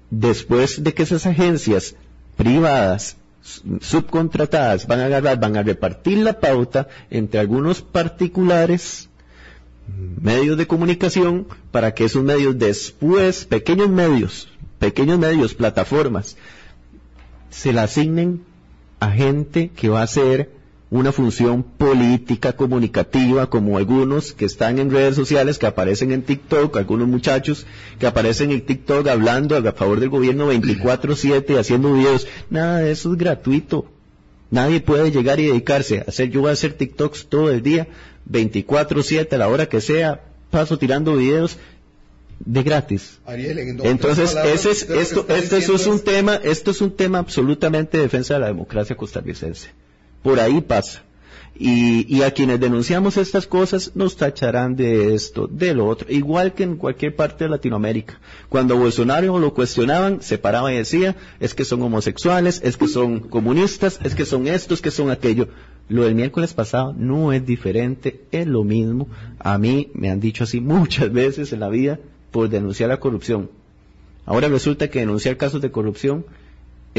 después 0.09 0.83
de 0.83 0.93
que 0.93 1.03
esas 1.03 1.25
agencias 1.25 1.95
privadas 2.35 3.15
subcontratadas 3.81 4.85
van 4.85 4.99
a 4.99 5.05
agarrar, 5.05 5.39
van 5.39 5.57
a 5.57 5.63
repartir 5.63 6.17
la 6.19 6.39
pauta 6.39 6.87
entre 7.09 7.39
algunos 7.39 7.81
particulares 7.81 9.08
medios 10.21 10.57
de 10.57 10.67
comunicación 10.67 11.47
para 11.71 11.93
que 11.93 12.05
esos 12.05 12.23
medios 12.23 12.57
después, 12.57 13.45
pequeños 13.45 13.89
medios, 13.89 14.49
pequeños 14.79 15.19
medios, 15.19 15.53
plataformas, 15.53 16.37
se 17.49 17.73
la 17.73 17.83
asignen 17.83 18.41
a 18.99 19.11
gente 19.11 19.69
que 19.75 19.89
va 19.89 20.01
a 20.01 20.03
hacer 20.03 20.51
una 20.91 21.11
función 21.11 21.61
política, 21.61 22.53
comunicativa, 22.53 23.47
como 23.47 23.77
algunos 23.77 24.33
que 24.33 24.45
están 24.45 24.79
en 24.79 24.89
redes 24.89 25.15
sociales, 25.15 25.59
que 25.59 25.67
aparecen 25.67 26.11
en 26.11 26.23
TikTok, 26.23 26.75
algunos 26.77 27.07
muchachos 27.07 27.67
que 27.99 28.07
aparecen 28.07 28.51
en 28.51 28.65
TikTok 28.65 29.07
hablando 29.07 29.55
a 29.55 29.71
favor 29.71 29.99
del 29.99 30.09
gobierno 30.09 30.47
24/7, 30.51 31.59
haciendo 31.59 31.93
videos. 31.93 32.27
Nada 32.49 32.79
de 32.79 32.91
eso 32.91 33.11
es 33.11 33.17
gratuito. 33.19 33.85
Nadie 34.51 34.81
puede 34.81 35.11
llegar 35.11 35.39
y 35.39 35.45
dedicarse 35.45 35.99
a 35.99 36.05
hacer, 36.07 36.31
yo 36.31 36.41
voy 36.41 36.49
a 36.49 36.53
hacer 36.53 36.73
TikToks 36.73 37.27
todo 37.27 37.51
el 37.51 37.61
día, 37.61 37.87
24/7, 38.29 39.33
a 39.33 39.37
la 39.37 39.47
hora 39.47 39.67
que 39.67 39.81
sea, 39.81 40.21
paso 40.49 40.77
tirando 40.77 41.15
videos 41.15 41.57
de 42.39 42.63
gratis. 42.63 43.19
Entonces, 43.27 44.35
ese 44.45 44.71
es, 44.71 44.89
esto, 44.89 45.25
esto 45.27 45.75
es 45.75 45.87
un 45.87 45.99
tema, 45.99 46.35
esto 46.35 46.71
es 46.71 46.81
un 46.81 46.95
tema 46.95 47.19
absolutamente 47.19 47.97
de 47.97 48.03
defensa 48.03 48.35
de 48.35 48.39
la 48.41 48.47
democracia 48.47 48.95
costarricense. 48.95 49.69
Por 50.23 50.39
ahí 50.39 50.61
pasa. 50.61 51.03
Y, 51.61 52.21
a 52.21 52.31
quienes 52.31 52.61
denunciamos 52.61 53.17
estas 53.17 53.45
cosas 53.45 53.91
nos 53.93 54.15
tacharán 54.15 54.77
de 54.77 55.13
esto, 55.13 55.45
de 55.45 55.73
lo 55.73 55.87
otro, 55.87 56.07
igual 56.09 56.53
que 56.53 56.63
en 56.63 56.77
cualquier 56.77 57.17
parte 57.17 57.43
de 57.43 57.49
Latinoamérica. 57.49 58.17
Cuando 58.47 58.77
Bolsonaro 58.77 59.37
lo 59.39 59.53
cuestionaban, 59.53 60.21
se 60.21 60.37
paraba 60.37 60.71
y 60.71 60.77
decía, 60.77 61.17
es 61.41 61.53
que 61.53 61.65
son 61.65 61.81
homosexuales, 61.81 62.61
es 62.63 62.77
que 62.77 62.87
son 62.87 63.19
comunistas, 63.19 63.99
es 64.05 64.15
que 64.15 64.23
son 64.23 64.47
estos, 64.47 64.81
que 64.81 64.89
son 64.89 65.11
aquello. 65.11 65.49
Lo 65.89 66.03
del 66.03 66.15
miércoles 66.15 66.53
pasado 66.53 66.93
no 66.97 67.33
es 67.33 67.45
diferente, 67.45 68.21
es 68.31 68.47
lo 68.47 68.63
mismo. 68.63 69.09
A 69.37 69.57
mí 69.57 69.89
me 69.93 70.09
han 70.09 70.21
dicho 70.21 70.45
así 70.45 70.61
muchas 70.61 71.11
veces 71.11 71.51
en 71.51 71.59
la 71.59 71.67
vida 71.67 71.99
por 72.31 72.47
denunciar 72.47 72.87
la 72.87 73.01
corrupción. 73.01 73.49
Ahora 74.25 74.47
resulta 74.47 74.89
que 74.89 74.99
denunciar 74.99 75.35
casos 75.35 75.61
de 75.61 75.71
corrupción 75.71 76.25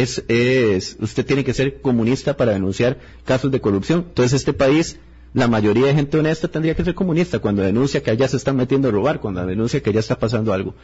es, 0.01 0.24
es, 0.28 0.96
usted 1.01 1.24
tiene 1.24 1.44
que 1.44 1.55
ser 1.55 1.80
comunista 1.80 2.36
para 2.36 2.53
denunciar 2.53 2.98
casos 3.24 3.51
de 3.51 3.61
corrupción. 3.61 4.07
Entonces 4.09 4.32
este 4.34 4.53
país, 4.53 4.98
la 5.34 5.48
mayoría 5.48 5.86
de 5.86 5.94
gente 5.94 6.18
honesta 6.18 6.48
tendría 6.48 6.74
que 6.74 6.84
ser 6.84 6.94
comunista 6.94 7.38
cuando 7.38 7.62
denuncia 7.62 8.03
que 8.03 8.11
allá 8.11 8.28
se 8.28 8.36
están 8.36 8.57
metiendo 8.57 8.88
a 8.88 8.90
robar, 8.90 9.20
cuando 9.20 9.44
denuncia 9.46 9.82
que 9.82 9.90
allá 9.90 10.01
está 10.01 10.18
pasando 10.18 10.53
algo. 10.53 10.74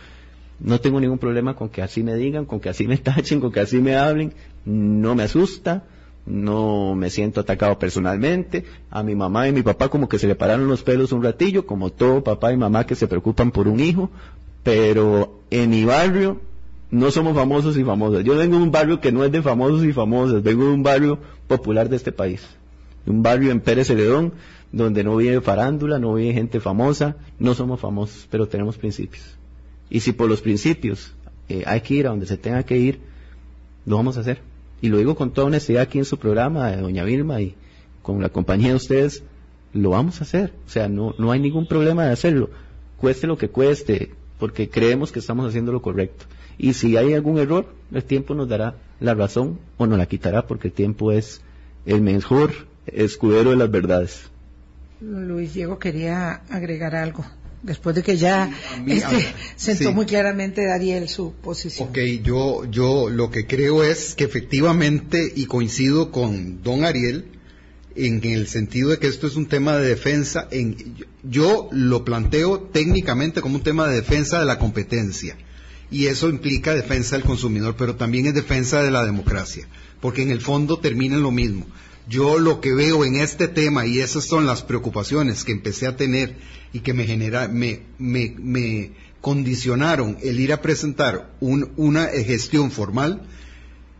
No 0.58 0.80
tengo 0.80 1.00
ningún 1.00 1.18
problema 1.18 1.54
con 1.54 1.68
que 1.68 1.82
así 1.82 2.02
me 2.02 2.14
digan, 2.14 2.46
con 2.46 2.60
que 2.60 2.68
así 2.68 2.86
me 2.86 2.96
tachen, 3.08 3.40
con 3.40 3.52
que 3.52 3.60
así 3.60 3.78
me 3.78 3.96
hablen. 3.96 4.32
No 4.64 5.14
me 5.14 5.24
asusta, 5.24 5.84
no 6.24 6.94
me 6.94 7.10
siento 7.10 7.40
atacado 7.40 7.78
personalmente. 7.78 8.64
A 8.90 9.02
mi 9.02 9.14
mamá 9.14 9.48
y 9.48 9.52
mi 9.52 9.62
papá 9.62 9.88
como 9.88 10.08
que 10.08 10.18
se 10.18 10.26
le 10.26 10.34
pararon 10.34 10.68
los 10.68 10.82
pelos 10.82 11.12
un 11.12 11.22
ratillo, 11.22 11.66
como 11.66 11.90
todo 11.90 12.24
papá 12.24 12.52
y 12.52 12.56
mamá 12.56 12.86
que 12.86 12.94
se 12.94 13.08
preocupan 13.08 13.50
por 13.50 13.68
un 13.68 13.80
hijo. 13.80 14.10
Pero 14.62 15.40
en 15.50 15.70
mi 15.70 15.84
barrio 15.84 16.40
no 16.90 17.10
somos 17.10 17.34
famosos 17.34 17.76
y 17.76 17.84
famosas. 17.84 18.24
Yo 18.24 18.36
vengo 18.36 18.56
de 18.56 18.62
un 18.62 18.70
barrio 18.70 19.00
que 19.00 19.12
no 19.12 19.24
es 19.24 19.32
de 19.32 19.42
famosos 19.42 19.84
y 19.84 19.92
famosas, 19.92 20.42
vengo 20.42 20.64
de 20.64 20.72
un 20.72 20.82
barrio 20.82 21.18
popular 21.48 21.88
de 21.88 21.96
este 21.96 22.12
país. 22.12 22.46
Un 23.06 23.22
barrio 23.22 23.50
en 23.50 23.60
Pérez 23.60 23.88
Celedón, 23.88 24.32
donde 24.72 25.04
no 25.04 25.16
vive 25.16 25.40
farándula, 25.40 25.98
no 25.98 26.14
vive 26.14 26.32
gente 26.32 26.60
famosa, 26.60 27.16
no 27.38 27.54
somos 27.54 27.80
famosos, 27.80 28.26
pero 28.30 28.46
tenemos 28.46 28.76
principios. 28.76 29.36
Y 29.90 30.00
si 30.00 30.12
por 30.12 30.28
los 30.28 30.40
principios 30.40 31.12
eh, 31.48 31.62
hay 31.66 31.80
que 31.80 31.94
ir 31.94 32.06
a 32.06 32.10
donde 32.10 32.26
se 32.26 32.36
tenga 32.36 32.62
que 32.64 32.76
ir, 32.76 33.00
lo 33.84 33.96
vamos 33.96 34.16
a 34.16 34.20
hacer. 34.20 34.40
Y 34.80 34.88
lo 34.88 34.98
digo 34.98 35.14
con 35.14 35.32
toda 35.32 35.46
honestidad 35.46 35.82
aquí 35.82 35.98
en 35.98 36.04
su 36.04 36.18
programa, 36.18 36.70
de 36.70 36.82
Doña 36.82 37.04
Vilma, 37.04 37.40
y 37.40 37.54
con 38.02 38.20
la 38.20 38.28
compañía 38.28 38.68
de 38.68 38.74
ustedes, 38.74 39.22
lo 39.72 39.90
vamos 39.90 40.20
a 40.20 40.24
hacer. 40.24 40.52
O 40.66 40.68
sea, 40.68 40.88
no, 40.88 41.14
no 41.18 41.32
hay 41.32 41.40
ningún 41.40 41.66
problema 41.66 42.04
de 42.04 42.12
hacerlo. 42.12 42.50
Cueste 42.98 43.26
lo 43.26 43.38
que 43.38 43.48
cueste, 43.48 44.10
porque 44.38 44.68
creemos 44.68 45.12
que 45.12 45.18
estamos 45.18 45.46
haciendo 45.46 45.72
lo 45.72 45.82
correcto. 45.82 46.26
Y 46.58 46.72
si 46.72 46.96
hay 46.96 47.12
algún 47.12 47.38
error, 47.38 47.66
el 47.92 48.04
tiempo 48.04 48.34
nos 48.34 48.48
dará 48.48 48.76
la 49.00 49.14
razón 49.14 49.58
o 49.76 49.86
nos 49.86 49.98
la 49.98 50.06
quitará 50.06 50.46
porque 50.46 50.68
el 50.68 50.74
tiempo 50.74 51.12
es 51.12 51.40
el 51.84 52.00
mejor 52.00 52.52
escudero 52.86 53.50
de 53.50 53.56
las 53.56 53.70
verdades. 53.70 54.22
Luis 55.00 55.54
Diego 55.54 55.78
quería 55.78 56.42
agregar 56.48 56.94
algo. 56.94 57.24
Después 57.62 57.96
de 57.96 58.02
que 58.02 58.16
ya 58.16 58.50
este, 58.86 59.26
sentó 59.56 59.92
muy 59.92 60.06
claramente 60.06 60.64
Dariel 60.64 61.08
su 61.08 61.32
posición. 61.32 61.88
Ok, 61.88 61.98
yo, 62.22 62.64
yo 62.70 63.10
lo 63.10 63.30
que 63.30 63.46
creo 63.46 63.82
es 63.82 64.14
que 64.14 64.24
efectivamente, 64.24 65.32
y 65.34 65.46
coincido 65.46 66.12
con 66.12 66.62
don 66.62 66.84
Ariel, 66.84 67.24
en 67.96 68.22
el 68.24 68.46
sentido 68.46 68.90
de 68.90 68.98
que 68.98 69.08
esto 69.08 69.26
es 69.26 69.36
un 69.36 69.46
tema 69.46 69.78
de 69.78 69.88
defensa, 69.88 70.46
en, 70.50 70.76
yo 71.24 71.68
lo 71.72 72.04
planteo 72.04 72.60
técnicamente 72.60 73.40
como 73.40 73.56
un 73.56 73.62
tema 73.62 73.88
de 73.88 73.96
defensa 73.96 74.38
de 74.38 74.44
la 74.44 74.58
competencia 74.58 75.36
y 75.90 76.06
eso 76.06 76.28
implica 76.28 76.74
defensa 76.74 77.16
del 77.16 77.24
consumidor, 77.24 77.76
pero 77.76 77.96
también 77.96 78.26
es 78.26 78.34
defensa 78.34 78.82
de 78.82 78.90
la 78.90 79.04
democracia, 79.04 79.68
porque 80.00 80.22
en 80.22 80.30
el 80.30 80.40
fondo 80.40 80.78
termina 80.78 81.16
lo 81.16 81.30
mismo. 81.30 81.66
Yo 82.08 82.38
lo 82.38 82.60
que 82.60 82.72
veo 82.72 83.04
en 83.04 83.16
este 83.16 83.48
tema, 83.48 83.86
y 83.86 84.00
esas 84.00 84.24
son 84.24 84.46
las 84.46 84.62
preocupaciones 84.62 85.44
que 85.44 85.52
empecé 85.52 85.86
a 85.86 85.96
tener 85.96 86.36
y 86.72 86.80
que 86.80 86.92
me, 86.92 87.04
genera, 87.04 87.48
me, 87.48 87.82
me, 87.98 88.92
condicionaron 89.20 90.16
el 90.22 90.38
ir 90.38 90.52
a 90.52 90.62
presentar 90.62 91.32
una 91.40 92.06
gestión 92.06 92.70
formal, 92.70 93.22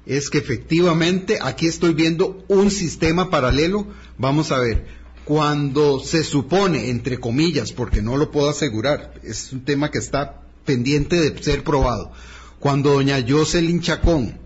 es 0.07 0.31
que 0.31 0.39
efectivamente 0.39 1.39
aquí 1.43 1.67
estoy 1.67 1.95
viendo 1.95 2.45
un 2.47 2.71
sistema 2.71 3.29
paralelo. 3.29 3.89
Vamos 4.19 4.53
a 4.53 4.61
ver, 4.61 4.87
cuando 5.25 5.99
se 5.99 6.23
supone, 6.23 6.91
entre 6.91 7.19
comillas, 7.19 7.73
porque 7.73 8.03
no 8.03 8.17
lo 8.17 8.31
puedo 8.31 8.49
asegurar, 8.49 9.15
es 9.25 9.53
un 9.53 9.65
tema 9.65 9.91
que 9.91 9.99
está 9.99 10.46
pendiente 10.67 11.17
de 11.17 11.43
ser 11.43 11.65
probado. 11.65 12.13
Cuando 12.61 12.93
doña 12.93 13.25
Jocelyn 13.27 13.81
Chacón 13.81 14.39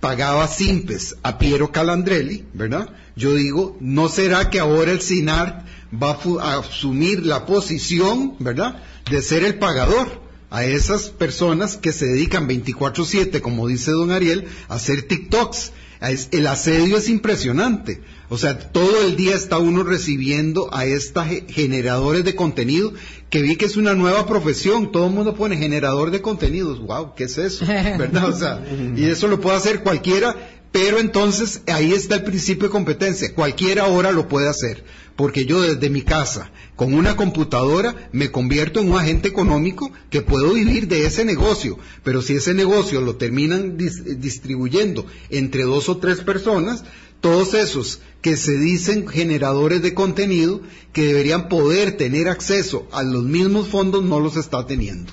pagaba 0.00 0.48
simpes 0.48 1.16
a 1.22 1.38
Piero 1.38 1.72
Calandrelli, 1.72 2.44
¿verdad? 2.52 2.90
Yo 3.14 3.34
digo, 3.34 3.76
¿no 3.80 4.08
será 4.08 4.50
que 4.50 4.58
ahora 4.58 4.92
el 4.92 5.00
SINAR 5.00 5.64
va 5.92 6.18
a 6.40 6.58
asumir 6.58 7.24
la 7.24 7.46
posición, 7.46 8.34
¿verdad?, 8.38 8.82
de 9.10 9.22
ser 9.22 9.44
el 9.44 9.58
pagador 9.58 10.20
a 10.50 10.64
esas 10.64 11.08
personas 11.08 11.76
que 11.76 11.92
se 11.92 12.06
dedican 12.06 12.48
24/7, 12.48 13.40
como 13.40 13.68
dice 13.68 13.90
don 13.92 14.10
Ariel, 14.10 14.48
a 14.68 14.74
hacer 14.74 15.02
TikToks. 15.02 15.72
El 16.02 16.46
asedio 16.46 16.96
es 16.96 17.08
impresionante. 17.08 18.02
O 18.28 18.38
sea, 18.38 18.58
todo 18.58 19.02
el 19.02 19.14
día 19.14 19.34
está 19.34 19.58
uno 19.58 19.84
recibiendo 19.84 20.74
a 20.74 20.84
estos 20.84 21.26
generadores 21.48 22.24
de 22.24 22.34
contenido 22.34 22.92
que 23.30 23.42
vi 23.42 23.56
que 23.56 23.66
es 23.66 23.76
una 23.76 23.94
nueva 23.94 24.26
profesión, 24.26 24.90
todo 24.90 25.06
el 25.06 25.12
mundo 25.12 25.34
pone 25.34 25.56
generador 25.56 26.10
de 26.10 26.20
contenidos, 26.20 26.80
wow, 26.80 27.14
¿qué 27.14 27.24
es 27.24 27.38
eso? 27.38 27.64
¿Verdad? 27.66 28.28
O 28.28 28.36
sea, 28.36 28.64
y 28.96 29.04
eso 29.04 29.28
lo 29.28 29.40
puede 29.40 29.56
hacer 29.56 29.82
cualquiera, 29.82 30.34
pero 30.72 30.98
entonces 30.98 31.60
ahí 31.66 31.92
está 31.92 32.16
el 32.16 32.24
principio 32.24 32.68
de 32.68 32.72
competencia, 32.72 33.34
cualquiera 33.34 33.84
ahora 33.84 34.10
lo 34.10 34.26
puede 34.26 34.48
hacer, 34.48 34.82
porque 35.16 35.44
yo 35.44 35.60
desde 35.60 35.90
mi 35.90 36.00
casa, 36.00 36.50
con 36.76 36.94
una 36.94 37.14
computadora, 37.14 38.08
me 38.12 38.30
convierto 38.30 38.80
en 38.80 38.90
un 38.90 38.98
agente 38.98 39.28
económico 39.28 39.92
que 40.08 40.22
puedo 40.22 40.54
vivir 40.54 40.88
de 40.88 41.04
ese 41.04 41.26
negocio, 41.26 41.78
pero 42.02 42.22
si 42.22 42.34
ese 42.34 42.54
negocio 42.54 43.02
lo 43.02 43.16
terminan 43.16 43.76
distribuyendo 43.76 45.06
entre 45.28 45.64
dos 45.64 45.90
o 45.90 45.98
tres 45.98 46.20
personas, 46.20 46.84
todos 47.20 47.52
esos 47.54 48.00
que 48.22 48.36
se 48.36 48.56
dicen 48.56 49.06
generadores 49.06 49.82
de 49.82 49.94
contenido 49.94 50.62
que 50.92 51.06
deberían 51.06 51.48
poder 51.48 51.96
tener 51.96 52.28
acceso 52.28 52.88
a 52.92 53.02
los 53.02 53.24
mismos 53.24 53.68
fondos 53.68 54.02
no 54.02 54.20
los 54.20 54.36
está 54.36 54.66
teniendo. 54.66 55.12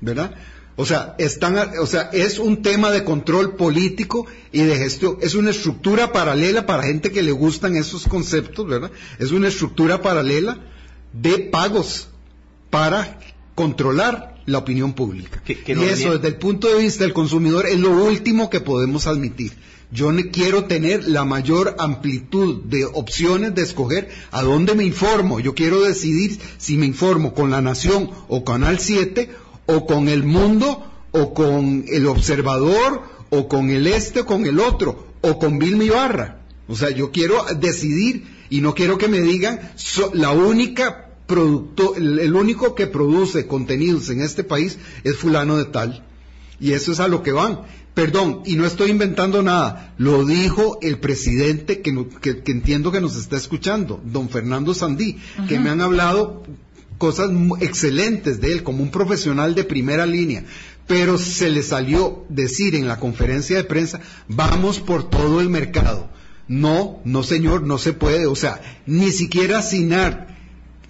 ¿Verdad? 0.00 0.34
O 0.80 0.86
sea, 0.86 1.14
están, 1.18 1.58
o 1.78 1.84
sea, 1.84 2.08
es 2.10 2.38
un 2.38 2.62
tema 2.62 2.90
de 2.90 3.04
control 3.04 3.54
político 3.54 4.26
y 4.50 4.62
de 4.62 4.76
gestión. 4.76 5.18
Es 5.20 5.34
una 5.34 5.50
estructura 5.50 6.10
paralela 6.10 6.64
para 6.64 6.84
gente 6.84 7.12
que 7.12 7.22
le 7.22 7.32
gustan 7.32 7.76
esos 7.76 8.04
conceptos, 8.04 8.66
¿verdad? 8.66 8.90
Es 9.18 9.30
una 9.30 9.48
estructura 9.48 10.00
paralela 10.00 10.58
de 11.12 11.38
pagos 11.38 12.08
para 12.70 13.20
controlar 13.54 14.40
la 14.46 14.56
opinión 14.56 14.94
pública. 14.94 15.42
y 15.46 15.84
eso, 15.84 16.14
desde 16.14 16.28
el 16.28 16.36
punto 16.36 16.68
de 16.68 16.82
vista 16.82 17.04
del 17.04 17.12
consumidor, 17.12 17.66
es 17.66 17.78
lo 17.78 17.90
último 17.90 18.48
que 18.48 18.60
podemos 18.60 19.06
admitir. 19.06 19.52
Yo 19.92 20.10
quiero 20.32 20.64
tener 20.64 21.06
la 21.06 21.26
mayor 21.26 21.76
amplitud 21.78 22.62
de 22.62 22.86
opciones 22.86 23.54
de 23.54 23.62
escoger 23.62 24.08
a 24.30 24.40
dónde 24.40 24.74
me 24.74 24.84
informo. 24.84 25.40
Yo 25.40 25.54
quiero 25.54 25.82
decidir 25.82 26.40
si 26.56 26.78
me 26.78 26.86
informo 26.86 27.34
con 27.34 27.50
La 27.50 27.60
Nación 27.60 28.10
o 28.28 28.44
Canal 28.44 28.78
7 28.78 29.28
o 29.74 29.86
con 29.86 30.08
El 30.08 30.24
Mundo 30.24 30.84
o 31.12 31.34
con 31.34 31.84
El 31.88 32.06
Observador 32.06 33.02
o 33.30 33.48
con 33.48 33.70
el 33.70 33.86
este 33.86 34.20
o 34.20 34.26
con 34.26 34.44
el 34.44 34.60
otro 34.60 35.06
o 35.20 35.38
con 35.38 35.58
Vilma 35.58 35.84
Ibarra. 35.84 36.40
O 36.68 36.76
sea, 36.76 36.90
yo 36.90 37.10
quiero 37.10 37.44
decidir 37.58 38.26
y 38.48 38.60
no 38.60 38.74
quiero 38.74 38.98
que 38.98 39.08
me 39.08 39.20
digan 39.20 39.60
la 40.14 40.30
única 40.30 41.06
producto, 41.26 41.94
el, 41.94 42.34
único 42.34 42.74
que 42.74 42.88
produce 42.88 43.46
contenidos 43.46 44.10
en 44.10 44.20
este 44.20 44.42
país 44.42 44.78
es 45.04 45.16
fulano 45.16 45.56
de 45.56 45.66
tal. 45.66 46.04
Y 46.58 46.72
eso 46.72 46.92
es 46.92 47.00
a 47.00 47.08
lo 47.08 47.22
que 47.22 47.32
van. 47.32 47.60
Perdón, 47.94 48.42
y 48.44 48.56
no 48.56 48.66
estoy 48.66 48.90
inventando 48.90 49.42
nada, 49.42 49.94
lo 49.98 50.24
dijo 50.24 50.78
el 50.80 50.98
presidente 50.98 51.80
que, 51.80 51.90
entiendo 52.46 52.92
que 52.92 53.00
nos 53.00 53.16
está 53.16 53.36
escuchando, 53.36 54.00
don 54.04 54.28
Fernando 54.28 54.74
Sandí, 54.74 55.18
que 55.48 55.58
me 55.58 55.70
han 55.70 55.80
hablado 55.80 56.42
cosas 57.00 57.30
excelentes 57.60 58.42
de 58.42 58.52
él 58.52 58.62
como 58.62 58.82
un 58.82 58.90
profesional 58.90 59.54
de 59.54 59.64
primera 59.64 60.04
línea, 60.04 60.44
pero 60.86 61.16
se 61.16 61.48
le 61.48 61.62
salió 61.62 62.26
decir 62.28 62.74
en 62.74 62.86
la 62.86 63.00
conferencia 63.00 63.56
de 63.56 63.64
prensa, 63.64 64.00
vamos 64.28 64.80
por 64.80 65.08
todo 65.08 65.40
el 65.40 65.48
mercado. 65.48 66.10
No, 66.46 67.00
no 67.04 67.22
señor, 67.22 67.62
no 67.62 67.78
se 67.78 67.94
puede, 67.94 68.26
o 68.26 68.36
sea, 68.36 68.60
ni 68.84 69.12
siquiera 69.12 69.62
SINAR, 69.62 70.36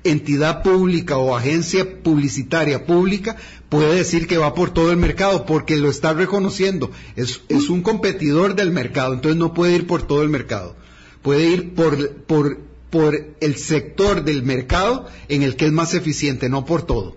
entidad 0.03 0.65
pública 0.65 1.17
o 1.17 1.37
agencia 1.37 2.03
publicitaria 2.03 2.87
pública 2.87 3.37
puede 3.69 3.95
decir 3.95 4.27
que 4.27 4.39
va 4.39 4.53
por 4.53 4.71
todo 4.71 4.91
el 4.91 4.97
mercado 4.97 5.47
porque 5.47 5.77
lo 5.77 5.91
está 5.91 6.13
reconociendo. 6.13 6.91
Es, 7.15 7.43
es 7.49 7.71
un 7.71 7.83
competidor 7.83 8.57
del 8.57 8.73
mercado, 8.73 9.15
entonces 9.15 9.39
no 9.39 9.55
puede 9.55 9.77
ir 9.77 9.87
por 9.87 10.03
todo 10.03 10.23
el 10.23 10.29
mercado. 10.29 10.75
Puede 11.23 11.51
ir 11.51 11.75
por, 11.75 12.15
por, 12.25 12.70
por 12.91 13.35
el 13.41 13.57
sector 13.57 14.25
del 14.25 14.43
mercado 14.43 15.07
en 15.29 15.43
el 15.43 15.57
que 15.57 15.67
es 15.67 15.73
más 15.73 15.95
eficiente, 15.95 16.49
no 16.49 16.65
por 16.65 16.83
todo. 16.83 17.17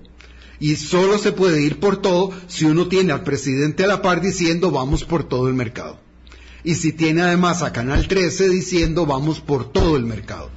Y 0.59 0.76
solo 0.76 1.17
se 1.17 1.32
puede 1.32 1.61
ir 1.61 1.80
por 1.80 2.01
todo 2.01 2.32
si 2.47 2.65
uno 2.65 2.88
tiene 2.88 3.11
al 3.11 3.24
presidente 3.24 3.84
a 3.84 3.88
la 3.88 4.01
par 4.01 4.21
diciendo 4.21 4.71
vamos 4.71 5.03
por 5.03 5.24
todo 5.24 5.47
el 5.47 5.55
mercado. 5.55 5.99
Y 6.63 6.76
si 6.76 6.93
tiene 6.93 7.21
además 7.21 7.61
a 7.61 7.74
Canal 7.74 8.07
13 8.07 8.49
diciendo 8.49 9.05
vamos 9.05 9.41
por 9.41 9.71
todo 9.71 9.97
el 9.97 10.05
mercado. 10.05 10.49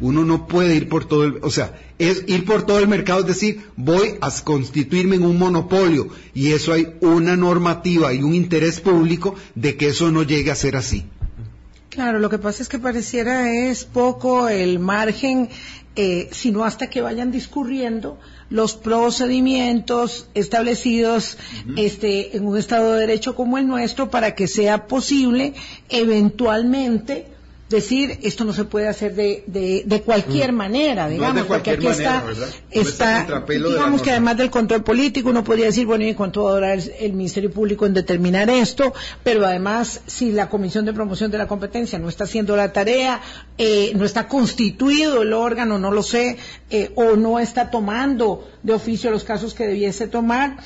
Uno 0.00 0.24
no 0.24 0.46
puede 0.46 0.76
ir 0.76 0.88
por 0.88 1.04
todo 1.04 1.24
el, 1.24 1.40
o 1.42 1.50
sea, 1.50 1.78
es 1.98 2.24
ir 2.26 2.46
por 2.46 2.62
todo 2.64 2.78
el 2.78 2.88
mercado, 2.88 3.20
es 3.20 3.26
decir, 3.26 3.60
voy 3.76 4.14
a 4.22 4.30
constituirme 4.42 5.16
en 5.16 5.24
un 5.24 5.38
monopolio 5.38 6.08
y 6.32 6.52
eso 6.52 6.72
hay 6.72 6.94
una 7.02 7.36
normativa 7.36 8.14
y 8.14 8.22
un 8.22 8.34
interés 8.34 8.80
público 8.80 9.34
de 9.54 9.76
que 9.76 9.88
eso 9.88 10.10
no 10.10 10.22
llegue 10.22 10.50
a 10.50 10.56
ser 10.56 10.76
así. 10.76 11.04
Claro, 11.90 12.20
lo 12.20 12.30
que 12.30 12.38
pasa 12.38 12.62
es 12.62 12.68
que 12.68 12.78
pareciera 12.78 13.52
es 13.52 13.84
poco 13.84 14.48
el 14.48 14.78
margen, 14.78 15.48
eh, 15.96 16.28
sino 16.30 16.64
hasta 16.64 16.88
que 16.88 17.00
vayan 17.00 17.32
discurriendo 17.32 18.16
los 18.48 18.74
procedimientos 18.74 20.28
establecidos 20.34 21.36
este, 21.76 22.36
en 22.36 22.46
un 22.46 22.56
Estado 22.56 22.92
de 22.92 23.00
Derecho 23.00 23.34
como 23.34 23.58
el 23.58 23.66
nuestro 23.66 24.08
para 24.08 24.36
que 24.36 24.46
sea 24.46 24.86
posible 24.86 25.54
eventualmente 25.88 27.26
decir 27.70 28.18
esto 28.22 28.44
no 28.44 28.52
se 28.52 28.64
puede 28.64 28.88
hacer 28.88 29.14
de, 29.14 29.44
de, 29.46 30.02
cualquier 30.02 30.52
mm. 30.52 30.56
manera, 30.56 31.08
digamos, 31.08 31.44
porque 31.44 31.70
aquí 31.70 31.86
está, 31.86 32.24
está 32.70 33.44
digamos 33.48 34.02
que 34.02 34.10
además 34.10 34.36
del 34.36 34.50
control 34.50 34.82
político 34.82 35.30
uno 35.30 35.44
podría 35.44 35.66
decir, 35.66 35.86
bueno, 35.86 36.04
¿y 36.04 36.14
cuánto 36.14 36.44
va 36.44 36.50
a 36.50 36.54
durar 36.54 36.78
el, 36.98 37.12
Ministerio 37.12 37.50
Público 37.50 37.86
en 37.86 37.94
determinar 37.94 38.50
esto? 38.50 38.92
Pero 39.22 39.46
además, 39.46 40.00
si 40.06 40.32
la 40.32 40.48
Comisión 40.48 40.84
de 40.84 40.92
Promoción 40.92 41.30
de 41.30 41.38
la 41.38 41.46
Competencia 41.46 41.98
no 42.00 42.08
está 42.08 42.24
haciendo 42.24 42.56
la 42.56 42.72
tarea, 42.72 43.20
eh, 43.56 43.92
no 43.94 44.04
está 44.04 44.26
constituido 44.26 45.22
el 45.22 45.32
órgano, 45.32 45.78
no 45.78 45.92
lo 45.92 46.02
sé, 46.02 46.38
eh, 46.70 46.90
o 46.96 47.14
no 47.14 47.38
está 47.38 47.70
tomando 47.70 48.48
de 48.64 48.72
oficio 48.72 49.12
los 49.12 49.22
casos 49.22 49.54
que 49.54 49.68
debiese 49.68 50.08
tomar, 50.08 50.56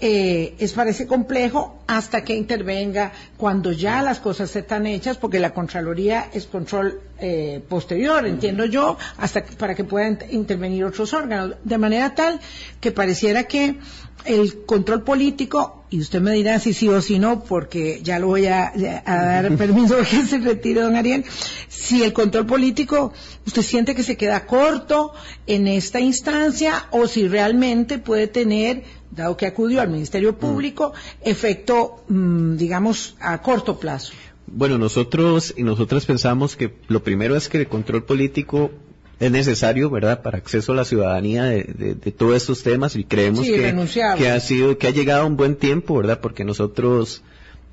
eh, 0.00 0.54
es 0.58 0.72
parece 0.72 1.06
complejo 1.06 1.78
hasta 1.86 2.24
que 2.24 2.34
intervenga 2.34 3.12
cuando 3.36 3.72
ya 3.72 4.02
las 4.02 4.18
cosas 4.18 4.54
están 4.56 4.86
hechas, 4.86 5.16
porque 5.16 5.38
la 5.38 5.54
Contraloría 5.54 6.28
es 6.32 6.46
control 6.46 7.00
eh, 7.20 7.62
posterior, 7.68 8.26
entiendo 8.26 8.64
yo, 8.64 8.98
hasta 9.18 9.44
para 9.44 9.74
que 9.74 9.84
puedan 9.84 10.18
intervenir 10.30 10.84
otros 10.84 11.14
órganos, 11.14 11.54
de 11.62 11.78
manera 11.78 12.14
tal 12.14 12.40
que 12.80 12.90
pareciera 12.90 13.44
que 13.44 13.76
el 14.24 14.64
control 14.64 15.02
político, 15.02 15.84
y 15.90 16.00
usted 16.00 16.20
me 16.20 16.32
dirá 16.32 16.58
si 16.58 16.72
sí 16.72 16.88
o 16.88 17.00
si 17.00 17.18
no, 17.18 17.44
porque 17.44 18.00
ya 18.02 18.18
lo 18.18 18.28
voy 18.28 18.46
a, 18.46 18.72
dar 19.04 19.56
permiso 19.56 19.96
que 19.98 20.22
se 20.24 20.38
retire, 20.38 20.80
don 20.80 20.96
Ariel, 20.96 21.24
si 21.68 22.02
el 22.02 22.12
control 22.12 22.46
político 22.46 23.12
usted 23.46 23.62
siente 23.62 23.94
que 23.94 24.02
se 24.02 24.16
queda 24.16 24.46
corto 24.46 25.12
en 25.46 25.68
esta 25.68 26.00
instancia 26.00 26.86
o 26.90 27.06
si 27.06 27.28
realmente 27.28 27.98
puede 27.98 28.26
tener, 28.26 28.84
dado 29.14 29.36
que 29.36 29.46
acudió 29.46 29.80
al 29.80 29.88
Ministerio 29.88 30.36
Público, 30.36 30.92
efecto, 31.22 32.04
mm, 32.08 32.56
digamos, 32.56 33.16
a 33.20 33.40
corto 33.42 33.78
plazo. 33.78 34.12
Bueno, 34.46 34.78
nosotros 34.78 35.54
y 35.56 35.62
nosotras 35.62 36.04
pensamos 36.04 36.56
que 36.56 36.74
lo 36.88 37.02
primero 37.02 37.36
es 37.36 37.48
que 37.48 37.58
el 37.58 37.68
control 37.68 38.04
político 38.04 38.70
es 39.20 39.30
necesario, 39.30 39.90
¿verdad?, 39.90 40.22
para 40.22 40.38
acceso 40.38 40.72
a 40.72 40.76
la 40.76 40.84
ciudadanía 40.84 41.44
de, 41.44 41.94
todos 42.16 42.36
estos 42.36 42.62
temas 42.62 42.96
y 42.96 43.04
creemos 43.04 43.46
que, 43.46 44.28
ha 44.28 44.40
sido, 44.40 44.76
que 44.76 44.86
ha 44.86 44.90
llegado 44.90 45.26
un 45.26 45.36
buen 45.36 45.56
tiempo, 45.56 45.96
¿verdad?, 45.96 46.20
porque 46.20 46.44
nosotros 46.44 47.22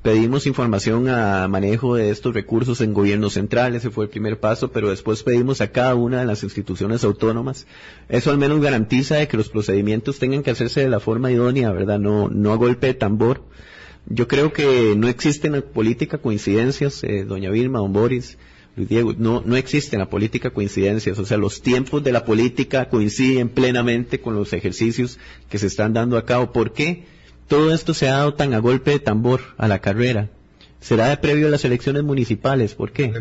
pedimos 0.02 0.48
información 0.48 1.10
a 1.10 1.48
manejo 1.48 1.96
de 1.96 2.10
estos 2.10 2.34
recursos 2.34 2.82
en 2.82 2.94
gobiernos 2.94 3.34
centrales, 3.34 3.82
ese 3.82 3.92
fue 3.92 4.06
el 4.06 4.10
primer 4.10 4.40
paso, 4.40 4.72
pero 4.72 4.90
después 4.90 5.24
pedimos 5.24 5.62
a 5.62 5.72
cada 5.72 5.96
una 5.96 6.20
de 6.20 6.26
las 6.26 6.44
instituciones 6.44 7.04
autónomas. 7.04 7.68
Eso 8.10 8.32
al 8.32 8.38
menos 8.38 8.62
garantiza 8.62 9.16
de 9.16 9.28
que 9.28 9.38
los 9.38 9.50
procedimientos 9.50 10.18
tengan 10.18 10.44
que 10.44 10.52
hacerse 10.52 10.82
de 10.82 10.90
la 10.90 11.00
forma 11.00 11.32
idónea, 11.32 11.72
¿verdad?, 11.72 12.00
no, 12.00 12.30
no 12.30 12.52
a 12.52 12.56
golpe 12.56 12.88
de 12.88 12.94
tambor. 12.96 13.44
Yo 14.08 14.28
creo 14.28 14.52
que 14.52 14.96
no 14.98 15.08
existen 15.08 15.54
en 15.54 15.62
política 15.62 16.18
coincidencias, 16.18 17.04
eh, 17.04 17.24
doña 17.24 17.52
Vilma, 17.52 17.80
don 17.80 17.94
Boris, 17.94 18.40
Diego, 18.76 19.14
no, 19.18 19.44
no 19.46 19.58
existe 19.58 19.98
en 19.98 20.00
la 20.00 20.10
política 20.10 20.50
coincidencias, 20.50 21.20
o 21.20 21.26
sea, 21.26 21.38
los 21.38 21.62
tiempos 21.62 22.04
de 22.04 22.14
la 22.14 22.26
política 22.26 22.90
coinciden 22.90 23.50
plenamente 23.50 24.22
con 24.22 24.34
los 24.34 24.54
ejercicios 24.54 25.20
que 25.50 25.60
se 25.60 25.68
están 25.68 25.94
dando 25.94 26.18
a 26.18 26.26
cabo. 26.26 26.54
¿Por 26.54 26.72
qué 26.74 27.04
todo 27.48 27.74
esto 27.74 27.94
se 27.94 28.08
ha 28.08 28.18
dado 28.18 28.34
tan 28.34 28.54
a 28.54 28.60
golpe 28.60 28.92
de 28.92 29.00
tambor 29.00 29.42
a 29.58 29.68
la 29.68 29.80
carrera? 29.80 30.30
¿Será 30.80 31.10
de 31.10 31.18
previo 31.18 31.48
a 31.48 31.52
las 31.52 31.66
elecciones 31.66 32.04
municipales? 32.04 32.74
¿Por 32.76 32.92
qué? 32.92 33.14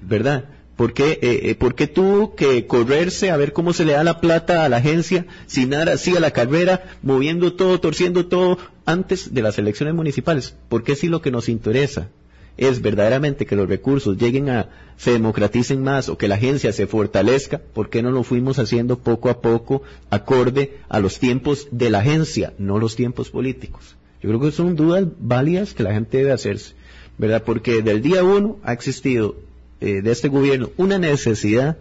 ¿Verdad? 0.00 0.46
¿Por 0.76 0.92
qué, 0.92 1.18
eh, 1.22 1.50
eh, 1.50 1.54
¿Por 1.54 1.76
qué 1.76 1.86
tuvo 1.86 2.34
que 2.34 2.66
correrse 2.66 3.30
a 3.30 3.36
ver 3.36 3.52
cómo 3.52 3.72
se 3.72 3.84
le 3.84 3.92
da 3.92 4.02
la 4.02 4.20
plata 4.20 4.64
a 4.64 4.68
la 4.68 4.78
agencia, 4.78 5.24
sin 5.46 5.70
nada 5.70 5.92
así 5.92 6.16
a 6.16 6.20
la 6.20 6.32
carrera, 6.32 6.96
moviendo 7.02 7.52
todo, 7.52 7.78
torciendo 7.78 8.26
todo 8.26 8.58
antes 8.84 9.32
de 9.32 9.42
las 9.42 9.56
elecciones 9.58 9.94
municipales? 9.94 10.56
¿Por 10.68 10.82
qué 10.82 10.96
sí 10.96 11.06
lo 11.06 11.22
que 11.22 11.30
nos 11.30 11.48
interesa 11.48 12.08
es 12.56 12.82
verdaderamente 12.82 13.46
que 13.46 13.56
los 13.56 13.68
recursos 13.68 14.16
lleguen 14.16 14.48
a, 14.48 14.68
se 14.96 15.12
democraticen 15.12 15.82
más 15.82 16.08
o 16.08 16.16
que 16.16 16.28
la 16.28 16.36
agencia 16.36 16.72
se 16.72 16.86
fortalezca, 16.86 17.58
¿por 17.58 17.90
qué 17.90 18.02
no 18.02 18.10
lo 18.10 18.22
fuimos 18.22 18.58
haciendo 18.58 18.98
poco 18.98 19.28
a 19.28 19.40
poco 19.40 19.82
acorde 20.10 20.78
a 20.88 21.00
los 21.00 21.18
tiempos 21.18 21.68
de 21.70 21.90
la 21.90 21.98
agencia, 21.98 22.52
no 22.58 22.78
los 22.78 22.96
tiempos 22.96 23.30
políticos? 23.30 23.96
Yo 24.22 24.30
creo 24.30 24.40
que 24.40 24.52
son 24.52 24.76
dudas 24.76 25.04
válidas 25.18 25.74
que 25.74 25.82
la 25.82 25.92
gente 25.92 26.18
debe 26.18 26.32
hacerse, 26.32 26.74
¿verdad? 27.18 27.42
Porque 27.44 27.82
del 27.82 28.02
día 28.02 28.22
uno 28.22 28.58
ha 28.62 28.72
existido 28.72 29.36
eh, 29.80 30.00
de 30.00 30.12
este 30.12 30.28
gobierno 30.28 30.70
una 30.76 30.98
necesidad 30.98 31.76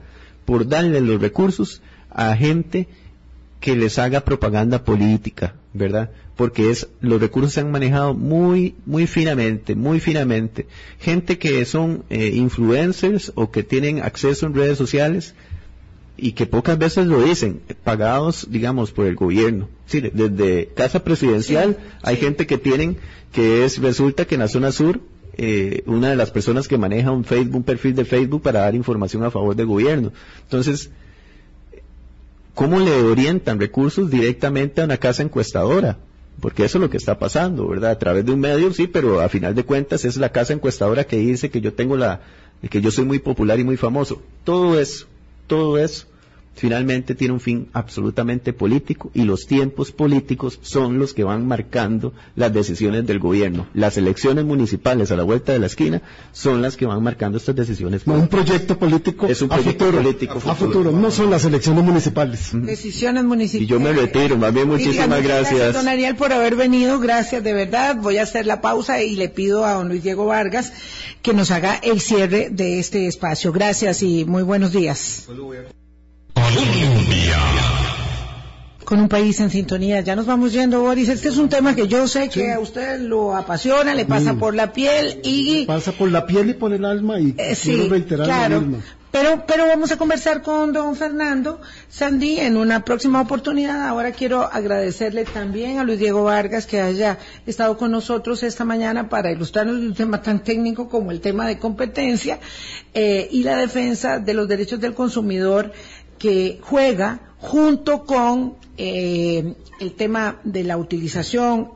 por 0.45 0.67
darle 0.67 0.99
los 1.01 1.21
recursos 1.21 1.81
a 2.09 2.35
gente 2.35 2.87
que 3.59 3.75
les 3.75 3.97
haga 3.97 4.21
propaganda 4.21 4.83
política, 4.83 5.55
¿verdad? 5.73 6.11
Porque 6.35 6.71
es, 6.71 6.87
los 6.99 7.21
recursos 7.21 7.53
se 7.53 7.59
han 7.59 7.71
manejado 7.71 8.13
muy, 8.13 8.75
muy 8.85 9.05
finamente, 9.05 9.75
muy 9.75 9.99
finamente. 9.99 10.65
Gente 10.99 11.37
que 11.37 11.63
son 11.65 12.03
eh, 12.09 12.31
influencers 12.33 13.31
o 13.35 13.51
que 13.51 13.63
tienen 13.63 14.01
acceso 14.01 14.47
en 14.47 14.55
redes 14.55 14.77
sociales 14.77 15.35
y 16.17 16.33
que 16.33 16.45
pocas 16.45 16.77
veces 16.77 17.07
lo 17.07 17.21
dicen, 17.23 17.61
pagados, 17.83 18.47
digamos, 18.49 18.91
por 18.91 19.07
el 19.07 19.15
gobierno. 19.15 19.67
Sí, 19.85 20.01
desde 20.01 20.67
casa 20.67 21.03
presidencial 21.03 21.77
hay 22.01 22.17
gente 22.17 22.47
que 22.47 22.57
tienen, 22.57 22.97
que 23.31 23.65
es, 23.65 23.79
resulta 23.79 24.25
que 24.25 24.35
en 24.35 24.41
la 24.41 24.47
zona 24.47 24.71
sur, 24.71 25.01
eh, 25.35 25.83
una 25.87 26.09
de 26.09 26.15
las 26.15 26.29
personas 26.29 26.67
que 26.67 26.77
maneja 26.77 27.11
un 27.11 27.25
Facebook, 27.25 27.55
un 27.55 27.63
perfil 27.63 27.95
de 27.95 28.05
Facebook 28.05 28.43
para 28.43 28.61
dar 28.61 28.75
información 28.75 29.23
a 29.23 29.31
favor 29.31 29.55
del 29.55 29.65
gobierno. 29.65 30.11
Entonces, 30.43 30.91
¿cómo 32.53 32.79
le 32.79 32.93
orientan 33.01 33.59
recursos 33.59 34.11
directamente 34.11 34.81
a 34.81 34.85
una 34.85 34.97
casa 34.97 35.23
encuestadora? 35.23 35.97
Porque 36.39 36.65
eso 36.65 36.77
es 36.77 36.81
lo 36.81 36.89
que 36.89 36.97
está 36.97 37.19
pasando, 37.19 37.67
¿verdad? 37.67 37.91
A 37.91 37.99
través 37.99 38.25
de 38.25 38.31
un 38.31 38.39
medio, 38.39 38.73
sí, 38.73 38.87
pero 38.87 39.21
a 39.21 39.29
final 39.29 39.55
de 39.55 39.63
cuentas 39.63 40.03
es 40.05 40.17
la 40.17 40.29
casa 40.29 40.53
encuestadora 40.53 41.05
que 41.05 41.17
dice 41.17 41.49
que 41.49 41.61
yo 41.61 41.73
tengo 41.73 41.95
la, 41.95 42.21
que 42.69 42.81
yo 42.81 42.91
soy 42.91 43.05
muy 43.05 43.19
popular 43.19 43.59
y 43.59 43.63
muy 43.63 43.77
famoso. 43.77 44.21
Todo 44.43 44.79
eso, 44.79 45.07
todo 45.47 45.77
eso 45.77 46.07
finalmente 46.55 47.15
tiene 47.15 47.33
un 47.33 47.39
fin 47.39 47.69
absolutamente 47.73 48.53
político 48.53 49.11
y 49.13 49.23
los 49.23 49.47
tiempos 49.47 49.91
políticos 49.91 50.59
son 50.61 50.99
los 50.99 51.13
que 51.13 51.23
van 51.23 51.47
marcando 51.47 52.13
las 52.35 52.53
decisiones 52.53 53.05
del 53.05 53.19
gobierno. 53.19 53.67
Las 53.73 53.97
elecciones 53.97 54.45
municipales 54.45 55.11
a 55.11 55.15
la 55.15 55.23
vuelta 55.23 55.51
de 55.51 55.59
la 55.59 55.67
esquina 55.67 56.01
son 56.31 56.61
las 56.61 56.77
que 56.77 56.85
van 56.85 57.01
marcando 57.03 57.37
estas 57.37 57.55
decisiones. 57.55 58.03
un 58.05 58.27
proyecto 58.27 58.77
político 58.77 59.27
es 59.27 59.41
un 59.41 59.49
proyecto 59.49 59.91
político 59.91 60.41
a 60.45 60.55
futuro. 60.55 60.91
no 60.91 61.11
son 61.11 61.29
las 61.29 61.45
elecciones 61.45 61.83
municipales. 61.83 62.51
Decisiones 62.53 63.23
municipales. 63.23 63.67
Y 63.67 63.71
yo 63.71 63.79
me 63.79 63.91
retiro, 63.91 64.37
más 64.37 64.53
bien 64.53 64.67
muchísimas 64.67 65.23
gracias. 65.23 65.53
Gracias, 65.53 65.73
don 65.73 65.87
Ariel, 65.87 66.15
por 66.15 66.31
haber 66.33 66.55
venido, 66.55 66.99
gracias 66.99 67.43
de 67.43 67.53
verdad. 67.53 67.95
Voy 67.95 68.17
a 68.17 68.23
hacer 68.23 68.45
la 68.45 68.61
pausa 68.61 69.01
y 69.01 69.15
le 69.15 69.29
pido 69.29 69.65
a 69.65 69.73
don 69.73 69.89
Luis 69.89 70.03
Diego 70.03 70.25
Vargas 70.25 70.73
que 71.21 71.33
nos 71.33 71.51
haga 71.51 71.75
el 71.75 72.01
cierre 72.01 72.49
de 72.49 72.79
este 72.79 73.07
espacio. 73.07 73.51
Gracias 73.51 74.03
y 74.03 74.25
muy 74.25 74.43
buenos 74.43 74.71
días. 74.71 75.27
Colombia. 76.33 77.37
Con 78.85 78.99
un 78.99 79.07
país 79.07 79.39
en 79.39 79.49
sintonía. 79.49 80.01
Ya 80.01 80.15
nos 80.15 80.25
vamos 80.25 80.51
yendo, 80.53 80.81
Boris. 80.81 81.09
Este 81.09 81.29
es 81.29 81.37
un 81.37 81.49
tema 81.49 81.75
que 81.75 81.87
yo 81.87 82.07
sé 82.07 82.29
que 82.29 82.51
a 82.51 82.59
usted 82.59 82.99
lo 82.99 83.35
apasiona, 83.35 83.95
le 83.95 84.05
pasa 84.05 84.35
por 84.35 84.55
la 84.55 84.73
piel 84.73 85.21
y... 85.23 85.65
Pasa 85.65 85.91
por 85.93 86.11
la 86.11 86.25
piel 86.25 86.49
y 86.49 86.53
por 86.53 86.73
el 86.73 86.85
alma 86.85 87.19
y 87.19 87.33
eh, 87.37 87.55
sí, 87.55 87.89
claro. 88.07 88.63
Pero, 89.13 89.43
pero 89.45 89.67
vamos 89.67 89.91
a 89.91 89.97
conversar 89.97 90.41
con 90.41 90.73
don 90.73 90.95
Fernando 90.95 91.61
Sandy 91.87 92.39
en 92.39 92.57
una 92.57 92.83
próxima 92.83 93.21
oportunidad. 93.21 93.87
Ahora 93.87 94.11
quiero 94.11 94.41
agradecerle 94.41 95.23
también 95.23 95.77
a 95.77 95.83
Luis 95.83 95.99
Diego 95.99 96.23
Vargas 96.23 96.65
que 96.65 96.81
haya 96.81 97.19
estado 97.45 97.77
con 97.77 97.91
nosotros 97.91 98.41
esta 98.41 98.65
mañana 98.65 99.09
para 99.09 99.31
ilustrarnos 99.31 99.75
un 99.75 99.93
tema 99.93 100.23
tan 100.23 100.43
técnico 100.43 100.89
como 100.89 101.11
el 101.11 101.21
tema 101.21 101.47
de 101.47 101.59
competencia 101.59 102.39
eh, 102.95 103.27
y 103.31 103.43
la 103.43 103.55
defensa 103.55 104.17
de 104.17 104.33
los 104.33 104.47
derechos 104.47 104.79
del 104.79 104.95
consumidor 104.95 105.71
que 106.23 106.57
juega 106.61 107.19
junto 107.37 108.05
con 108.05 108.55
eh, 108.77 109.55
el 109.81 109.91
tema 109.91 110.39
de 110.45 110.63
la 110.63 110.77
utilización 110.77 111.71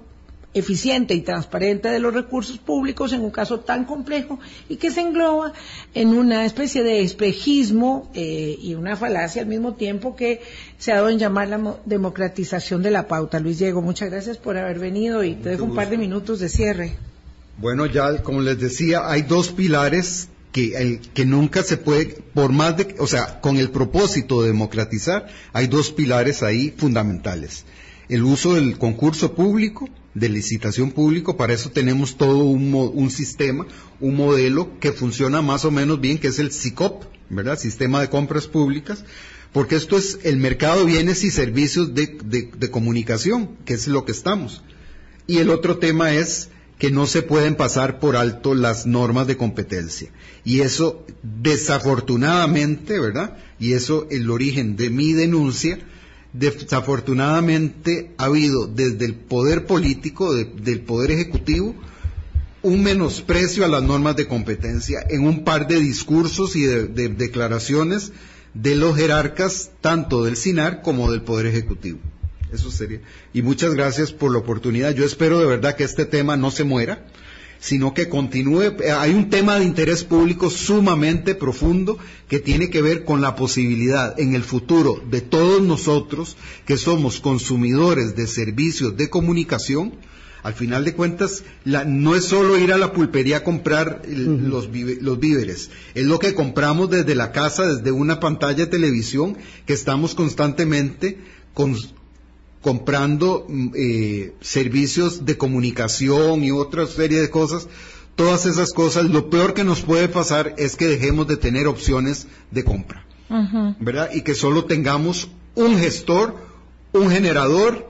eficiente 0.53 1.13
y 1.15 1.19
transparente 1.19 1.89
de 1.89 1.99
los 1.99 2.13
recursos 2.13 2.57
públicos 2.57 3.11
en 3.11 3.25
un 3.25 3.29
caso 3.29 3.59
tan 3.59 3.83
complejo 3.83 4.39
y 4.69 4.77
que 4.77 4.89
se 4.89 5.01
engloba 5.01 5.51
en 5.93 6.17
una 6.17 6.45
especie 6.45 6.81
de 6.81 7.01
espejismo 7.01 8.09
eh, 8.13 8.57
y 8.61 8.75
una 8.75 8.95
falacia 8.95 9.41
al 9.41 9.49
mismo 9.49 9.73
tiempo 9.73 10.15
que 10.15 10.39
se 10.77 10.93
ha 10.93 10.95
dado 10.95 11.09
en 11.09 11.19
llamar 11.19 11.49
la 11.49 11.75
democratización 11.83 12.81
de 12.81 12.91
la 12.91 13.09
pauta. 13.09 13.41
Luis 13.41 13.59
Diego, 13.59 13.81
muchas 13.81 14.09
gracias 14.09 14.37
por 14.37 14.55
haber 14.55 14.79
venido 14.79 15.25
y 15.25 15.35
te 15.35 15.49
dejo 15.49 15.65
un 15.65 15.75
par 15.75 15.89
de 15.89 15.97
minutos 15.97 16.39
de 16.39 16.47
cierre. 16.47 16.95
Bueno, 17.57 17.85
ya 17.85 18.23
como 18.23 18.39
les 18.39 18.57
decía, 18.57 19.11
hay 19.11 19.23
dos 19.23 19.49
pilares 19.49 20.29
que, 20.51 20.75
el, 20.75 20.99
que 20.99 21.25
nunca 21.25 21.63
se 21.63 21.77
puede, 21.77 22.17
por 22.33 22.51
más 22.51 22.77
de, 22.77 22.95
o 22.99 23.07
sea, 23.07 23.41
con 23.41 23.57
el 23.57 23.69
propósito 23.69 24.41
de 24.41 24.47
democratizar, 24.47 25.27
hay 25.53 25.67
dos 25.67 25.91
pilares 25.91 26.43
ahí 26.43 26.73
fundamentales. 26.75 27.65
El 28.09 28.23
uso 28.23 28.55
del 28.55 28.77
concurso 28.77 29.35
público, 29.35 29.89
de 30.13 30.29
licitación 30.29 30.91
público, 30.91 31.37
para 31.37 31.53
eso 31.53 31.69
tenemos 31.69 32.17
todo 32.17 32.45
un, 32.45 32.73
un 32.73 33.11
sistema, 33.11 33.67
un 33.99 34.15
modelo 34.15 34.79
que 34.79 34.93
funciona 34.93 35.41
más 35.41 35.65
o 35.65 35.71
menos 35.71 35.99
bien, 35.99 36.17
que 36.17 36.29
es 36.29 36.39
el 36.39 36.51
SICOP, 36.51 37.03
¿verdad? 37.29 37.59
Sistema 37.59 38.01
de 38.01 38.09
compras 38.09 38.47
públicas, 38.47 39.03
porque 39.51 39.75
esto 39.75 39.97
es 39.97 40.19
el 40.23 40.37
mercado 40.37 40.79
de 40.79 40.91
bienes 40.91 41.23
y 41.23 41.31
servicios 41.31 41.93
de, 41.93 42.17
de 42.57 42.71
comunicación, 42.71 43.57
que 43.65 43.73
es 43.73 43.87
lo 43.87 44.05
que 44.05 44.13
estamos. 44.13 44.63
Y 45.27 45.37
el 45.39 45.49
otro 45.49 45.77
tema 45.77 46.13
es 46.13 46.49
que 46.77 46.91
no 46.91 47.07
se 47.07 47.23
pueden 47.23 47.55
pasar 47.55 47.99
por 47.99 48.15
alto 48.15 48.53
las 48.53 48.85
normas 48.85 49.27
de 49.27 49.37
competencia. 49.37 50.11
Y 50.43 50.61
eso, 50.61 51.05
desafortunadamente, 51.23 52.99
¿verdad? 52.99 53.37
Y 53.59 53.73
eso, 53.73 54.07
el 54.11 54.29
origen 54.29 54.75
de 54.75 54.89
mi 54.89 55.13
denuncia, 55.13 55.79
desafortunadamente 56.33 58.11
ha 58.17 58.25
habido 58.25 58.67
desde 58.67 59.05
el 59.05 59.15
poder 59.15 59.65
político, 59.65 60.33
del 60.33 60.81
poder 60.81 61.11
ejecutivo, 61.11 61.75
un 62.61 62.83
menosprecio 62.83 63.65
a 63.65 63.69
las 63.69 63.83
normas 63.83 64.15
de 64.15 64.27
competencia 64.27 64.99
en 65.09 65.25
un 65.25 65.43
par 65.43 65.67
de 65.67 65.79
discursos 65.79 66.55
y 66.55 66.63
de, 66.63 66.87
de 66.87 67.09
declaraciones 67.09 68.11
de 68.53 68.75
los 68.75 68.95
jerarcas, 68.95 69.71
tanto 69.81 70.23
del 70.23 70.35
SINAR 70.35 70.81
como 70.81 71.11
del 71.11 71.21
Poder 71.21 71.45
Ejecutivo. 71.45 71.99
Eso 72.51 72.71
sería. 72.71 73.01
Y 73.33 73.41
muchas 73.41 73.73
gracias 73.73 74.11
por 74.11 74.31
la 74.31 74.37
oportunidad. 74.37 74.93
Yo 74.95 75.05
espero 75.05 75.39
de 75.39 75.45
verdad 75.45 75.75
que 75.75 75.83
este 75.83 76.05
tema 76.05 76.37
no 76.37 76.49
se 76.49 76.63
muera, 76.63 77.05
sino 77.59 77.93
que 77.93 78.07
continúe. 78.07 78.75
Hay 78.97 79.13
un 79.13 79.29
tema 79.29 79.59
de 79.59 79.65
interés 79.65 80.03
público 80.03 80.49
sumamente 80.49 81.35
profundo 81.35 81.97
que 82.29 82.39
tiene 82.39 82.69
que 82.69 82.81
ver 82.81 83.03
con 83.03 83.21
la 83.21 83.35
posibilidad 83.35 84.17
en 84.19 84.33
el 84.33 84.43
futuro 84.43 85.01
de 85.09 85.21
todos 85.21 85.61
nosotros 85.61 86.37
que 86.65 86.77
somos 86.77 87.19
consumidores 87.19 88.15
de 88.15 88.27
servicios 88.27 88.95
de 88.95 89.09
comunicación, 89.09 89.93
al 90.43 90.53
final 90.53 90.85
de 90.85 90.93
cuentas, 90.93 91.43
no 91.65 92.15
es 92.15 92.23
solo 92.23 92.57
ir 92.57 92.71
a 92.71 92.77
la 92.77 92.93
pulpería 92.93 93.37
a 93.37 93.43
comprar 93.43 94.03
los, 94.07 94.69
los, 95.01 95.19
víveres, 95.19 95.71
es 95.93 96.05
lo 96.05 96.19
que 96.19 96.35
compramos 96.35 96.89
desde 96.89 97.15
la 97.15 97.33
casa, 97.33 97.65
desde 97.67 97.91
una 97.91 98.21
pantalla 98.21 98.65
de 98.65 98.67
televisión, 98.67 99.37
que 99.65 99.73
estamos 99.73 100.15
constantemente 100.15 101.17
con, 101.53 101.75
comprando 102.67 103.45
mm, 103.47 103.67
eh, 103.75 104.33
servicios 104.41 105.25
de 105.25 105.37
comunicación 105.37 106.43
y 106.43 106.51
otra 106.51 106.85
serie 106.85 107.21
de 107.21 107.29
cosas, 107.29 107.69
todas 108.17 108.45
esas 108.45 108.73
cosas, 108.73 109.05
lo 109.05 109.29
peor 109.29 109.53
que 109.53 109.63
nos 109.63 109.79
puede 109.79 110.09
pasar 110.09 110.53
es 110.57 110.75
que 110.75 110.85
dejemos 110.85 111.27
de 111.27 111.37
tener 111.37 111.65
opciones 111.65 112.27
de 112.51 112.65
compra, 112.65 113.05
¿verdad? 113.79 114.09
Y 114.13 114.21
que 114.23 114.35
solo 114.35 114.65
tengamos 114.65 115.29
un 115.55 115.77
gestor, 115.77 116.35
un 116.91 117.09
generador 117.09 117.89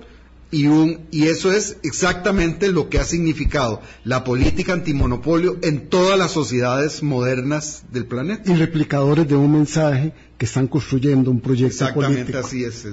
y, 0.50 0.68
un, 0.68 1.08
y 1.12 1.28
eso 1.28 1.52
es 1.52 1.78
exactamente 1.84 2.72
lo 2.72 2.90
que 2.90 3.00
ha 3.00 3.04
significado 3.04 3.82
la 4.06 4.24
política 4.24 4.74
antimonopolio 4.74 5.58
en 5.62 5.90
todas 5.90 6.18
las 6.18 6.32
sociedades 6.32 7.04
modernas 7.04 7.84
del 7.92 8.06
planeta. 8.06 8.52
Y 8.52 8.56
replicadores 8.56 9.28
de 9.28 9.36
un 9.36 9.52
mensaje 9.52 10.14
que 10.38 10.46
están 10.46 10.68
construyendo 10.68 11.32
un 11.32 11.42
proyecto 11.42 11.84
Exactamente 11.84 12.38
así 12.38 12.64
es, 12.64 12.86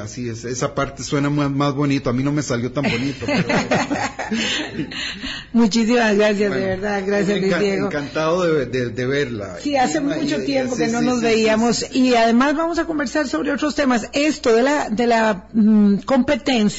así 0.00 0.28
es. 0.28 0.46
Esa 0.46 0.74
parte 0.74 1.02
suena 1.02 1.28
más, 1.28 1.74
bonito, 1.74 2.08
a 2.08 2.14
mí 2.14 2.22
no 2.22 2.32
me 2.32 2.42
salió 2.42 2.72
tan 2.72 2.84
bonito. 2.84 3.26
Muchísimas 5.52 6.16
gracias, 6.16 6.54
de 6.54 6.60
verdad, 6.60 7.02
gracias 7.06 7.60
Diego. 7.60 7.88
Encantado 7.88 8.42
de, 8.42 9.06
verla. 9.06 9.58
Sí, 9.60 9.76
hace 9.76 10.00
mucho 10.00 10.42
tiempo 10.44 10.76
que 10.76 10.88
no 10.88 11.02
nos 11.02 11.20
veíamos 11.20 11.94
y 11.94 12.14
además 12.14 12.56
vamos 12.56 12.78
a 12.78 12.86
conversar 12.86 13.28
sobre 13.28 13.52
otros 13.52 13.74
temas. 13.74 14.08
Esto 14.14 14.54
de 14.54 14.62
la, 14.62 14.88
de 14.88 15.06
la 15.06 15.48
mm, 15.52 15.96
competencia 16.06 16.71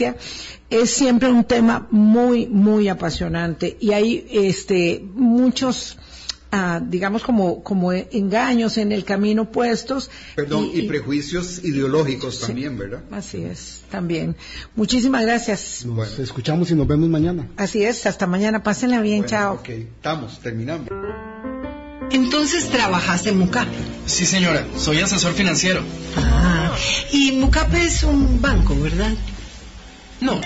es 0.69 0.89
siempre 0.89 1.29
un 1.29 1.43
tema 1.43 1.87
muy, 1.91 2.47
muy 2.47 2.87
apasionante 2.89 3.77
y 3.79 3.91
hay 3.93 4.27
este, 4.31 5.03
muchos 5.13 5.97
digamos, 6.87 7.23
como, 7.23 7.63
como 7.63 7.91
engaños 7.91 8.77
en 8.77 8.91
el 8.91 9.03
camino 9.03 9.51
puestos. 9.51 10.11
Perdón, 10.35 10.69
y, 10.73 10.83
prejuicios 10.83 11.63
ideológicos 11.63 12.39
también, 12.39 12.77
¿verdad? 12.77 13.01
Así 13.11 13.43
es, 13.43 13.81
también. 13.89 14.35
Muchísimas 14.75 15.25
gracias. 15.25 15.85
Nos 15.85 16.19
escuchamos 16.19 16.69
y 16.71 16.75
nos 16.75 16.87
vemos 16.87 17.09
mañana. 17.09 17.49
Así 17.57 17.83
es, 17.83 18.05
hasta 18.05 18.27
mañana. 18.27 18.61
Pásenla 18.61 19.01
bien, 19.01 19.25
chao. 19.25 19.55
Ok, 19.55 19.69
estamos, 19.69 20.39
terminamos. 20.39 20.89
Entonces 22.11 22.69
trabajas 22.69 23.25
en 23.25 23.39
MUCAP. 23.39 23.67
Sí, 24.05 24.25
señora, 24.25 24.67
soy 24.77 24.99
asesor 24.99 25.33
financiero. 25.33 25.81
Ah, 26.17 26.75
y 27.11 27.31
MUCAP 27.31 27.73
es 27.75 28.03
un 28.03 28.39
banco, 28.41 28.75
¿verdad? 28.79 29.13
No, 30.23 30.39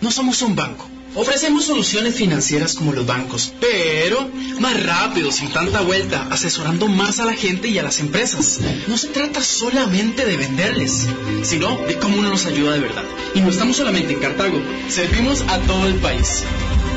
no 0.00 0.10
somos 0.10 0.40
un 0.40 0.56
banco. 0.56 0.88
Ofrecemos 1.14 1.66
soluciones 1.66 2.14
financieras 2.14 2.74
como 2.74 2.94
los 2.94 3.04
bancos, 3.04 3.52
pero 3.60 4.30
más 4.60 4.82
rápido, 4.82 5.30
sin 5.30 5.52
tanta 5.52 5.82
vuelta, 5.82 6.26
asesorando 6.30 6.88
más 6.88 7.20
a 7.20 7.26
la 7.26 7.34
gente 7.34 7.68
y 7.68 7.78
a 7.78 7.82
las 7.82 8.00
empresas. 8.00 8.60
No 8.88 8.96
se 8.96 9.08
trata 9.08 9.42
solamente 9.42 10.24
de 10.24 10.38
venderles, 10.38 11.06
sino 11.42 11.76
de 11.86 11.98
cómo 11.98 12.16
uno 12.16 12.30
nos 12.30 12.46
ayuda 12.46 12.72
de 12.72 12.80
verdad. 12.80 13.04
Y 13.34 13.40
no 13.40 13.50
estamos 13.50 13.76
solamente 13.76 14.14
en 14.14 14.20
Cartago, 14.20 14.58
servimos 14.88 15.42
a 15.48 15.58
todo 15.58 15.86
el 15.86 15.96
país. 15.96 16.42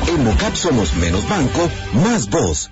En 0.08 0.24
Mocap 0.24 0.56
somos 0.56 0.94
menos 0.94 1.28
banco, 1.28 1.70
más 1.92 2.30
voz. 2.30 2.70